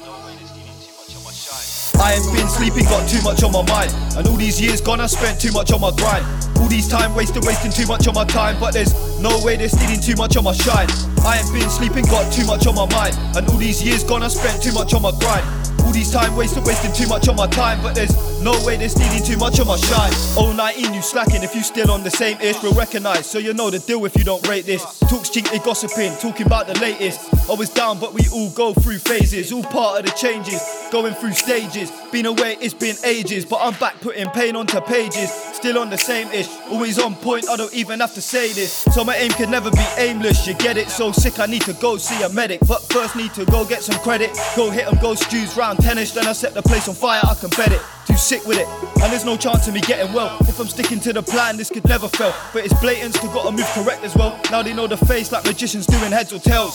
I 2.03 2.19
ain't 2.19 2.33
been 2.35 2.49
sleeping, 2.49 2.83
got 2.83 3.07
too 3.07 3.21
much 3.23 3.43
on 3.43 3.53
my 3.53 3.63
mind. 3.63 3.87
And 4.17 4.27
all 4.27 4.35
these 4.35 4.59
years 4.59 4.81
gone, 4.81 4.99
I 4.99 5.07
spent 5.07 5.39
too 5.39 5.53
much 5.53 5.71
on 5.71 5.79
my 5.79 5.91
grind. 5.95 6.27
All 6.59 6.67
these 6.67 6.89
time 6.89 7.15
wasted, 7.15 7.45
wasting 7.45 7.71
too 7.71 7.87
much 7.87 8.09
on 8.09 8.13
my 8.13 8.25
time. 8.25 8.59
But 8.59 8.73
there's 8.73 8.91
no 9.21 9.39
way 9.39 9.55
they're 9.55 9.69
stealing 9.71 10.01
too 10.01 10.15
much 10.19 10.35
on 10.35 10.43
my 10.43 10.51
shine. 10.51 10.91
I 11.23 11.39
ain't 11.39 11.47
been 11.55 11.69
sleeping, 11.69 12.03
got 12.11 12.27
too 12.33 12.45
much 12.45 12.67
on 12.67 12.75
my 12.75 12.91
mind. 12.91 13.15
And 13.37 13.47
all 13.47 13.55
these 13.55 13.81
years 13.81 14.03
gone, 14.03 14.21
I 14.21 14.27
spent 14.27 14.61
too 14.61 14.73
much 14.73 14.93
on 14.93 15.01
my 15.01 15.15
grind. 15.15 15.47
All 15.87 15.93
these 15.93 16.11
time 16.11 16.35
wasted, 16.35 16.65
wasting 16.65 16.91
too 16.91 17.07
much 17.07 17.29
on 17.29 17.37
my 17.37 17.47
time, 17.47 17.81
but 17.81 17.95
there's 17.95 18.11
no 18.43 18.51
way 18.65 18.77
they're 18.77 18.89
stealing 18.89 19.23
too 19.23 19.37
much 19.37 19.59
of 19.59 19.67
my 19.67 19.77
shine. 19.77 20.11
Oh 20.37 20.53
19, 20.55 20.93
you 20.93 21.01
slacking 21.01 21.43
if 21.43 21.55
you 21.55 21.63
still 21.63 21.91
on 21.91 22.03
the 22.03 22.11
same 22.11 22.39
ish, 22.41 22.61
we'll 22.61 22.73
recognize. 22.73 23.25
So 23.25 23.39
you 23.39 23.53
know 23.53 23.69
the 23.69 23.79
deal 23.79 24.03
if 24.05 24.15
you 24.17 24.23
don't 24.23 24.45
rate 24.47 24.65
this. 24.65 24.83
Talks 24.99 25.29
they 25.29 25.59
gossiping, 25.59 26.15
talking 26.17 26.45
about 26.45 26.67
the 26.67 26.77
latest. 26.79 27.33
I 27.49 27.53
was 27.53 27.69
down, 27.69 27.99
but 27.99 28.13
we 28.13 28.27
all 28.33 28.49
go 28.51 28.73
through 28.73 28.99
phases, 28.99 29.51
all 29.51 29.63
part 29.63 29.99
of 29.99 30.05
the 30.05 30.11
changes, 30.11 30.61
going 30.91 31.13
through 31.13 31.33
stages. 31.33 31.91
Been 32.11 32.25
away, 32.25 32.57
it's 32.59 32.73
been 32.73 32.95
ages, 33.03 33.45
but 33.45 33.59
I'm 33.61 33.73
back 33.79 33.99
putting 34.01 34.29
pain 34.29 34.55
onto 34.55 34.79
pages. 34.81 35.31
Still 35.53 35.79
on 35.79 35.89
the 35.89 35.97
same 35.97 36.27
ish, 36.29 36.49
always 36.69 36.99
on 36.99 37.15
point, 37.15 37.49
I 37.49 37.55
don't 37.55 37.73
even 37.73 37.99
have 37.99 38.13
to 38.15 38.21
say 38.21 38.51
this. 38.51 38.71
So 38.93 39.03
my 39.03 39.15
aim 39.15 39.31
can 39.31 39.49
never 39.49 39.71
be 39.71 39.85
aimless, 39.97 40.45
you 40.45 40.53
get 40.55 40.77
it? 40.77 40.89
So 40.89 41.11
sick, 41.11 41.39
I 41.39 41.45
need 41.45 41.63
to 41.63 41.73
go 41.73 41.97
see 41.97 42.21
a 42.23 42.29
medic. 42.29 42.59
But 42.67 42.81
first, 42.83 43.15
need 43.15 43.33
to 43.35 43.45
go 43.45 43.65
get 43.65 43.81
some 43.81 43.99
credit. 44.01 44.31
Go 44.55 44.69
hit 44.69 44.87
'em, 44.87 44.97
go 44.99 45.15
stews 45.15 45.55
round 45.55 45.79
tennis, 45.79 46.11
then 46.11 46.27
I 46.27 46.33
set 46.33 46.53
the 46.53 46.61
place 46.61 46.87
on 46.87 46.95
fire, 46.95 47.21
I 47.23 47.35
can 47.35 47.49
bet 47.49 47.71
it. 47.71 47.81
Sick 48.15 48.45
with 48.47 48.57
it, 48.57 48.67
and 49.03 49.11
there's 49.11 49.25
no 49.25 49.35
chance 49.35 49.67
of 49.67 49.73
me 49.73 49.81
getting 49.81 50.13
well. 50.13 50.37
If 50.47 50.57
I'm 50.57 50.67
sticking 50.67 51.01
to 51.01 51.11
the 51.11 51.21
plan, 51.21 51.57
this 51.57 51.69
could 51.69 51.85
never 51.85 52.07
fail. 52.07 52.33
But 52.53 52.63
it's 52.63 52.73
blatant, 52.79 53.15
still 53.15 53.33
gotta 53.33 53.51
move 53.51 53.67
correct 53.73 54.01
as 54.05 54.15
well. 54.15 54.39
Now 54.49 54.63
they 54.63 54.73
know 54.73 54.87
the 54.87 54.95
face 54.95 55.33
like 55.33 55.43
magicians 55.43 55.85
doing 55.85 56.09
heads 56.09 56.31
or 56.31 56.39
tails. 56.39 56.73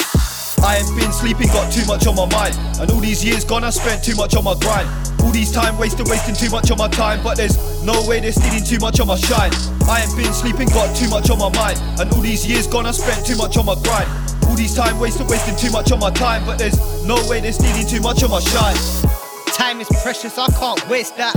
I 0.63 0.77
ain't 0.77 0.95
been 0.95 1.11
sleeping, 1.11 1.47
got 1.49 1.73
too 1.73 1.87
much 1.87 2.07
on 2.07 2.17
my 2.17 2.27
mind. 2.27 2.55
And 2.79 2.91
all 2.91 3.01
these 3.01 3.25
years 3.25 3.45
gone, 3.45 3.65
I 3.65 3.71
spent 3.71 4.05
too 4.05 4.15
much 4.15 4.37
on 4.37 4.45
my 4.45 4.55
grind. 4.61 4.91
All 5.23 5.31
these 5.31 5.51
time 5.51 5.79
wasted, 5.79 6.07
wasting 6.07 6.35
too 6.35 6.51
much 6.51 6.71
on 6.71 6.77
my 6.77 6.89
time. 6.89 7.23
But 7.25 7.39
there's 7.39 7.57
no 7.83 7.97
way 8.07 8.21
they're 8.21 8.33
stealing 8.33 8.65
too 8.65 8.79
much 8.79 9.01
of 9.01 9.07
my 9.07 9.17
shine. 9.17 9.53
I 9.89 10.05
ain't 10.05 10.15
been 10.17 10.35
sleeping, 10.35 10.69
got 10.69 10.95
too 10.95 11.09
much 11.09 11.31
on 11.31 11.39
my 11.39 11.49
mind. 11.57 11.81
And 11.99 12.13
all 12.13 12.21
these 12.21 12.47
years 12.47 12.67
gone, 12.67 12.85
I 12.85 12.91
spent 12.91 13.25
too 13.25 13.37
much 13.37 13.57
on 13.57 13.65
my 13.65 13.77
grind. 13.83 14.11
All 14.45 14.55
these 14.55 14.77
time 14.77 15.01
wasted, 15.01 15.27
wasting 15.29 15.57
too 15.57 15.73
much 15.73 15.93
on 15.93 15.99
my 15.99 16.11
time. 16.11 16.45
But 16.45 16.59
there's 16.59 16.77
no 17.07 17.17
way 17.27 17.41
they're 17.41 17.53
stealing 17.53 17.87
too 17.87 18.01
much 18.01 18.23
of 18.23 18.31
my 18.31 18.41
shine. 18.41 19.18
Time 19.59 19.81
is 19.81 19.89
precious, 20.03 20.39
I 20.39 20.47
can't 20.53 20.89
waste 20.89 21.17
that. 21.17 21.35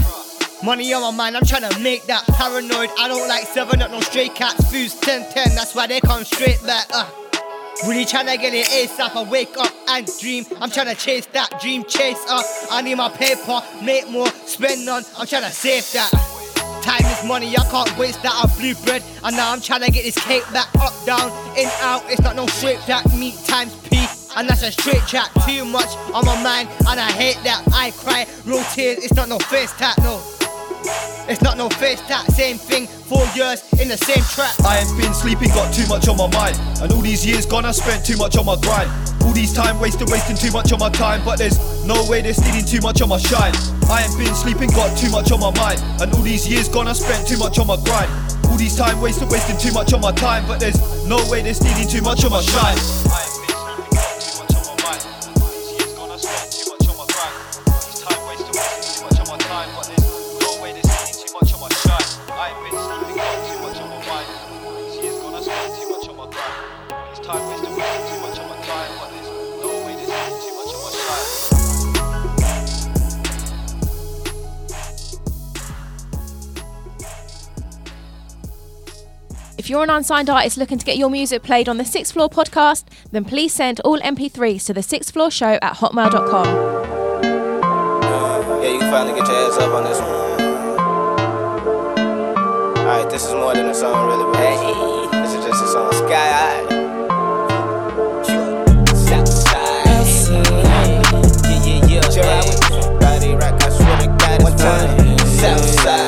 Money 0.64 0.94
on 0.94 1.02
my 1.02 1.12
mind, 1.12 1.36
I'm 1.36 1.44
trying 1.44 1.68
to 1.68 1.80
make 1.80 2.06
that. 2.06 2.24
Paranoid, 2.28 2.90
I 3.00 3.08
don't 3.08 3.28
like 3.28 3.46
7 3.46 3.82
up, 3.82 3.90
no 3.90 4.00
stray 4.00 4.30
cats. 4.30 4.72
Foods 4.72 5.00
10 5.00 5.32
10, 5.32 5.56
that's 5.56 5.74
why 5.74 5.88
they 5.88 6.00
come 6.00 6.24
straight 6.24 6.62
back. 6.64 6.88
Uh. 6.94 7.10
Really 7.88 8.06
trying 8.06 8.28
to 8.28 8.38
get 8.38 8.54
it 8.54 8.68
ASAP. 8.68 9.16
I 9.16 9.24
wake 9.24 9.58
up 9.58 9.74
and 9.90 10.08
dream. 10.20 10.46
I'm 10.62 10.70
trying 10.70 10.94
to 10.94 10.96
chase 10.96 11.26
that 11.28 11.60
dream, 11.60 11.84
chase 11.86 12.24
up. 12.30 12.46
I 12.70 12.84
need 12.84 12.94
my 12.96 13.10
paper, 13.10 13.60
make 13.84 14.08
more, 14.08 14.28
spend 14.46 14.86
none. 14.86 15.04
I'm 15.18 15.26
trying 15.26 15.44
to 15.44 15.50
save 15.50 15.92
that. 15.94 16.12
Time 16.84 17.04
is 17.06 17.26
money, 17.26 17.58
I 17.58 17.64
can't 17.72 17.98
waste 17.98 18.22
that. 18.22 18.34
I 18.34 18.46
blue 18.60 18.76
bread, 18.86 19.04
and 19.24 19.36
now 19.36 19.52
I'm 19.52 19.62
trying 19.62 19.82
to 19.82 19.92
get 19.92 20.04
this 20.04 20.18
cake 20.26 20.44
back. 20.54 20.68
Up, 20.76 20.94
down, 21.06 21.32
in, 21.58 21.70
out. 21.82 22.04
It's 22.06 22.22
not 22.22 22.36
no 22.36 22.46
straight 22.46 22.80
that. 22.86 23.04
Meat 23.18 23.36
times 23.46 23.76
P, 23.90 24.06
and 24.36 24.48
that's 24.48 24.64
a 24.64 24.72
straight 24.72 25.06
chat. 25.08 25.30
Too 25.48 25.66
much 25.66 25.90
on 26.14 26.26
my 26.26 26.42
mind, 26.44 26.70
and 26.88 27.00
I 27.00 27.12
hate 27.12 27.40
that. 27.44 27.64
I 27.74 27.92
cry, 27.92 28.28
real 28.46 28.64
tears. 28.74 29.04
It's 29.04 29.14
not 29.14 29.30
no 29.30 29.40
face 29.40 29.74
tap, 29.74 29.98
no. 30.00 30.22
It's 31.30 31.42
not 31.42 31.58
no 31.58 31.70
face 31.70 32.02
tap, 32.02 32.26
same 32.32 32.58
thing, 32.58 32.88
four 32.88 33.24
years 33.36 33.62
in 33.80 33.88
the 33.88 33.98
same 33.98 34.24
track. 34.34 34.54
I 34.66 34.80
ain't 34.80 34.98
been 34.98 35.14
sleeping, 35.14 35.50
got 35.50 35.74
too 35.74 35.88
much 35.88 36.08
on 36.08 36.18
my 36.18 36.28
mind. 36.28 36.58
And 36.82 36.92
all 36.92 37.02
these 37.02 37.26
years 37.26 37.46
gone, 37.46 37.66
I 37.66 37.72
spent 37.72 38.06
too 38.06 38.18
much 38.18 38.38
on 38.38 38.46
my 38.46 38.58
grind. 38.62 38.90
All 39.24 39.34
these 39.34 39.54
time 39.54 39.80
wasted, 39.80 40.10
wasting 40.10 40.36
too 40.36 40.52
much 40.52 40.72
of 40.72 40.80
my 40.80 40.90
time. 40.90 41.24
But 41.24 41.38
there's 41.38 41.58
no 41.86 42.04
way 42.10 42.22
they're 42.22 42.34
stealing 42.34 42.66
too 42.66 42.82
much 42.82 43.02
of 43.02 43.10
my 43.10 43.18
shine. 43.18 43.54
I 43.90 44.04
ain't 44.04 44.18
been 44.18 44.34
sleeping, 44.34 44.70
got 44.72 44.98
too 44.98 45.10
much 45.12 45.32
on 45.32 45.40
my 45.40 45.54
mind. 45.56 45.80
And 46.02 46.12
all 46.14 46.22
these 46.22 46.48
years 46.48 46.68
gone, 46.68 46.88
I 46.88 46.94
spent 46.94 47.28
too 47.28 47.38
much 47.38 47.60
on 47.60 47.68
my 47.68 47.78
grind. 47.86 48.12
All 48.50 48.58
these 48.58 48.76
time 48.76 49.00
wasted, 49.00 49.30
wasting 49.30 49.58
too 49.58 49.74
much 49.74 49.94
of 49.94 50.02
my 50.02 50.12
time. 50.12 50.46
But 50.48 50.60
there's 50.60 50.80
no 51.08 51.18
way 51.30 51.42
they're 51.42 51.54
stealing 51.54 51.88
too 51.88 52.02
much 52.02 52.24
of 52.24 52.32
my 52.32 52.42
shine. 52.42 53.41
If 59.84 60.01
you're 79.72 79.84
an 79.84 79.90
unsigned 79.90 80.30
artist 80.30 80.58
looking 80.58 80.78
to 80.78 80.86
get 80.86 80.98
your 80.98 81.10
music 81.10 81.44
played 81.44 81.70
on 81.70 81.78
the 81.78 81.86
Sixth 81.86 82.12
Floor 82.12 82.30
podcast, 82.30 82.84
then 83.12 83.24
please 83.24 83.54
send 83.54 83.80
all 83.86 83.98
MP3s 84.02 84.66
to 84.66 84.74
the 84.74 84.84
Sixth 84.84 85.14
Floor 85.14 85.32
Show 85.32 85.58
at 85.62 85.76
hotmail.com. 85.76 86.46
Yeah, 88.62 88.70
you 88.70 88.80
can 88.80 88.92
finally 88.92 89.18
get 89.18 89.30
your 89.30 89.38
ass 89.38 89.58
up 89.60 89.74
on 89.74 89.86
this 89.86 89.98
one. 89.98 90.10
Alright, 92.80 93.10
this 93.10 93.24
is 93.26 93.32
more 93.32 93.54
than 93.54 93.68
a 93.68 93.74
song, 93.74 94.08
really, 94.08 94.26
but 94.26 94.36
hey, 94.36 95.08
this 95.22 95.36
is 95.36 95.46
just 95.46 95.64
a 95.64 95.68
song. 95.68 95.94
Sky 95.94 96.32
High. 96.36 96.68
Southside. 98.94 99.88
Yeah, 101.46 101.64
yeah, 101.64 101.86
yeah. 101.88 102.02
Chill 102.12 102.26
out 102.26 102.44
with 102.44 102.60
me. 102.72 103.00
Body 103.00 103.32
rock, 103.36 103.64
I 103.64 103.70
swear 103.70 103.98
to 104.00 104.08
God, 104.20 104.42
it's 104.42 104.62
time. 104.62 105.18
Southside. 105.40 106.01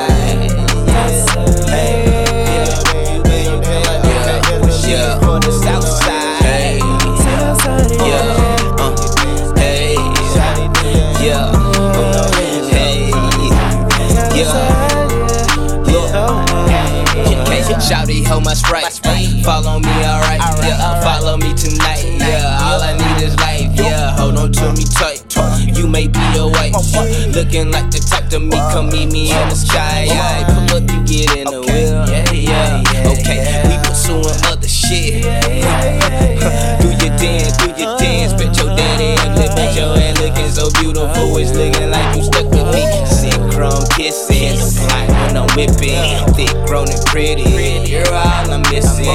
Looking 27.33 27.71
like 27.71 27.89
the 27.91 27.99
type 27.99 28.29
to 28.29 28.39
me. 28.39 28.57
Come 28.71 28.89
meet 28.89 29.11
me 29.11 29.31
in 29.31 29.49
the 29.49 29.55
sky, 29.55 30.05
yeah. 30.07 30.45
Pull 30.45 30.77
up, 30.77 30.89
you 30.89 31.01
get 31.05 31.37
in 31.37 31.45
the 31.45 31.61
wheel, 31.61 32.05
yeah, 32.09 32.31
yeah. 32.31 33.11
Okay, 33.13 33.41
we 33.67 33.75
pursuing 33.87 34.39
other 34.45 34.67
shit. 34.67 35.23
do 36.81 36.89
your 36.89 37.13
dance, 37.17 37.57
do 37.57 37.67
your 37.77 37.97
dance, 37.97 38.33
bet 38.33 38.55
your 38.57 38.75
daddy 38.75 39.17
and 39.21 39.35
lip 39.35 39.51
at 39.57 39.75
your 39.75 39.97
hair 39.97 40.13
looking 40.23 40.49
so 40.49 40.69
beautiful. 40.81 41.37
It's 41.37 41.51
looking 41.51 41.89
like 41.89 42.15
you 42.15 42.23
stuck 42.23 42.45
with 42.49 42.67
me. 42.73 42.83
Synchron 43.09 43.89
kissing, 43.95 44.57
like 44.89 45.09
when 45.09 45.37
I'm 45.37 45.47
whipping, 45.55 46.03
thick, 46.35 46.53
grown 46.67 46.89
and 46.89 47.03
pretty. 47.07 47.89
You're 47.89 48.07
all 48.13 48.51
I'm 48.51 48.61
missing. 48.71 49.05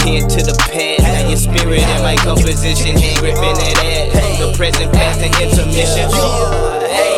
Pen 0.00 0.28
to 0.28 0.40
the 0.42 0.56
past, 0.70 1.02
now 1.02 1.28
your 1.28 1.36
spirit 1.36 1.82
in 1.82 2.02
my 2.02 2.16
composition, 2.16 2.94
gripping 3.18 3.56
that 3.62 3.78
ass. 3.82 4.10
From 4.18 4.32
the 4.40 4.56
present, 4.56 4.92
past, 4.92 5.20
and 5.20 5.34
intermission. 5.38 6.10
Like 6.10 7.09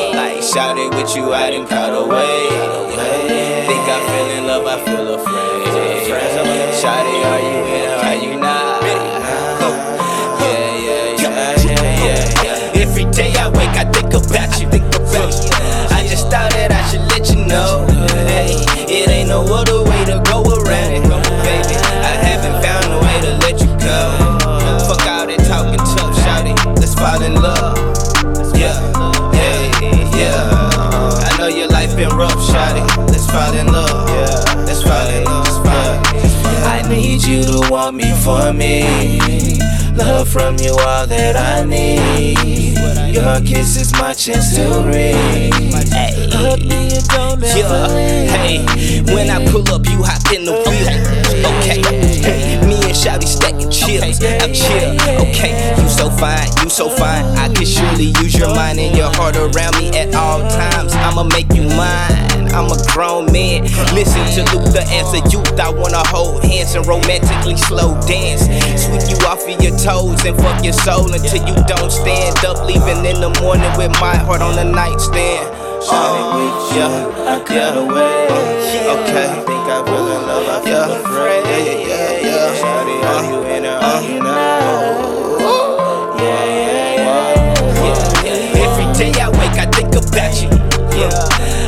shout 0.42 0.76
it 0.76 0.92
with 0.94 1.14
you 1.14 1.32
out 1.32 1.54
in 1.54 1.64
crowd 1.66 1.94
away. 1.94 2.48
Think 3.68 3.86
I 3.86 3.98
feel 4.10 4.38
in 4.38 4.46
love, 4.46 4.66
I 4.66 4.84
feel 4.84 5.14
afraid. 5.14 5.62
Shawty, 6.82 7.16
are 7.30 7.40
you 7.40 7.58
in 7.78 7.90
are 8.02 8.24
you 8.24 8.40
not? 8.40 8.82
Yeah, 10.42 10.74
yeah, 10.74 11.62
yeah, 12.02 12.44
yeah. 12.74 12.82
Every 12.82 13.04
day 13.04 13.32
I 13.38 13.48
wake, 13.48 13.70
I 13.78 13.84
think 13.84 14.12
about 14.12 14.60
you. 14.60 14.66
I 15.94 16.06
just 16.08 16.24
thought 16.28 16.50
that 16.50 16.72
I 16.72 16.82
should 16.90 17.06
let 17.12 17.30
you 17.30 17.46
know. 17.46 17.86
Hey, 18.26 18.58
it 18.88 19.08
ain't 19.08 19.28
no 19.28 19.44
other 19.44 19.84
way 19.84 20.04
to 20.06 20.20
go 20.26 20.42
around 20.42 20.92
it, 20.92 21.02
baby. 21.46 21.76
I 22.02 22.18
haven't 22.18 22.60
found 22.60 22.92
a 22.92 22.98
way 22.98 23.20
to 23.20 23.38
let 23.46 23.60
you 23.60 23.70
go. 23.78 24.10
Fuck 24.88 25.06
all 25.06 25.26
that 25.26 25.38
talking 25.46 25.78
tough. 25.78 26.78
Let's 26.78 26.94
fall 26.94 27.22
in 27.22 27.34
love. 27.40 27.61
Shawty. 32.52 32.82
Let's 33.08 33.30
fall 33.30 33.54
in 33.54 33.66
love. 33.66 34.08
Yeah, 34.08 34.64
let's 34.66 34.82
fall 34.82 35.08
in 35.08 35.24
love. 35.24 35.42
I 36.64 36.82
need 36.88 37.24
you 37.24 37.42
to 37.44 37.68
want 37.70 37.96
me 37.96 38.12
for 38.22 38.52
me. 38.52 39.58
Love 39.96 40.28
from 40.28 40.56
you 40.58 40.72
all 40.72 41.06
that 41.06 41.36
I 41.36 41.64
need. 41.64 42.78
Your 43.14 43.40
kiss 43.40 43.76
is 43.76 43.92
my 43.92 44.12
chance 44.14 44.54
to 44.56 44.64
ring. 44.86 45.52
Hey. 45.92 46.28
Me 46.32 46.96
and 46.96 47.08
don't 47.08 47.42
ever 47.42 47.58
Yeah, 47.58 48.36
hey, 48.36 49.02
when 49.14 49.30
I 49.30 49.44
pull 49.50 49.68
up, 49.72 49.86
you 49.86 50.02
hop 50.02 50.32
in 50.32 50.44
the 50.44 50.52
wheel. 50.52 51.31
Me 53.02 53.26
stacking 53.26 53.68
chips. 53.68 54.22
I'm 54.22 54.54
chill, 54.54 54.94
okay. 55.26 55.74
You 55.76 55.88
so 55.88 56.08
fine, 56.08 56.46
you 56.62 56.70
so 56.70 56.88
fine. 56.88 57.24
I 57.36 57.52
can 57.52 57.66
surely 57.66 58.14
use 58.22 58.38
your 58.38 58.54
mind 58.54 58.78
and 58.78 58.96
your 58.96 59.10
heart 59.14 59.34
around 59.34 59.76
me 59.76 59.90
at 59.98 60.14
all 60.14 60.38
times. 60.48 60.94
I'ma 60.94 61.24
make 61.24 61.52
you 61.52 61.64
mine. 61.64 62.46
I'm 62.54 62.70
a 62.70 62.78
grown 62.94 63.26
man. 63.32 63.64
Listen 63.92 64.22
to 64.38 64.56
Luther 64.56 64.86
as 64.86 65.12
a 65.14 65.18
youth. 65.34 65.58
I 65.58 65.68
wanna 65.68 66.06
hold 66.06 66.44
hands 66.44 66.76
and 66.76 66.86
romantically 66.86 67.56
slow 67.56 68.00
dance. 68.06 68.46
Sweep 68.80 69.02
you 69.10 69.26
off 69.26 69.42
of 69.42 69.60
your 69.60 69.76
toes 69.78 70.24
and 70.24 70.36
fuck 70.38 70.62
your 70.62 70.72
soul 70.72 71.12
until 71.12 71.42
you 71.44 71.58
don't 71.66 71.90
stand 71.90 72.38
up. 72.44 72.64
Leaving 72.64 73.04
in 73.04 73.20
the 73.20 73.36
morning 73.42 73.76
with 73.76 73.90
my 74.00 74.14
heart 74.14 74.42
on 74.42 74.54
the 74.54 74.64
nightstand. 74.64 75.50
Uh, 75.90 76.70
yeah, 76.76 77.42
yeah, 77.50 77.74
uh, 77.74 78.94
okay. 78.94 79.51
I 79.72 79.82
fell 79.84 80.06
in 80.06 80.22
love. 80.26 80.46
I 80.48 80.64
feel 80.64 80.92
afraid. 81.00 81.44
Yeah, 81.44 81.58
yeah, 81.64 81.88
yeah, 81.88 82.28
yeah. 82.28 82.60
Shawty, 82.60 82.96
are 83.10 83.24
you 83.24 83.38
in 83.56 83.64
or 83.64 83.78
are 83.80 84.02
you 84.02 84.18
not? 84.20 85.40
Yeah, 86.20 86.44
yeah, 86.44 87.00
yeah. 87.80 88.64
Every 88.64 88.88
day 88.98 89.12
I 89.18 89.28
wake, 89.30 89.56
I 89.56 89.66
think 89.72 89.94
about 89.96 90.34
you. 90.42 90.50
Yeah, 90.92 91.08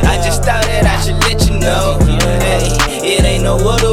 I 0.05 0.21
just 0.23 0.43
thought 0.43 0.65
that 0.69 0.85
I 0.85 1.01
should 1.01 1.19
let 1.25 1.49
you 1.49 1.57
know. 1.59 1.97
Hey, 2.45 2.69
it 3.03 3.23
ain't 3.25 3.43
no 3.43 3.55
other 3.57 3.84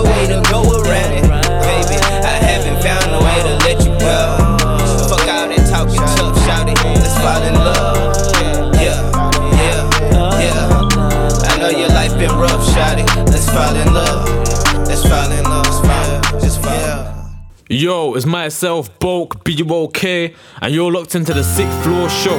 fall 13.52 13.76
in 13.76 13.92
love. 13.92 14.28
Let's 14.86 15.02
fall 15.06 15.30
in 15.30 15.44
love. 15.44 15.62
Yo, 17.72 18.12
it's 18.12 18.26
myself, 18.26 18.98
Bulk, 18.98 19.44
BUOK, 19.44 20.34
and 20.60 20.74
you're 20.74 20.92
locked 20.92 21.14
into 21.14 21.32
the 21.32 21.42
sixth 21.42 21.82
floor 21.82 22.10
show. 22.10 22.36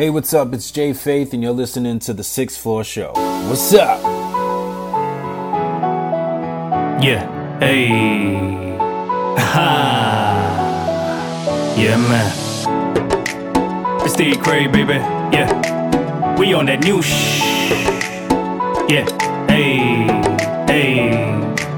Hey, 0.00 0.08
what's 0.08 0.32
up? 0.32 0.54
It's 0.54 0.70
Jay 0.70 0.94
Faith, 0.94 1.34
and 1.34 1.42
you're 1.42 1.52
listening 1.52 1.98
to 1.98 2.14
the 2.14 2.24
Sixth 2.24 2.58
Floor 2.58 2.82
Show. 2.84 3.12
What's 3.48 3.74
up? 3.74 4.00
Yeah, 7.02 7.58
hey, 7.58 8.78
ha, 9.36 9.74
yeah, 11.76 11.98
man. 11.98 12.32
It's 14.00 14.16
the 14.16 14.38
Cray, 14.38 14.68
baby. 14.68 14.94
Yeah, 15.34 16.38
we 16.38 16.54
on 16.54 16.64
that 16.64 16.82
new 16.82 17.02
shh. 17.02 17.42
Yeah, 18.90 19.04
hey, 19.48 20.06
hey, 20.66 21.10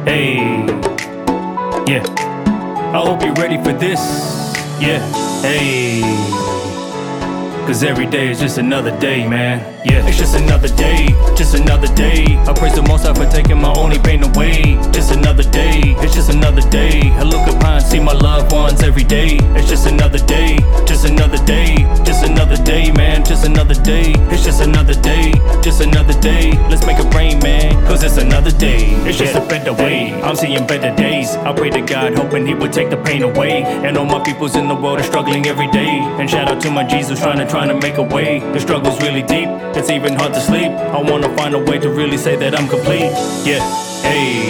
hey. 0.04 0.64
Yeah, 1.92 2.04
I 2.94 3.02
hope 3.04 3.20
you're 3.24 3.34
ready 3.34 3.56
for 3.64 3.72
this. 3.72 3.98
Yeah, 4.80 5.00
hey. 5.42 6.51
Cause 7.72 7.84
every 7.84 8.04
day 8.04 8.30
is 8.30 8.38
just 8.38 8.58
another 8.58 8.94
day, 8.98 9.26
man. 9.26 9.72
Yeah, 9.82 10.06
it's 10.06 10.18
just 10.18 10.36
another 10.36 10.68
day, 10.68 11.08
just 11.34 11.54
another 11.54 11.88
day. 11.94 12.24
I 12.46 12.52
praise 12.52 12.74
the 12.74 12.82
most 12.82 13.06
High 13.06 13.14
for 13.14 13.26
taking 13.26 13.60
my 13.62 13.72
only 13.72 13.98
pain 13.98 14.22
away. 14.22 14.76
Just 14.92 15.10
another 15.10 15.42
day, 15.42 15.80
it's 16.04 16.14
just 16.14 16.28
another 16.30 16.60
day. 16.68 17.00
I 17.00 17.22
look 17.22 17.48
up 17.48 17.62
high 17.62 17.76
and 17.76 17.82
see 17.82 17.98
my 17.98 18.12
loved 18.12 18.52
ones 18.52 18.82
every 18.82 19.04
day. 19.04 19.38
It's 19.56 19.70
just 19.70 19.86
another 19.86 20.18
day, 20.18 20.58
just 20.86 21.06
another 21.06 21.42
day, 21.46 21.76
just 22.04 22.24
another 22.24 22.56
day, 22.62 22.92
man. 22.92 23.24
Just 23.24 23.46
another 23.46 23.74
day, 23.74 24.12
it's 24.30 24.44
just 24.44 24.60
another 24.60 24.94
day, 24.94 25.32
just 25.62 25.80
another 25.80 26.12
day. 26.20 26.52
Let's 26.68 26.86
make 26.86 26.98
it 26.98 27.14
rain, 27.14 27.38
man. 27.38 27.72
Cause 27.86 28.04
it's 28.04 28.18
another 28.18 28.52
day, 28.52 28.92
it's 29.08 29.16
just 29.16 29.34
a 29.34 29.40
better 29.40 29.72
way. 29.72 30.12
I'm 30.22 30.36
seeing 30.36 30.66
better 30.66 30.94
days. 30.94 31.30
I 31.36 31.54
pray 31.54 31.70
to 31.70 31.80
God, 31.80 32.14
hoping 32.14 32.46
He 32.46 32.52
would 32.54 32.72
take 32.72 32.90
the 32.90 32.98
pain 32.98 33.22
away. 33.22 33.62
And 33.64 33.96
all 33.96 34.04
my 34.04 34.22
peoples 34.22 34.56
in 34.56 34.68
the 34.68 34.74
world 34.74 35.00
are 35.00 35.04
struggling 35.04 35.46
every 35.46 35.70
day. 35.70 35.88
And 36.20 36.28
shout 36.28 36.48
out 36.48 36.60
to 36.62 36.70
my 36.70 36.84
Jesus, 36.84 37.18
trying 37.18 37.38
to 37.38 37.46
trying 37.62 37.80
to 37.80 37.86
make 37.86 37.96
a 37.96 38.02
way. 38.02 38.40
The 38.40 38.58
struggle's 38.58 39.00
really 39.02 39.22
deep, 39.22 39.48
it's 39.76 39.88
even 39.88 40.14
hard 40.14 40.34
to 40.34 40.40
sleep. 40.40 40.72
I 40.72 41.00
wanna 41.00 41.34
find 41.36 41.54
a 41.54 41.58
way 41.58 41.78
to 41.78 41.90
really 41.90 42.16
say 42.16 42.34
that 42.36 42.58
I'm 42.58 42.68
complete. 42.68 43.12
Yeah, 43.44 43.62
hey, 44.02 44.48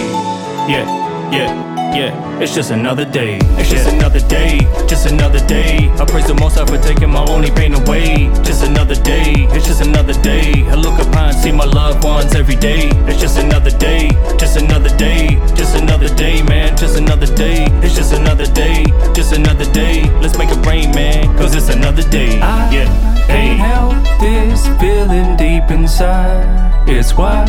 yeah, 0.66 1.30
yeah. 1.30 1.71
Yeah, 1.95 2.40
it's 2.40 2.55
just 2.55 2.70
another 2.70 3.05
day. 3.05 3.38
It's 3.61 3.68
just 3.68 3.86
another 3.86 4.20
day. 4.20 4.61
Just 4.88 5.07
another 5.07 5.47
day. 5.47 5.90
I 6.01 6.07
praise 6.07 6.26
the 6.26 6.34
most 6.34 6.57
High 6.57 6.64
for 6.64 6.78
taking 6.78 7.11
my 7.11 7.22
only 7.28 7.51
pain 7.51 7.74
away. 7.74 8.30
Just 8.43 8.64
another 8.64 8.95
day. 8.95 9.47
It's 9.53 9.66
just 9.66 9.82
another 9.82 10.14
day. 10.14 10.64
I 10.70 10.74
look 10.74 10.99
up 10.99 11.14
high 11.14 11.28
and 11.28 11.36
see 11.36 11.53
my 11.53 11.66
loved 11.66 12.03
ones 12.03 12.34
every 12.34 12.57
day. 12.57 12.88
It's 13.05 13.20
just 13.20 13.38
another 13.38 13.70
day. 13.70 14.09
Just 14.38 14.57
another 14.57 14.88
day. 14.97 15.36
Just 15.55 15.76
another 15.76 16.09
day, 16.14 16.43
man. 16.43 16.74
Just 16.78 16.97
another 16.97 17.26
day. 17.26 17.66
It's 17.84 17.95
just 17.95 18.14
another 18.14 18.47
day. 18.47 18.86
Just 19.12 19.34
another 19.34 19.70
day. 19.70 20.09
Let's 20.22 20.38
make 20.38 20.49
it 20.51 20.64
rain, 20.64 20.93
man. 20.93 21.36
Cause 21.36 21.55
it's 21.55 21.68
another 21.68 22.09
day. 22.09 22.38
Yeah. 22.38 22.88
Can't 23.26 23.61
help 23.61 23.93
this 24.18 24.66
feeling 24.80 25.36
deep 25.36 25.70
inside. 25.70 26.88
It's 26.88 27.14
why 27.14 27.45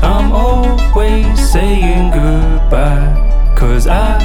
I'm 0.00 0.30
always 0.32 1.50
saying 1.50 2.12
goodbye. 2.12 3.39
Cause 3.60 3.86
I 3.86 4.16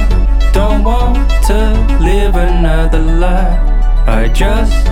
don't 0.54 0.82
want 0.82 1.16
to 1.44 1.98
live 2.00 2.36
another 2.36 2.98
lie. 2.98 3.60
I 4.06 4.28
just 4.28 4.88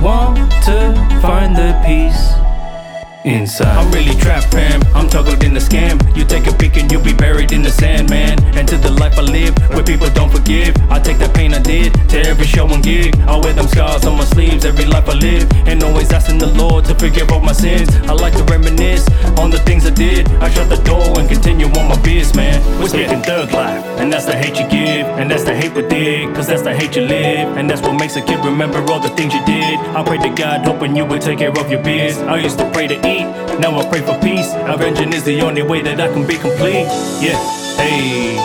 want 0.00 0.38
to 0.66 0.94
find 1.20 1.56
the 1.56 1.74
peace 1.84 2.30
inside. 3.24 3.76
I'm 3.76 3.90
really 3.90 4.14
trapped, 4.20 4.52
fam. 4.52 4.80
I'm 4.94 5.08
toggled 5.08 5.42
in 5.42 5.52
the 5.52 5.60
scam. 5.60 5.98
You 6.16 6.24
take 6.24 6.46
a 6.46 6.52
peek 6.52 6.76
and 6.76 6.90
you'll 6.92 7.02
be 7.02 7.12
buried 7.12 7.50
in 7.50 7.62
the 7.62 7.70
sand, 7.70 8.08
man. 8.08 8.42
And 8.56 8.68
to 8.68 8.76
the 8.76 8.90
life 8.90 9.18
I 9.18 9.22
live, 9.22 9.56
where 9.70 9.82
people 9.82 10.08
don't 10.10 10.30
forgive. 10.30 10.76
I 10.90 11.00
take 11.00 11.18
that 11.18 11.34
pain 11.34 11.52
I 11.52 11.58
did 11.58 11.92
to 12.10 12.20
every 12.20 12.46
show 12.46 12.68
and 12.68 12.82
gig. 12.82 13.18
I 13.22 13.36
wear 13.36 13.52
them 13.52 13.66
scars 13.66 14.04
on 14.04 14.16
my 14.16 14.24
sleeves, 14.24 14.64
every 14.64 14.84
life 14.84 15.08
I 15.08 15.14
live. 15.14 15.50
And 15.66 15.82
always 15.82 16.12
asking 16.12 16.38
the 16.38 16.46
Lord 16.62 16.84
to 16.84 16.94
forgive 16.94 17.30
all 17.32 17.40
my 17.40 17.52
sins. 17.52 17.88
I 18.10 18.12
like 18.12 18.34
to 18.36 18.44
reminisce 18.44 19.04
on 19.36 19.50
the 19.50 19.58
things 19.66 19.84
I 19.84 19.90
did. 19.90 20.28
I 20.46 20.48
shut 20.48 20.68
the 20.68 20.80
door 20.90 21.18
and 21.18 21.28
continue 21.28 21.66
on 21.66 21.88
my 21.88 22.00
biz, 22.02 22.36
man. 22.36 22.56
We're 22.80 22.88
speaking 22.88 23.20
thug 23.22 23.50
life, 23.50 23.84
and 24.00 24.12
that's 24.12 24.26
the 24.26 24.36
hate 24.36 24.56
you 24.60 24.68
give. 24.68 25.06
And 25.18 25.28
that's 25.28 25.42
the 25.42 25.54
hate 25.54 25.74
we 25.74 25.82
dig, 25.88 26.32
cause 26.36 26.46
that's 26.46 26.62
the 26.62 26.72
hate 26.72 26.94
you 26.94 27.02
live. 27.02 27.56
And 27.58 27.68
that's 27.68 27.82
what 27.82 27.94
makes 27.98 28.14
a 28.14 28.22
kid 28.22 28.38
remember 28.44 28.78
all 28.92 29.00
the 29.00 29.10
things 29.10 29.34
you 29.34 29.44
did. 29.44 29.74
I 29.98 30.04
pray 30.04 30.18
to 30.18 30.30
God, 30.30 30.64
hoping 30.64 30.94
you 30.94 31.04
would 31.04 31.22
take 31.22 31.38
care 31.40 31.50
of 31.50 31.68
your 31.68 31.82
biz. 31.82 32.18
I 32.18 32.36
used 32.36 32.58
to 32.58 32.70
pray 32.70 32.86
to 32.86 32.94
eat, 32.94 33.26
now 33.58 33.76
I 33.80 33.88
pray 33.88 34.00
for 34.00 34.16
peace. 34.20 34.50
Avenging 34.54 35.12
is 35.12 35.24
the 35.24 35.40
only 35.42 35.62
way 35.62 35.82
that 35.82 36.00
I 36.00 36.08
can 36.12 36.24
be 36.26 36.36
complete. 36.36 36.86
Yeah, 37.26 37.38
hey, 37.76 38.38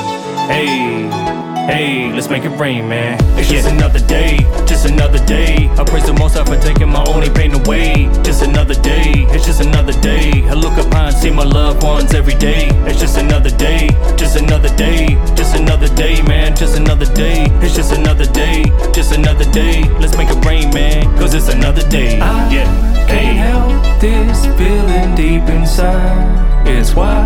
hey. 0.51 1.26
Hey, 1.67 2.09
let's 2.13 2.29
make 2.29 2.45
it 2.45 2.57
rain, 2.57 2.87
man. 2.87 3.19
It's 3.37 3.49
just 3.49 3.67
another 3.67 3.99
day, 3.99 4.37
just 4.65 4.85
another 4.85 5.19
day. 5.25 5.69
I 5.77 5.83
praise 5.83 6.05
the 6.05 6.13
most 6.13 6.37
High 6.37 6.45
for 6.45 6.55
taking 6.55 6.87
my 6.87 7.03
only 7.03 7.29
pain 7.29 7.53
away. 7.53 8.07
Just 8.23 8.41
another 8.41 8.73
day, 8.73 9.27
it's 9.35 9.45
just 9.45 9.59
another 9.59 9.91
day. 9.99 10.47
I 10.47 10.53
look 10.53 10.77
up 10.77 10.93
high 10.93 11.09
and 11.09 11.17
see 11.17 11.29
my 11.29 11.43
loved 11.43 11.83
ones 11.83 12.13
every 12.13 12.35
day. 12.35 12.69
It's 12.87 13.01
just 13.01 13.17
another 13.17 13.49
day, 13.49 13.89
just 14.15 14.37
another 14.37 14.73
day, 14.77 15.07
just 15.35 15.57
another 15.57 15.89
day, 15.93 16.21
man. 16.21 16.55
Just 16.55 16.77
another 16.77 17.05
day, 17.13 17.47
it's 17.61 17.75
just 17.75 17.91
another 17.91 18.25
day, 18.25 18.63
just 18.93 19.11
another 19.11 19.45
day. 19.51 19.83
Let's 19.99 20.15
make 20.15 20.29
it 20.29 20.45
rain, 20.45 20.73
man. 20.73 21.03
Cause 21.19 21.33
it's 21.33 21.49
another 21.49 21.85
day. 21.89 22.17
Yeah, 22.17 22.65
hey. 23.07 23.35
Can't 23.35 23.37
help 23.37 23.99
this 23.99 24.45
feeling 24.57 25.15
deep 25.15 25.43
inside. 25.49 26.65
It's 26.65 26.95
why 26.95 27.25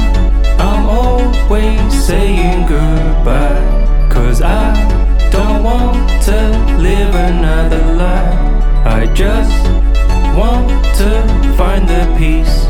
I'm 0.58 0.90
always 0.90 2.06
saying 2.08 2.66
goodbye. 2.66 3.81
Cause 4.22 4.44
I 4.44 5.30
don't 5.32 5.64
want 5.64 5.98
to 6.26 6.40
live 6.78 7.16
another 7.16 7.84
lie. 7.94 8.84
I 8.86 9.12
just 9.16 9.52
want 10.38 10.70
to 10.98 11.10
find 11.58 11.90
the 11.90 12.06
peace 12.20 12.68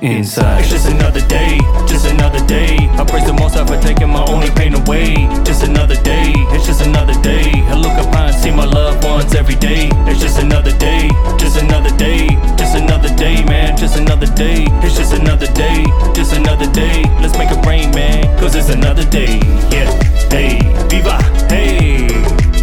inside. 0.00 0.60
It's 0.60 0.70
just 0.70 0.88
another 0.88 1.20
day, 1.26 1.58
just 1.86 2.06
another 2.06 2.44
day. 2.46 2.76
I 2.98 3.04
praise 3.04 3.26
the 3.26 3.32
most 3.32 3.54
High 3.54 3.64
for 3.64 3.80
taking 3.80 4.08
my 4.08 4.24
only 4.26 4.50
pain 4.50 4.74
away. 4.74 5.14
Just 5.44 5.62
another 5.62 5.96
day, 6.02 6.32
it's 6.52 6.66
just 6.66 6.82
another 6.82 7.14
day. 7.22 7.50
I 7.68 7.74
look 7.74 7.92
up 7.92 8.12
high 8.14 8.28
and 8.28 8.36
see 8.36 8.50
my 8.50 8.64
loved 8.64 9.04
ones 9.04 9.34
every 9.34 9.54
day. 9.56 9.88
It's 10.06 10.20
just 10.20 10.38
another 10.38 10.76
day, 10.78 11.08
just 11.38 11.60
another 11.62 11.94
day, 11.96 12.28
just 12.56 12.76
another 12.76 13.14
day, 13.16 13.44
man. 13.44 13.76
Just 13.76 13.96
another 13.96 14.26
day, 14.26 14.66
it's 14.82 14.96
just 14.96 15.12
another 15.14 15.50
day, 15.52 15.84
just 16.14 16.32
another 16.34 16.70
day. 16.72 17.02
Let's 17.20 17.36
make 17.38 17.50
it 17.50 17.64
rain, 17.66 17.90
man, 17.94 18.24
cause 18.38 18.54
it's 18.54 18.68
another 18.68 19.04
day. 19.04 19.40
Yeah, 19.70 19.88
hey, 20.30 20.60
viva, 20.88 21.22
hey, 21.48 22.08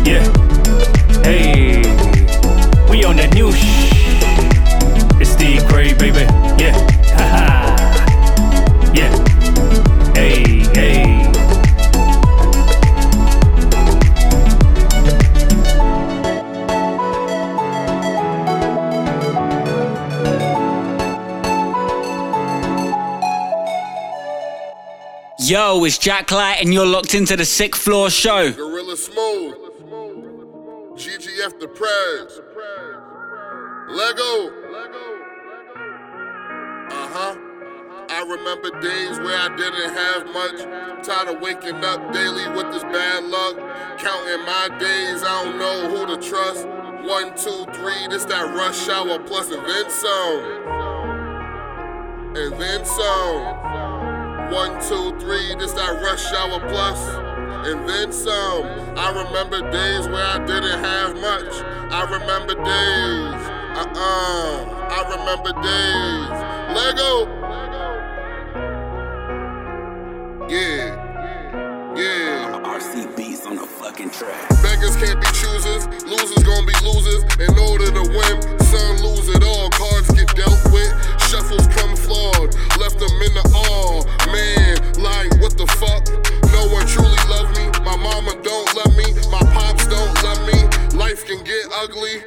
yeah, 0.05 0.23
hey. 1.23 1.81
We 2.89 3.03
on 3.05 3.15
that 3.17 3.33
new 3.33 3.51
shh. 3.51 3.89
It's 5.19 5.31
Steve 5.31 5.63
Cray, 5.65 5.93
baby, 5.93 6.25
Yo, 25.45 25.83
it's 25.83 25.97
Jack 25.97 26.31
Light, 26.31 26.61
and 26.61 26.73
you're 26.73 26.85
locked 26.85 27.13
into 27.13 27.35
the 27.35 27.43
Sixth 27.43 27.81
Floor 27.81 28.09
Show. 28.09 28.53
Gorilla 28.53 28.95
Smooth. 28.95 29.55
GGF 30.95 31.59
the 31.59 31.67
Prez. 31.67 32.39
Lego. 33.89 34.47
Uh 36.87 37.07
huh. 37.11 37.35
I 38.09 38.21
remember 38.21 38.69
days 38.79 39.19
where 39.19 39.37
I 39.37 39.53
didn't 39.57 39.93
have 39.93 40.27
much. 40.27 41.05
Tired 41.05 41.35
of 41.35 41.41
waking 41.41 41.83
up 41.83 42.13
daily 42.13 42.47
with 42.55 42.71
this 42.71 42.83
bad 42.83 43.25
luck. 43.25 43.57
Counting 43.99 44.45
my 44.45 44.69
days, 44.79 45.23
I 45.23 45.43
don't 45.43 45.57
know 45.59 45.89
who 45.89 46.05
to 46.15 46.21
trust. 46.25 46.65
One, 47.05 47.35
two, 47.35 47.65
three, 47.73 48.07
this 48.07 48.23
that 48.25 48.55
rush 48.55 48.87
hour 48.87 49.19
plus 49.19 49.51
and 49.51 49.65
then 49.67 49.89
some. 49.89 50.39
And 52.37 52.61
then 52.61 52.85
some. 52.85 53.92
One, 54.53 54.79
two, 54.87 55.17
three, 55.19 55.55
this 55.55 55.71
that 55.73 55.99
rush 56.03 56.31
hour 56.31 56.59
plus, 56.69 56.99
and 57.67 57.89
then 57.89 58.11
some. 58.13 58.63
I 58.95 59.09
remember 59.09 59.61
days 59.71 60.07
where 60.07 60.23
I 60.23 60.37
didn't 60.45 60.79
have 60.79 61.15
much. 61.15 61.53
I 61.91 62.03
remember 62.03 62.53
days, 62.53 63.49
uh-uh. 63.81 64.73
I 64.91 65.01
remember 65.09 65.53
days. 65.63 66.29
Lego! 66.77 67.25
Lego. 67.49 67.83
Yeah, 70.47 71.02
yeah. 71.95 72.57
RCB's 72.65 73.45
on 73.45 73.55
the 73.55 73.67
fucking 73.69 74.09
track. 74.09 74.49
Beggars 74.65 74.97
can't 74.97 75.21
be 75.21 75.29
choosers, 75.29 75.85
losers 76.09 76.41
gonna 76.41 76.65
be 76.65 76.73
losers. 76.81 77.21
In 77.37 77.53
order 77.53 77.85
to 77.85 78.03
win, 78.09 78.35
some 78.65 78.97
lose 79.05 79.29
it 79.29 79.45
all. 79.45 79.69
Cards 79.69 80.09
get 80.09 80.25
dealt 80.33 80.57
with, 80.73 80.89
shuffles 81.29 81.67
come 81.69 81.93
flawed. 81.95 82.49
Left 82.81 82.97
them 82.97 83.13
in 83.21 83.33
the 83.37 83.45
awe. 83.53 84.01
Man, 84.33 84.81
like, 85.05 85.37
what 85.37 85.53
the 85.53 85.69
fuck? 85.77 86.09
No 86.49 86.65
one 86.73 86.87
truly 86.89 87.21
love 87.29 87.53
me. 87.53 87.69
My 87.85 87.93
mama 87.93 88.41
don't 88.41 88.69
love 88.73 88.97
me. 88.97 89.13
My 89.29 89.45
pops 89.53 89.85
don't 89.85 90.17
love 90.25 90.41
me. 90.49 90.65
Life 90.97 91.27
can 91.29 91.43
get 91.45 91.61
ugly. 91.77 92.25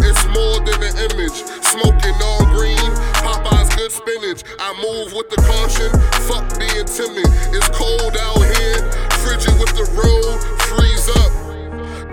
It's 0.00 0.24
more 0.32 0.64
than 0.64 0.80
an 0.80 0.96
image. 1.12 1.36
Smoking 1.60 2.16
all 2.24 2.48
green. 2.56 2.88
Popeye 3.20 3.63
good 3.76 3.92
spinach. 3.92 4.42
I 4.58 4.72
move 4.80 5.12
with 5.12 5.28
the 5.30 5.40
caution, 5.42 5.90
fuck 6.26 6.46
being 6.58 6.86
timid. 6.86 7.26
It's 7.54 7.68
cold 7.70 8.16
out 8.16 8.42
here, 8.56 8.80
frigid 9.22 9.54
with 9.58 9.74
the 9.74 9.86
road, 9.94 10.38
freeze 10.70 11.08
up. 11.10 11.32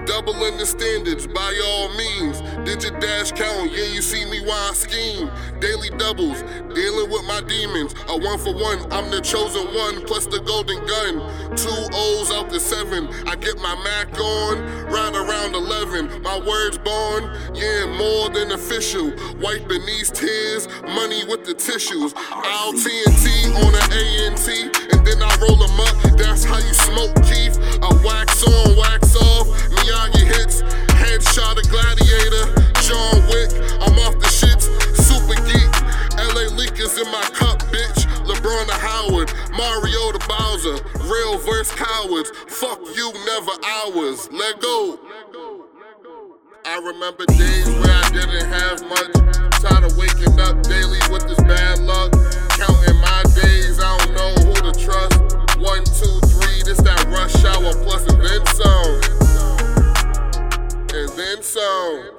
Doubling 0.08 0.58
the 0.58 0.66
standards 0.66 1.28
by 1.28 1.54
all 1.64 1.90
means. 1.96 2.42
Digit 2.64 3.00
dash 3.00 3.32
count, 3.32 3.72
yeah, 3.72 3.86
you 3.86 4.02
see 4.02 4.24
me 4.26 4.40
while 4.46 4.70
I 4.70 4.74
scheme. 4.74 5.32
Daily 5.60 5.90
doubles, 5.98 6.42
dealing 6.74 7.10
with 7.10 7.24
my 7.26 7.42
demons. 7.48 7.96
A 8.08 8.18
one 8.18 8.38
for 8.38 8.54
one, 8.54 8.80
I'm 8.92 9.10
the 9.10 9.20
chosen 9.20 9.66
one, 9.74 10.06
plus 10.06 10.28
the 10.28 10.40
golden 10.40 10.78
gun. 10.86 11.58
Two 11.58 11.88
O's 11.94 12.32
out 12.32 12.50
the 12.50 12.60
seven, 12.60 13.08
I 13.28 13.36
get 13.36 13.58
my 13.58 13.76
Mac 13.84 14.14
on. 14.20 14.62
Right 14.92 15.16
around 15.16 15.56
11, 15.56 16.22
my 16.22 16.40
words 16.40 16.78
born, 16.78 17.36
yeah, 17.56 17.86
more 17.98 18.30
than 18.30 18.52
official. 18.52 19.12
Wiping 19.40 19.86
these 19.86 20.12
tears, 20.12 20.68
money 20.84 21.24
with 21.26 21.46
the 21.46 21.54
tissues. 21.54 22.14
I'll 22.30 22.74
TNT 22.74 23.56
on 23.58 23.74
an 23.74 23.90
ANT, 23.92 24.48
and 24.94 25.08
then 25.08 25.22
I 25.24 25.36
roll 25.42 25.58
them 25.58 25.80
up. 25.80 26.18
That's 26.18 26.44
how 26.44 26.60
you 26.60 26.74
smoke, 26.74 27.16
Keith. 27.24 27.58
I 27.82 27.90
wax 28.06 28.44
on, 28.44 28.78
wax 28.78 29.16
off. 29.16 29.48
Miyagi 29.72 30.26
hits, 30.28 30.62
headshot 31.12 31.60
a 31.60 31.64
gladiator. 31.68 32.48
John 32.88 33.20
Wick, 33.28 33.52
I'm 33.84 34.00
off 34.00 34.16
the 34.20 34.32
shits. 34.32 34.72
Super 34.96 35.36
geek, 35.44 35.72
LA 36.16 36.48
leakers 36.56 36.96
in 36.96 37.12
my 37.12 37.24
cup, 37.36 37.60
bitch. 37.68 38.08
LeBron 38.24 38.66
to 38.68 38.78
Howard, 38.80 39.32
Mario 39.52 40.12
to 40.16 40.22
Bowser. 40.28 40.80
Real 41.04 41.38
verse 41.40 41.72
cowards. 41.72 42.32
Fuck 42.48 42.80
you, 42.96 43.12
never 43.26 43.52
ours. 43.66 44.30
Let 44.32 44.62
go. 44.62 45.00
I 46.64 46.78
remember 46.78 47.26
days 47.26 47.68
where 47.68 47.92
I 47.92 48.10
didn't 48.14 48.48
have 48.48 48.82
much. 48.88 49.12
Tired 49.60 49.84
of 49.84 49.98
waking 49.98 50.40
up 50.40 50.64
daily 50.64 51.00
with 51.12 51.28
this 51.28 51.42
bad 51.44 51.80
luck. 51.80 52.12
Counting 52.56 53.00
my 53.02 53.24
days, 53.36 53.80
I 53.80 53.98
don't 53.98 54.14
know 54.16 54.34
who 54.46 54.72
to 54.72 54.80
trust. 54.80 55.38
One, 55.60 55.84
two, 55.84 56.20
three, 56.40 56.64
this 56.64 56.80
that 56.82 57.04
rush 57.10 57.44
hour 57.44 57.74
plus 57.84 58.08
and 58.08 58.24
then 58.24 58.46
some. 58.56 59.20
And 60.94 61.10
then 61.18 61.42
some. 61.42 62.12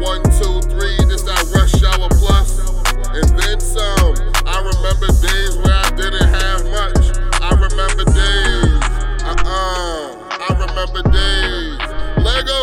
One, 0.00 0.22
two, 0.38 0.60
three, 0.70 0.98
this 1.06 1.22
that 1.22 1.42
rush 1.54 1.82
hour 1.82 2.08
plus? 2.10 2.60
plus 2.60 2.82
and 3.14 3.28
then 3.38 3.60
some. 3.60 4.14
I 4.46 4.58
remember 4.58 5.08
days 5.20 5.56
where 5.58 5.74
I 5.74 5.90
didn't 5.96 6.28
have 6.28 6.64
much. 6.70 7.18
I 7.42 7.50
remember 7.50 8.04
days. 8.04 8.82
Uh-uh. 9.22 10.28
I 10.40 10.50
remember 10.66 11.02
days. 11.10 11.78
Lego. 12.24 12.58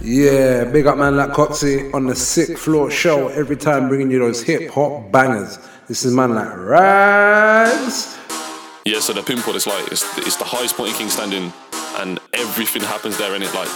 Yeah, 0.00 0.64
big 0.64 0.86
up 0.86 0.98
man 0.98 1.16
like 1.16 1.30
Coxie 1.30 1.92
on 1.94 2.06
the 2.06 2.14
sixth 2.16 2.58
floor 2.58 2.90
show 2.90 3.28
every 3.28 3.56
time 3.56 3.88
bringing 3.88 4.10
you 4.10 4.18
those 4.18 4.42
hip 4.42 4.70
hop 4.70 5.10
bangers. 5.12 5.58
This 5.88 6.04
is 6.04 6.14
man 6.14 6.34
like 6.34 6.56
Rags. 6.56 8.18
Yeah, 8.84 9.00
so 9.00 9.14
the 9.14 9.22
pinpoint 9.22 9.56
is 9.56 9.66
like 9.66 9.86
it's, 9.90 10.18
it's 10.18 10.36
the 10.36 10.44
highest 10.44 10.76
point 10.76 10.90
in 10.90 11.06
Kingstanding, 11.06 11.52
and 12.00 12.18
everything 12.32 12.82
happens 12.82 13.16
there 13.18 13.34
in 13.34 13.42
it. 13.42 13.52
Like 13.54 13.68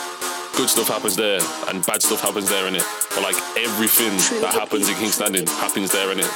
good 0.56 0.68
stuff 0.68 0.88
happens 0.88 1.16
there, 1.16 1.40
and 1.68 1.84
bad 1.86 2.02
stuff 2.02 2.20
happens 2.20 2.48
there 2.48 2.66
in 2.66 2.74
it. 2.74 2.84
But 3.14 3.22
like 3.22 3.36
everything 3.56 4.14
that 4.42 4.52
happens 4.54 4.88
in 4.88 4.94
Kingstanding 4.96 5.48
happens 5.60 5.92
there 5.92 6.10
in 6.12 6.20
it. 6.20 6.30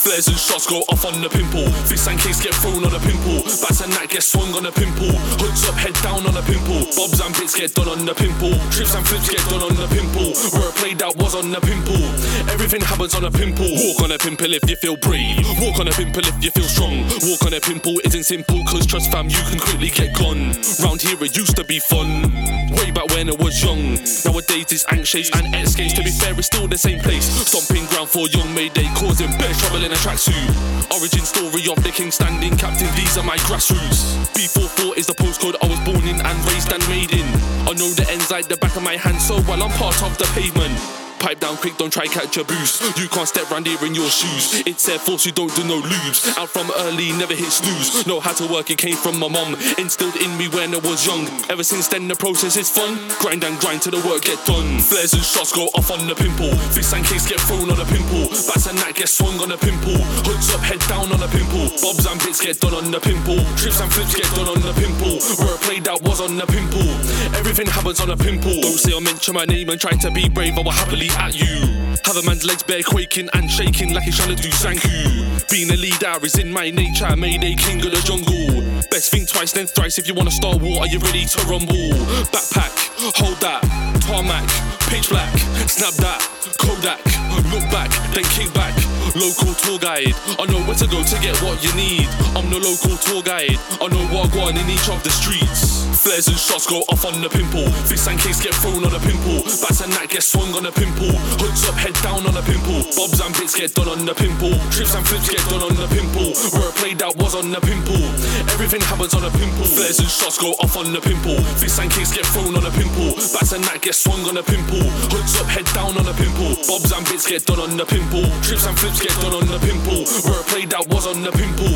Flares 0.00 0.28
and 0.28 0.38
shots 0.38 0.64
go 0.66 0.80
off 0.88 1.04
on 1.04 1.20
the 1.20 1.28
pimple. 1.28 1.68
Fists 1.84 2.08
and 2.08 2.18
cakes 2.18 2.40
get 2.40 2.54
thrown 2.56 2.80
on 2.88 2.92
the 2.92 3.02
pimple. 3.04 3.44
Bats 3.60 3.84
and 3.84 3.92
that 3.92 4.08
get 4.08 4.24
swung 4.24 4.48
on 4.56 4.64
the 4.64 4.72
pimple. 4.72 5.12
Hoods 5.36 5.68
up, 5.68 5.76
head 5.76 5.92
down 6.00 6.24
on 6.24 6.32
the 6.32 6.40
pimple. 6.40 6.88
Bobs 6.96 7.20
and 7.20 7.36
bits 7.36 7.52
get 7.52 7.76
done 7.76 7.92
on 7.92 8.08
the 8.08 8.16
pimple. 8.16 8.56
Trips 8.72 8.96
and 8.96 9.04
flips 9.04 9.28
get 9.28 9.44
done 9.52 9.60
on 9.60 9.76
the 9.76 9.84
pimple. 9.92 10.32
Where 10.56 10.72
it 10.72 10.76
played 10.80 11.02
out 11.04 11.20
was 11.20 11.36
on 11.36 11.52
the 11.52 11.60
pimple. 11.60 12.00
Everything 12.48 12.80
happens 12.80 13.12
on 13.12 13.28
a 13.28 13.30
pimple. 13.30 13.68
Walk 13.68 14.00
on 14.00 14.12
a 14.12 14.18
pimple 14.18 14.48
if 14.56 14.64
you 14.64 14.76
feel 14.80 14.96
brave. 14.96 15.44
Walk 15.60 15.76
on 15.76 15.88
a 15.88 15.92
pimple 15.92 16.24
if 16.24 16.36
you 16.40 16.48
feel 16.48 16.64
strong. 16.64 17.04
Walk 17.28 17.44
on 17.44 17.52
a 17.52 17.60
pimple 17.60 18.00
isn't 18.00 18.24
simple, 18.24 18.64
cause 18.64 18.88
trust 18.88 19.12
fam, 19.12 19.28
you 19.28 19.42
can 19.52 19.60
quickly 19.60 19.92
get 19.92 20.16
gone. 20.16 20.56
Round 20.80 20.96
here 20.96 21.20
it 21.20 21.36
used 21.36 21.60
to 21.60 21.64
be 21.64 21.76
fun. 21.76 22.24
Way 22.72 22.88
back 22.88 23.12
when 23.12 23.28
I 23.28 23.36
was 23.36 23.60
young. 23.60 24.00
Nowadays 24.24 24.72
it's 24.72 24.88
anxious 24.88 25.28
and 25.36 25.52
escapes. 25.60 25.92
To 25.92 26.02
be 26.02 26.10
fair, 26.10 26.32
it's 26.40 26.48
still 26.48 26.64
the 26.64 26.80
same 26.80 27.04
place. 27.04 27.28
Stomping 27.44 27.84
ground 27.92 28.08
for 28.08 28.24
young 28.32 28.48
Mayday, 28.56 28.88
causing 28.96 29.28
bare 29.36 29.52
trouble 29.60 29.89
in 29.90 29.96
a 29.96 29.98
tracksuit. 29.98 30.90
Origin 30.92 31.24
story 31.24 31.66
of 31.68 31.82
the 31.82 31.90
Kingstanding 31.90 32.58
captain, 32.58 32.88
these 32.94 33.18
are 33.18 33.24
my 33.24 33.36
grassroots. 33.38 34.14
B44 34.34 34.96
is 34.96 35.06
the 35.06 35.14
postcode 35.14 35.56
I 35.62 35.66
was 35.66 35.80
born 35.80 36.06
in 36.06 36.20
and 36.24 36.38
raised 36.46 36.72
and 36.72 36.86
made 36.88 37.12
in. 37.12 37.26
I 37.66 37.72
know 37.74 37.90
the 37.90 38.06
ends 38.10 38.30
like 38.30 38.46
the 38.46 38.56
back 38.56 38.76
of 38.76 38.82
my 38.82 38.96
hand, 38.96 39.20
so 39.20 39.40
while 39.42 39.62
I'm 39.62 39.70
part 39.70 40.00
of 40.02 40.16
the 40.18 40.24
pavement. 40.34 41.09
Pipe 41.20 41.38
down 41.38 41.56
quick, 41.58 41.76
don't 41.76 41.92
try 41.92 42.06
catch 42.06 42.38
a 42.38 42.44
boost. 42.44 42.80
You 42.96 43.06
can't 43.06 43.28
step 43.28 43.50
round 43.50 43.66
here 43.66 43.76
in 43.84 43.94
your 43.94 44.08
shoes. 44.08 44.64
It's 44.64 44.88
Air 44.88 44.98
Force, 44.98 45.26
you 45.26 45.32
don't 45.32 45.54
do 45.54 45.62
no 45.68 45.76
lubes. 45.84 46.24
Out 46.40 46.48
from 46.48 46.72
early, 46.88 47.12
never 47.12 47.36
hit 47.36 47.52
snooze. 47.52 48.06
Know 48.06 48.20
how 48.20 48.32
to 48.32 48.48
work, 48.48 48.70
it 48.70 48.78
came 48.78 48.96
from 48.96 49.20
my 49.20 49.28
mom. 49.28 49.52
Instilled 49.76 50.16
in 50.16 50.32
me 50.40 50.48
when 50.48 50.72
I 50.72 50.80
was 50.80 51.04
young. 51.04 51.28
Ever 51.52 51.62
since 51.62 51.88
then, 51.88 52.08
the 52.08 52.16
process 52.16 52.56
is 52.56 52.70
fun. 52.72 52.96
Grind 53.20 53.44
and 53.44 53.60
grind 53.60 53.82
till 53.82 53.92
the 53.92 54.00
work 54.08 54.24
get 54.24 54.40
done. 54.48 54.80
Flares 54.80 55.12
and 55.12 55.22
shots 55.22 55.52
go 55.52 55.68
off 55.76 55.92
on 55.92 56.08
the 56.08 56.16
pimple. 56.16 56.56
Fists 56.72 56.96
and 56.96 57.04
cakes 57.04 57.28
get 57.28 57.38
thrown 57.44 57.68
on 57.68 57.76
the 57.76 57.84
pimple. 57.84 58.32
Bats 58.48 58.72
and 58.72 58.78
that 58.80 58.96
get 58.96 59.12
swung 59.12 59.36
on 59.44 59.52
the 59.52 59.60
pimple. 59.60 60.00
Hoods 60.24 60.48
up, 60.56 60.64
head 60.64 60.80
down 60.88 61.12
on 61.12 61.20
the 61.20 61.28
pimple. 61.28 61.68
Bobs 61.84 62.08
and 62.08 62.16
bits 62.24 62.40
get 62.40 62.56
done 62.64 62.72
on 62.72 62.88
the 62.88 63.00
pimple. 63.00 63.44
Trips 63.60 63.84
and 63.84 63.92
flips 63.92 64.16
get 64.16 64.28
done 64.32 64.48
on 64.48 64.60
the 64.64 64.72
pimple. 64.72 65.20
Where 65.36 65.52
it 65.52 65.60
played 65.68 65.84
out 65.84 66.00
was 66.00 66.24
on 66.24 66.40
the 66.40 66.48
pimple. 66.48 66.88
Everything 67.36 67.68
happens 67.68 68.00
on 68.00 68.08
a 68.08 68.16
pimple. 68.16 68.56
Don't 68.64 68.80
say 68.80 68.96
or 68.96 69.04
mention 69.04 69.36
my 69.36 69.44
name 69.44 69.68
and 69.68 69.76
try 69.76 69.92
to 69.92 70.08
be 70.10 70.24
brave, 70.24 70.56
I 70.56 70.64
will 70.64 70.72
happily 70.72 71.09
at 71.18 71.34
you. 71.34 71.66
Have 72.04 72.16
a 72.16 72.22
man's 72.22 72.44
legs 72.44 72.62
bare 72.62 72.82
quaking 72.82 73.28
and 73.34 73.50
shaking 73.50 73.92
like 73.94 74.04
he's 74.04 74.16
trying 74.16 74.34
to 74.34 74.42
do 74.42 74.48
Zanku. 74.48 75.48
Being 75.50 75.70
a 75.70 75.76
leader 75.76 76.14
is 76.22 76.38
in 76.38 76.52
my 76.52 76.70
nature, 76.70 77.14
made 77.16 77.42
a 77.44 77.54
king 77.54 77.84
of 77.84 77.92
the 77.92 78.00
jungle. 78.04 78.62
Best 78.90 79.10
think 79.10 79.28
twice, 79.28 79.52
then 79.52 79.66
thrice 79.66 79.98
if 79.98 80.06
you 80.08 80.14
wanna 80.14 80.30
start 80.30 80.60
war. 80.60 80.80
Are 80.80 80.86
you 80.86 80.98
ready 80.98 81.24
to 81.24 81.40
rumble? 81.46 81.90
Backpack, 82.34 82.72
hold 83.16 83.38
that, 83.40 83.62
tarmac, 84.02 84.46
pitch 84.90 85.08
black, 85.08 85.30
snap 85.68 85.94
that, 85.94 86.20
Kodak, 86.58 87.00
look 87.48 87.64
back, 87.70 87.90
then 88.12 88.24
kick 88.36 88.52
back. 88.54 88.74
Local 89.16 89.54
tour 89.54 89.78
guide, 89.78 90.14
I 90.38 90.46
know 90.46 90.60
where 90.68 90.76
to 90.76 90.86
go 90.86 91.02
to 91.02 91.16
get 91.20 91.36
what 91.42 91.62
you 91.64 91.72
need. 91.74 92.06
I'm 92.36 92.48
the 92.50 92.60
local 92.60 92.96
tour 93.00 93.22
guide, 93.22 93.58
I 93.80 93.88
know 93.88 94.04
what 94.14 94.30
I 94.34 94.50
in 94.50 94.70
each 94.70 94.88
of 94.88 95.02
the 95.02 95.10
streets. 95.10 95.80
Flares 96.00 96.28
and 96.28 96.38
shots 96.40 96.64
go 96.64 96.80
off 96.88 97.04
on 97.04 97.20
the 97.20 97.28
pimple. 97.28 97.68
Fists 97.84 98.08
and 98.08 98.16
cakes 98.16 98.40
get 98.40 98.56
thrown 98.64 98.80
on 98.88 98.92
the 98.92 99.02
pimple. 99.04 99.44
Bats 99.60 99.84
and 99.84 99.92
that 99.92 100.08
get 100.08 100.24
swung 100.24 100.48
on 100.56 100.64
the 100.64 100.72
pimple. 100.72 101.12
Hoods 101.36 101.68
up, 101.68 101.76
head 101.76 101.92
down 102.00 102.24
on 102.24 102.32
the 102.32 102.40
pimple. 102.40 102.80
Bobs 102.96 103.20
and 103.20 103.36
bits 103.36 103.52
get 103.52 103.76
done 103.76 103.84
on 103.84 104.08
the 104.08 104.16
pimple. 104.16 104.56
Trips 104.72 104.96
and 104.96 105.04
flips 105.04 105.28
get 105.28 105.44
done 105.52 105.60
on 105.60 105.76
the 105.76 105.84
pimple. 105.92 106.32
Where 106.56 106.72
it 106.72 106.76
played 106.80 107.04
out 107.04 107.20
was 107.20 107.36
on 107.36 107.52
the 107.52 107.60
pimple. 107.60 108.00
Everything 108.48 108.80
happens 108.88 109.12
on 109.12 109.28
a 109.28 109.32
pimple. 109.36 109.68
Flares 109.68 110.00
and 110.00 110.08
shots 110.08 110.40
go 110.40 110.56
off 110.64 110.72
on 110.80 110.88
the 110.88 111.04
pimple. 111.04 111.36
Fists 111.60 111.76
and 111.76 111.92
cakes 111.92 112.16
get 112.16 112.24
thrown 112.32 112.56
on 112.56 112.64
the 112.64 112.72
pimple. 112.72 113.12
Bats 113.36 113.52
and 113.52 113.64
that 113.68 113.84
get 113.84 113.92
swung 113.92 114.24
on 114.24 114.40
the 114.40 114.44
pimple. 114.46 114.80
Hoods 115.12 115.36
up, 115.36 115.52
head 115.52 115.68
down 115.76 116.00
on 116.00 116.08
the 116.08 116.16
pimple. 116.16 116.56
Bobs 116.64 116.96
and 116.96 117.04
bits 117.12 117.28
get 117.30 117.46
done 117.46 117.60
on 117.60 117.76
the 117.76 117.86
pimple. 117.86 118.24
Trips 118.42 118.66
and 118.66 118.76
flips 118.76 119.00
get 119.00 119.12
done 119.20 119.32
on 119.32 119.46
the 119.46 119.58
pimple. 119.60 120.02
Where 120.28 120.40
it 120.40 120.46
played 120.48 120.74
out 120.74 120.88
was 120.88 121.06
on 121.06 121.22
the 121.22 121.30
pimple. 121.30 121.68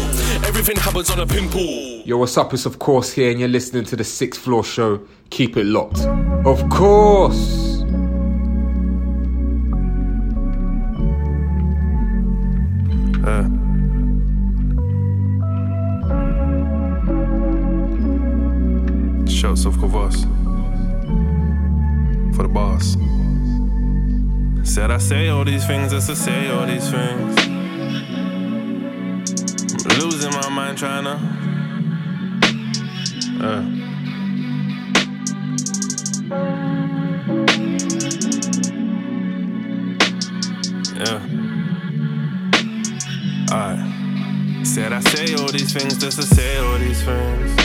Everything 0.44 0.74
happens 0.74 1.10
on 1.10 1.20
a 1.20 1.26
pimple. 1.26 1.60
Yo, 1.60 2.16
what's 2.18 2.36
up? 2.36 2.52
It's 2.52 2.66
of 2.66 2.80
course 2.80 3.12
here, 3.12 3.30
and 3.30 3.38
you're 3.38 3.48
listening 3.48 3.84
to 3.84 3.94
the 3.94 4.02
Sixth 4.02 4.40
Floor 4.40 4.64
Show. 4.64 5.06
Keep 5.30 5.56
it 5.56 5.66
locked. 5.66 6.00
Of 6.44 6.68
course. 6.70 7.82
Uh. 13.24 13.46
Shots 19.30 19.66
of 19.66 19.76
Kovas 19.76 20.24
for 22.34 22.42
the 22.42 22.48
boss. 22.48 22.96
Said 24.64 24.90
I 24.90 24.98
say 24.98 25.28
all 25.28 25.44
these 25.44 25.66
things 25.66 25.92
just 25.92 26.08
to 26.08 26.16
say 26.16 26.50
all 26.50 26.66
these 26.66 26.90
things. 26.90 27.38
I'm 29.84 29.98
losing 30.00 30.30
my 30.32 30.48
mind 30.48 30.78
trying 30.78 31.04
to. 31.04 31.18
Uh. 33.40 33.62
Yeah. 40.96 41.20
Alright. 43.52 44.66
Said 44.66 44.92
I 44.92 45.00
say 45.00 45.34
all 45.34 45.52
these 45.52 45.72
things 45.72 45.98
just 45.98 46.16
to 46.20 46.26
say 46.26 46.56
all 46.58 46.78
these 46.78 47.02
things. 47.04 47.58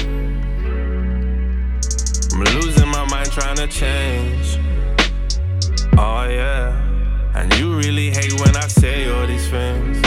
I'm 2.33 2.43
losing 2.61 2.89
my 2.89 3.05
mind 3.05 3.31
trying 3.31 3.55
to 3.55 3.67
change. 3.67 4.59
Oh 5.97 6.27
yeah. 6.29 6.78
And 7.39 7.57
you 7.57 7.77
really 7.77 8.09
hate 8.09 8.37
when 8.41 8.53
I 8.57 8.67
say 8.67 9.09
all 9.09 9.25
these 9.25 9.47
things. 9.49 9.97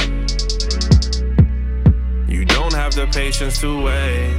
You 2.28 2.44
don't 2.44 2.74
have 2.74 2.94
the 2.94 3.08
patience 3.10 3.58
to 3.62 3.82
wait. 3.82 4.38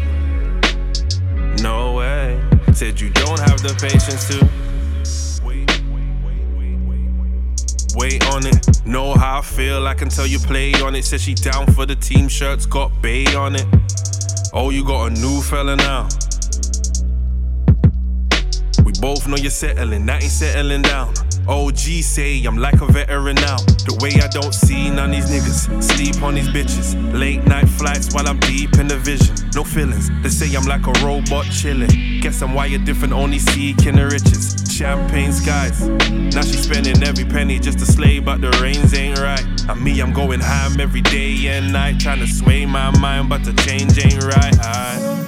No 1.64 1.94
way. 1.94 2.40
Said 2.72 3.02
you 3.02 3.10
don't 3.10 3.40
have 3.40 3.60
the 3.64 3.74
patience 3.82 4.28
to. 4.30 4.48
wait 7.95 8.24
on 8.28 8.45
it. 8.45 8.86
Know 8.86 9.15
how 9.15 9.40
I 9.40 9.41
feel, 9.41 9.88
I 9.88 9.95
can 9.95 10.10
tell 10.10 10.28
you 10.28 10.38
play 10.38 10.74
on 10.74 10.94
it. 10.95 11.03
Says 11.03 11.24
she 11.24 11.34
down 11.34 11.65
for 11.74 11.88
the 11.88 11.95
team 11.95 12.28
shirts, 12.28 12.68
got 12.68 12.91
Bay 13.02 13.26
on 13.34 13.56
it. 13.56 13.65
Oh, 14.53 14.70
you 14.70 14.86
got 14.86 15.07
a 15.07 15.10
new 15.10 15.41
fella 15.41 15.76
now. 15.76 16.07
We 18.86 18.91
both 19.02 19.28
know 19.28 19.38
you're 19.38 19.49
settling, 19.49 20.06
that 20.06 20.22
ain't 20.22 20.32
settling 20.32 20.84
down. 20.84 21.23
OG 21.48 21.78
say 21.78 22.44
I'm 22.45 22.57
like 22.57 22.82
a 22.82 22.86
veteran 22.86 23.36
now. 23.36 23.57
The 23.86 23.98
way 24.02 24.11
I 24.22 24.28
don't 24.28 24.53
see 24.53 24.90
none 24.90 25.10
of 25.10 25.11
these 25.11 25.30
niggas 25.30 25.84
sleep 25.84 26.24
on 26.24 26.36
these 26.36 26.48
bitches. 26.48 26.95
Late 27.14 27.45
night 27.45 27.68
flights 27.68 28.14
while 28.14 28.28
I'm 28.28 28.40
deep 28.40 28.78
in 28.80 28.88
the 28.88 28.98
vision. 28.98 29.36
No 29.53 29.64
feelings, 29.64 30.10
they 30.22 30.30
say 30.30 30.56
I'm 30.56 30.65
like 30.65 30.88
a 30.88 30.94
robot 31.06 31.45
chilling. 31.52 32.22
Guess 32.22 32.41
I'm 32.41 32.53
wired 32.53 32.86
different, 32.86 33.14
only 33.14 33.40
seeking 33.40 33.95
the 33.95 34.06
riches. 34.06 34.56
Champagne 34.72 35.32
skies. 35.32 35.88
Now 36.34 36.41
she 36.41 36.57
spending 36.57 37.03
every 37.03 37.26
penny 37.26 37.60
just 37.60 37.80
to 37.80 37.86
slay, 37.86 38.20
but 38.20 38.41
the 38.41 38.49
rains 38.61 38.94
ain't 38.94 39.20
right. 39.20 39.45
And 39.70 39.84
me, 39.84 40.02
I'm 40.02 40.14
going 40.14 40.40
ham 40.40 40.80
every 40.80 41.02
day 41.02 41.48
and 41.48 41.72
night, 41.74 41.99
trying 41.99 42.20
to 42.20 42.28
sway 42.28 42.65
my 42.65 42.90
mind, 42.99 43.30
but 43.30 43.44
the 43.44 43.53
change 43.64 44.03
ain't 44.03 44.24
right. 44.24 44.57
Aye. 44.60 45.23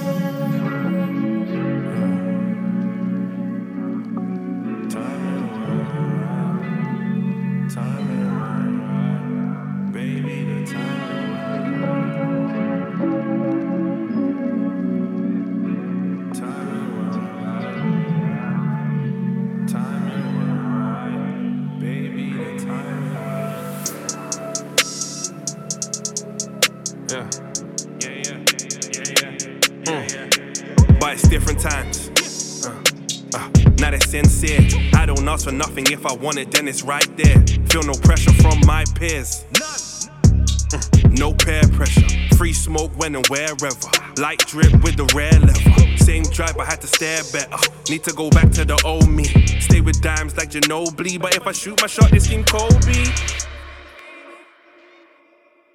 If 35.88 36.04
I 36.04 36.12
want 36.14 36.38
it, 36.38 36.50
then 36.50 36.66
it's 36.66 36.82
right 36.82 37.16
there. 37.16 37.40
Feel 37.68 37.82
no 37.84 37.92
pressure 37.94 38.32
from 38.32 38.60
my 38.66 38.84
peers. 38.96 39.44
Mm, 39.52 41.18
no 41.18 41.32
peer 41.32 41.62
pressure. 41.72 42.36
Free 42.36 42.52
smoke 42.52 42.90
when 42.98 43.14
and 43.14 43.26
wherever. 43.28 43.68
Light 44.16 44.40
drip 44.40 44.72
with 44.82 44.96
the 44.96 45.10
rare 45.14 45.38
level. 45.38 45.96
Same 45.98 46.24
drive, 46.24 46.58
I 46.58 46.64
had 46.64 46.80
to 46.80 46.88
stare 46.88 47.22
better. 47.32 47.56
Need 47.88 48.02
to 48.04 48.12
go 48.14 48.30
back 48.30 48.50
to 48.52 48.64
the 48.64 48.80
old 48.84 49.08
me. 49.08 49.24
Stay 49.60 49.80
with 49.80 50.02
dimes 50.02 50.36
like 50.36 50.50
Ginobili. 50.50 51.20
But 51.20 51.36
if 51.36 51.46
I 51.46 51.52
shoot 51.52 51.80
my 51.80 51.86
shot, 51.86 52.10
this 52.10 52.26
King 52.26 52.42
Kobe. 52.44 53.04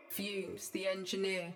Fumes, 0.10 0.70
the 0.70 0.88
engineer. 0.88 1.54